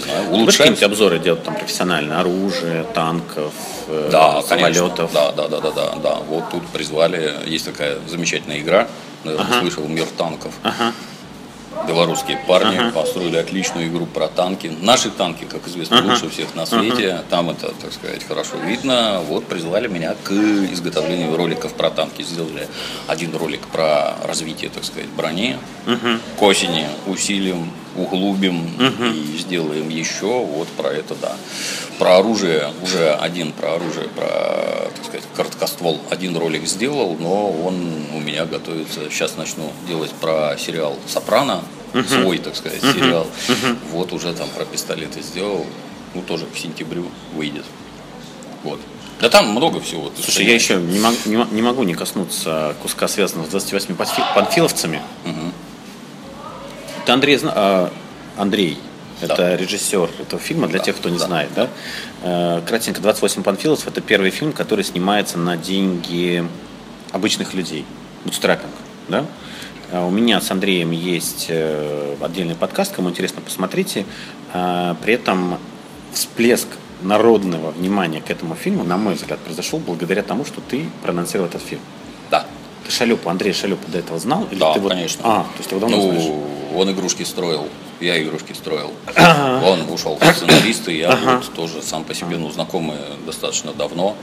знаю, 0.07 0.23
Будешь 0.25 0.41
улучшаем. 0.41 0.73
какие-нибудь 0.73 0.83
обзоры 0.83 1.19
делать 1.19 1.43
там 1.43 1.55
профессионально? 1.55 2.19
Оружие, 2.19 2.83
танков, 2.93 3.53
э, 3.87 4.09
Да, 4.11 4.41
конечно. 4.47 4.73
самолетов? 4.73 5.13
Да, 5.13 5.31
да, 5.31 5.47
да, 5.47 5.59
да, 5.61 5.71
да, 5.71 5.95
да. 6.03 6.15
Вот 6.27 6.49
тут 6.51 6.65
призвали, 6.67 7.35
есть 7.45 7.65
такая 7.65 7.97
замечательная 8.07 8.59
игра, 8.59 8.87
наверное, 9.23 9.59
слышал, 9.61 9.87
Мир 9.87 10.07
танков. 10.17 10.53
Ага. 10.63 10.93
Белорусские 11.85 12.37
парни 12.47 12.91
построили 12.91 13.37
отличную 13.37 13.87
игру 13.87 14.05
про 14.05 14.27
танки. 14.27 14.71
Наши 14.81 15.09
танки, 15.09 15.45
как 15.45 15.67
известно, 15.67 16.01
лучше 16.03 16.29
всех 16.29 16.55
на 16.55 16.65
свете. 16.65 17.23
Там 17.29 17.49
это, 17.49 17.73
так 17.81 17.93
сказать, 17.93 18.25
хорошо 18.27 18.57
видно. 18.57 19.21
Вот 19.27 19.45
призвали 19.45 19.87
меня 19.87 20.15
к 20.23 20.31
изготовлению 20.31 21.35
роликов 21.35 21.73
про 21.73 21.89
танки. 21.89 22.21
Сделали 22.21 22.67
один 23.07 23.35
ролик 23.35 23.67
про 23.67 24.15
развитие, 24.25 24.69
так 24.69 24.83
сказать, 24.83 25.09
брони. 25.09 25.57
К 26.39 26.41
осени 26.41 26.85
усилим, 27.05 27.71
углубим 27.95 28.69
и 29.13 29.37
сделаем 29.37 29.89
еще. 29.89 30.45
Вот 30.45 30.67
про 30.69 30.89
это, 30.89 31.15
да. 31.15 31.35
Про 31.99 32.17
оружие 32.17 32.71
уже 32.83 33.13
один 33.13 33.51
про 33.51 33.73
оружие, 33.75 34.07
про, 34.09 34.86
так 34.97 35.05
сказать, 35.05 35.23
короткоствол 35.35 35.99
один 36.09 36.35
ролик 36.37 36.65
сделал, 36.67 37.15
но 37.19 37.49
он 37.51 37.75
у 38.13 38.19
меня 38.19 38.45
готовится. 38.45 39.09
Сейчас 39.09 39.37
начну 39.37 39.71
делать 39.87 40.11
про 40.11 40.57
сериал 40.57 40.97
Сопрано, 41.07 41.63
свой, 42.07 42.37
так 42.39 42.55
сказать, 42.55 42.81
сериал. 42.81 43.25
Вот 43.91 44.11
уже 44.13 44.33
там 44.33 44.49
про 44.49 44.65
пистолеты 44.65 45.21
сделал. 45.21 45.65
Ну, 46.13 46.21
тоже 46.21 46.45
к 46.45 46.57
сентябрю 46.57 47.05
выйдет. 47.33 47.65
Вот. 48.63 48.79
Да 49.21 49.29
там 49.29 49.49
много 49.49 49.79
всего. 49.79 50.09
ты 50.09 50.21
Слушай, 50.21 50.45
я 50.45 50.53
еще 50.53 50.75
не, 50.75 50.99
мог- 50.99 51.25
не 51.25 51.43
не 51.55 51.61
могу 51.61 51.83
не 51.83 51.93
коснуться 51.95 52.75
куска, 52.81 53.07
связанного 53.07 53.47
с 53.47 53.49
28 53.49 53.95
панфи- 53.95 54.33
панфиловцами. 54.35 55.01
Это 57.03 57.13
Андрей, 57.13 57.37
зна- 57.37 57.53
а, 57.55 57.93
Андрей, 58.37 58.77
Да. 59.21 59.33
это 59.33 59.55
режиссер 59.55 60.09
этого 60.19 60.39
фильма, 60.41 60.67
для 60.67 60.79
Да, 60.79 60.85
тех, 60.85 60.97
кто 60.97 61.09
не 61.09 61.17
да, 61.17 61.25
знает, 61.25 61.49
да? 61.55 61.67
Э, 62.23 62.61
Кратенько, 62.67 63.01
28 63.01 63.43
панфиловцев– 63.43 63.87
это 63.89 64.01
первый 64.01 64.29
фильм, 64.31 64.53
который 64.53 64.83
снимается 64.83 65.37
на 65.37 65.57
деньги 65.57 66.45
обычных 67.11 67.53
людей. 67.53 67.85
Бутстрапинг, 68.25 68.71
да? 69.07 69.25
А 69.91 70.05
У 70.05 70.09
меня 70.11 70.41
с 70.41 70.51
Андреем 70.51 70.91
есть 70.91 71.47
э, 71.49 72.15
отдельный 72.21 72.55
подкаст, 72.55 72.93
кому 72.95 73.09
интересно, 73.09 73.41
посмотрите. 73.41 74.05
При 74.51 75.13
этом 75.13 75.57
всплеск 76.13 76.67
народного 77.01 77.71
внимания 77.71 78.21
к 78.21 78.29
этому 78.31 78.55
фильму, 78.55 78.83
на 78.83 78.97
мой 78.97 79.13
взгляд, 79.15 79.39
произошел 79.39 79.79
благодаря 79.79 80.23
тому, 80.23 80.45
что 80.45 80.61
ты 80.61 80.85
проанонсировал 81.03 81.47
этот 81.49 81.61
фильм. 81.61 81.81
Да. 82.31 82.45
Ты 82.85 82.91
Шалюпу, 82.91 83.29
Андрей 83.29 83.53
Шалюпу 83.53 83.89
до 83.91 83.99
этого 83.99 84.17
знал? 84.19 84.47
Или 84.51 84.59
Да, 84.59 84.73
ты 84.73 84.79
вот- 84.79 84.91
конечно. 84.93 85.21
А, 85.23 85.43
то 85.43 85.49
есть 85.57 85.69
ты 85.69 85.75
его 85.75 85.87
давно 85.87 86.01
знаешь? 86.01 86.23
Ну, 86.23 86.47
он 86.75 86.91
игрушки 86.91 87.23
строил, 87.23 87.67
я 87.99 88.21
игрушки 88.21 88.53
строил. 88.53 88.91
Он 89.63 89.89
ушел 89.89 90.17
в 90.19 90.33
сценаристы, 90.33 90.91
я 90.91 91.15
вот 91.15 91.53
тоже 91.53 91.81
сам 91.81 92.03
по 92.03 92.13
себе, 92.13 92.37
ну, 92.37 92.51
знакомый 92.51 92.97
достаточно 93.25 93.73
давно. 93.73 94.15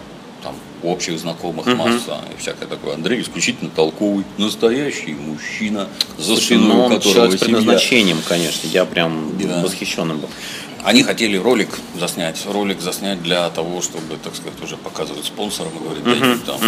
Там 0.42 0.54
общих 0.82 1.18
знакомых 1.18 1.64
масса 1.66 2.18
и 2.34 2.38
всякое 2.38 2.66
такое. 2.66 2.94
Андрей 2.96 3.22
исключительно 3.22 3.70
толковый, 3.70 4.24
настоящий 4.36 5.14
мужчина, 5.14 5.88
за 6.18 6.36
спиной 6.36 6.88
ну, 6.88 6.88
которого 6.90 7.30
с 7.30 7.40
предназначением, 7.40 8.18
конечно. 8.28 8.68
Я 8.68 8.84
прям 8.84 9.38
Да. 9.38 9.62
восхищенным 9.62 10.18
был. 10.18 10.28
Они 10.84 11.02
хотели 11.02 11.38
ролик 11.38 11.70
заснять, 11.98 12.44
ролик 12.46 12.82
заснять 12.82 13.22
для 13.22 13.48
того, 13.48 13.80
чтобы, 13.80 14.18
так 14.22 14.34
сказать, 14.36 14.62
уже 14.62 14.76
показывать 14.76 15.24
спонсорам 15.24 15.72
и 15.76 15.82
говорить, 15.82 16.04
дайте 16.04 16.44
там 16.44 16.60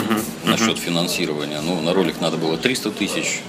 насчет 0.44 0.78
финансирования. 0.78 1.60
Ну, 1.60 1.82
на 1.82 1.92
ролик 1.92 2.18
надо 2.22 2.38
было 2.38 2.56
300 2.56 2.92
тысяч 2.92 3.42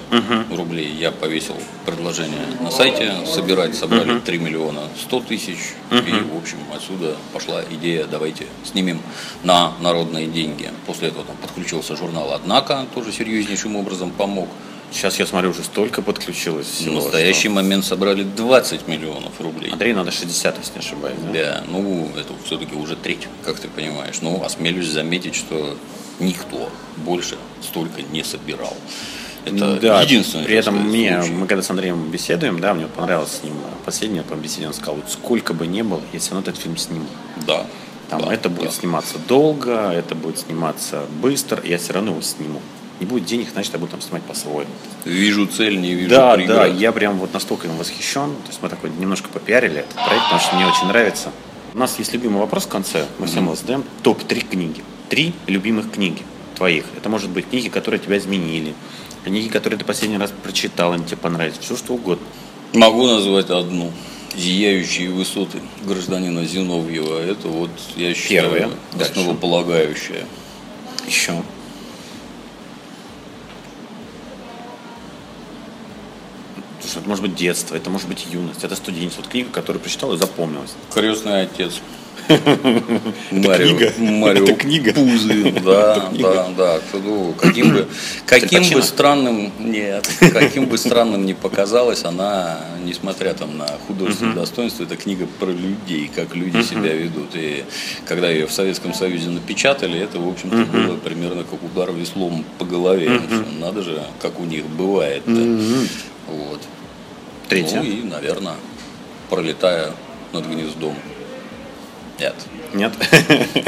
рублей. 0.52 0.92
Я 0.92 1.12
повесил 1.12 1.56
предложение 1.86 2.42
на 2.60 2.70
сайте 2.70 3.14
собирать, 3.34 3.76
собрали 3.76 4.20
3 4.20 4.40
миллиона 4.40 4.82
100 5.04 5.22
тысяч. 5.22 5.58
И, 5.90 5.96
в 5.96 6.38
общем, 6.38 6.58
отсюда 6.76 7.16
пошла 7.32 7.64
идея, 7.72 8.06
давайте 8.06 8.46
снимем 8.66 9.00
на 9.44 9.72
народные 9.80 10.28
деньги. 10.28 10.70
После 10.86 11.08
этого 11.08 11.24
там 11.24 11.38
подключился 11.38 11.96
журнал 11.96 12.34
«Однако», 12.34 12.86
тоже 12.94 13.14
серьезнейшим 13.14 13.78
образом 13.78 14.12
помог. 14.12 14.50
Сейчас 14.92 15.20
я 15.20 15.26
смотрю, 15.26 15.50
уже 15.52 15.64
столько 15.64 16.02
подключилось 16.02 16.66
В 16.68 16.74
всего. 16.76 16.96
настоящий 16.96 17.50
что- 17.50 17.56
момент 17.56 17.86
собрали 17.86 18.24
20 18.24 18.88
миллионов 18.88 19.40
рублей. 19.40 19.72
Андрей 19.72 19.94
надо 19.94 20.12
60, 20.12 20.58
если 20.58 20.74
не 20.74 20.80
ошибаюсь. 20.80 21.18
да? 21.22 21.34
Да, 21.34 21.64
ну 21.68 22.10
это 22.16 22.34
все-таки 22.46 22.76
уже 22.76 22.96
треть, 22.96 23.28
как 23.46 23.60
ты 23.60 23.68
понимаешь. 23.68 24.16
Ну, 24.22 24.44
осмелюсь 24.44 24.88
заметить, 24.88 25.36
что 25.36 25.78
никто 26.20 26.70
больше 26.98 27.36
столько 27.62 28.02
не 28.02 28.24
собирал. 28.24 28.76
Это 29.46 29.76
да, 29.78 30.02
единственный. 30.02 30.46
При 30.46 30.56
этом 30.56 30.76
мне, 30.88 31.20
случай. 31.22 31.34
мы 31.36 31.48
когда 31.48 31.64
с 31.64 31.70
Андреем 31.70 32.10
беседуем, 32.12 32.60
да, 32.60 32.74
мне 32.74 32.88
понравилось 32.88 33.40
с 33.40 33.44
ним 33.44 33.54
последнее 33.86 34.24
по 34.24 34.34
беседе, 34.34 34.68
он 34.68 34.74
сказал, 34.74 34.96
вот 34.96 35.10
сколько 35.10 35.54
бы 35.54 35.68
ни 35.68 35.82
было, 35.82 36.02
я 36.12 36.20
все 36.20 36.32
равно 36.32 36.50
этот 36.50 36.62
фильм 36.62 36.76
сниму. 36.78 37.06
Да. 37.46 37.66
Там 38.10 38.22
да, 38.22 38.34
это 38.34 38.50
будет 38.50 38.70
да. 38.70 38.76
сниматься 38.76 39.16
долго, 39.28 39.92
это 39.92 40.16
будет 40.16 40.40
сниматься 40.40 41.04
быстро, 41.22 41.62
я 41.64 41.78
все 41.78 41.94
равно 41.94 42.12
его 42.12 42.22
сниму. 42.22 42.62
Не 43.00 43.06
будет 43.06 43.26
денег, 43.26 43.50
значит, 43.54 43.74
я 43.74 43.80
буду 43.80 43.92
там 43.92 44.02
снимать 44.02 44.24
по-своему. 44.24 44.70
Вижу 45.06 45.46
цель, 45.46 45.80
не 45.80 45.94
вижу 45.94 46.10
Да, 46.10 46.36
преград. 46.36 46.58
да, 46.58 46.66
я 46.66 46.92
прям 46.92 47.18
вот 47.18 47.34
настолько 47.34 47.68
им 47.68 47.78
восхищен. 47.78 48.32
То 48.32 48.48
есть 48.48 48.60
мы 48.62 48.70
такой 48.70 48.90
немножко 48.90 49.30
попиарили 49.30 49.80
этот 49.82 49.94
проект, 49.94 50.24
потому 50.24 50.42
что 50.42 50.56
мне 50.56 50.66
очень 50.66 50.88
нравится. 50.88 51.32
У 51.74 51.78
нас 51.78 52.00
есть 52.00 52.12
любимый 52.14 52.40
вопрос 52.40 52.66
в 52.66 52.70
конце, 52.70 53.06
мы 53.20 53.28
всем 53.28 53.44
его 53.46 53.56
задаем. 53.56 53.84
Топ-3 54.04 54.50
книги. 54.50 54.84
Три 55.10 55.34
любимых 55.46 55.92
книги 55.92 56.24
твоих. 56.56 56.86
Это 56.98 57.08
может 57.08 57.30
быть 57.30 57.48
книги, 57.50 57.70
которые 57.70 58.00
тебя 58.00 58.18
изменили, 58.18 58.74
книги, 59.24 59.48
которые 59.48 59.78
ты 59.78 59.86
последний 59.86 60.18
раз 60.18 60.34
прочитал, 60.44 60.94
они 60.94 61.06
тебе 61.06 61.18
понравились, 61.18 61.58
все 61.60 61.78
что 61.78 61.94
угодно. 61.94 62.26
Могу 62.74 63.06
назвать 63.06 63.50
одну. 63.50 63.92
«Зияющие 64.36 65.10
высоты» 65.10 65.60
гражданина 65.84 66.46
Зиновьева. 66.46 67.20
Это 67.20 67.48
вот, 67.48 67.72
я 67.96 68.14
считаю, 68.14 68.52
Первое. 68.52 68.70
Основополагающее. 69.00 70.26
Еще. 71.08 71.34
Слушай, 76.82 77.00
это 77.00 77.10
может 77.10 77.24
быть 77.24 77.36
детство, 77.36 77.76
это 77.76 77.90
может 77.90 78.08
быть 78.08 78.26
юность, 78.32 78.64
это 78.64 78.76
студенчество. 78.76 79.22
Вот 79.22 79.32
книга, 79.32 79.50
которую 79.52 79.82
прочитал 79.82 80.14
и 80.14 80.18
запомнилась. 80.18 80.74
Крестный 80.94 81.42
отец. 81.44 81.82
Марио. 83.32 83.92
Марио 83.98 84.44
Это 84.44 84.54
книга. 84.54 84.94
Пузы, 84.94 85.52
да, 85.66 86.10
да, 86.12 86.50
да. 86.58 86.80
Ну, 86.94 87.34
каким 87.38 87.74
бы, 87.74 87.88
каким 88.26 88.70
бы 88.74 88.82
странным, 88.82 89.52
нет, 89.60 90.10
каким 90.20 90.66
бы 90.66 90.78
странным 90.78 91.26
ни 91.26 91.34
показалось, 91.34 92.04
она, 92.04 92.60
несмотря 92.84 93.34
там 93.34 93.58
на 93.58 93.68
художественное 93.88 94.36
достоинство, 94.36 94.84
это 94.84 94.96
книга 94.96 95.28
про 95.40 95.52
людей, 95.52 96.10
как 96.14 96.36
люди 96.36 96.62
себя 96.64 96.94
ведут. 96.94 97.30
И 97.34 97.64
когда 98.06 98.30
ее 98.30 98.48
в 98.48 98.52
Советском 98.52 98.94
Союзе 98.94 99.30
напечатали, 99.30 100.00
это, 100.00 100.20
в 100.20 100.28
общем-то, 100.28 100.66
было 100.66 100.98
примерно 100.98 101.44
как 101.44 101.64
удар 101.64 101.92
веслом 101.92 102.44
по 102.58 102.66
голове. 102.66 103.22
Надо 103.60 103.84
же, 103.84 104.02
как 104.22 104.40
у 104.40 104.44
них 104.44 104.66
бывает. 104.66 105.24
Вот. 106.28 106.62
Третье. 107.50 107.78
Ну 107.78 107.84
и, 107.84 108.04
наверное, 108.04 108.56
пролетая 109.30 109.92
над 110.34 110.46
гнездом. 110.46 110.96
Нет. 112.20 112.36
Нет? 112.74 112.94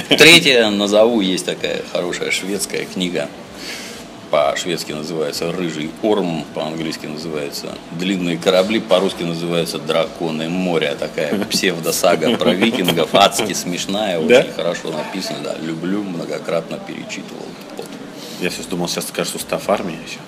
Третье 0.09 0.69
назову, 0.69 1.21
есть 1.21 1.45
такая 1.45 1.81
хорошая 1.91 2.31
шведская 2.31 2.85
книга. 2.85 3.29
По-шведски 4.31 4.91
называется 4.91 5.51
«Рыжий 5.51 5.89
орм», 6.03 6.45
по-английски 6.53 7.07
называется 7.07 7.69
«Длинные 7.91 8.37
корабли», 8.37 8.79
по-русски 8.79 9.23
называется 9.23 9.79
«Драконы 9.79 10.49
моря». 10.49 10.95
Такая 10.99 11.43
псевдосага 11.45 12.37
про 12.37 12.53
викингов, 12.53 13.15
адски 13.15 13.53
смешная, 13.53 14.21
Да? 14.21 14.41
очень 14.41 14.51
хорошо 14.53 14.91
написана. 14.91 15.39
Да, 15.43 15.55
люблю, 15.59 16.03
многократно 16.03 16.77
перечитывал. 16.77 17.45
Вот. 17.75 17.87
Я 18.39 18.51
сейчас 18.51 18.67
думал, 18.67 18.87
сейчас 18.87 19.07
скажешь 19.07 19.33
устав 19.33 19.67
армии 19.67 19.97
еще. 20.05 20.19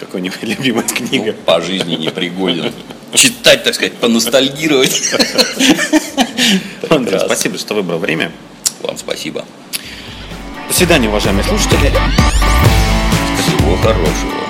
Какой-нибудь 0.00 0.38
любимая 0.42 0.84
Ну, 0.88 0.94
книга. 0.94 1.32
по 1.32 1.60
жизни 1.60 1.94
непригоден. 1.96 2.72
Читать, 3.14 3.64
так 3.64 3.74
сказать, 3.74 3.94
поностальгировать. 3.94 5.14
Андрей, 6.90 7.18
спасибо, 7.20 7.58
что 7.58 7.74
выбрал 7.74 7.98
время. 7.98 8.30
Вам 8.82 8.96
спасибо. 8.98 9.44
До 10.68 10.74
свидания, 10.74 11.08
уважаемые 11.08 11.44
слушатели. 11.44 11.90
Всего 13.40 13.76
хорошего. 13.78 14.47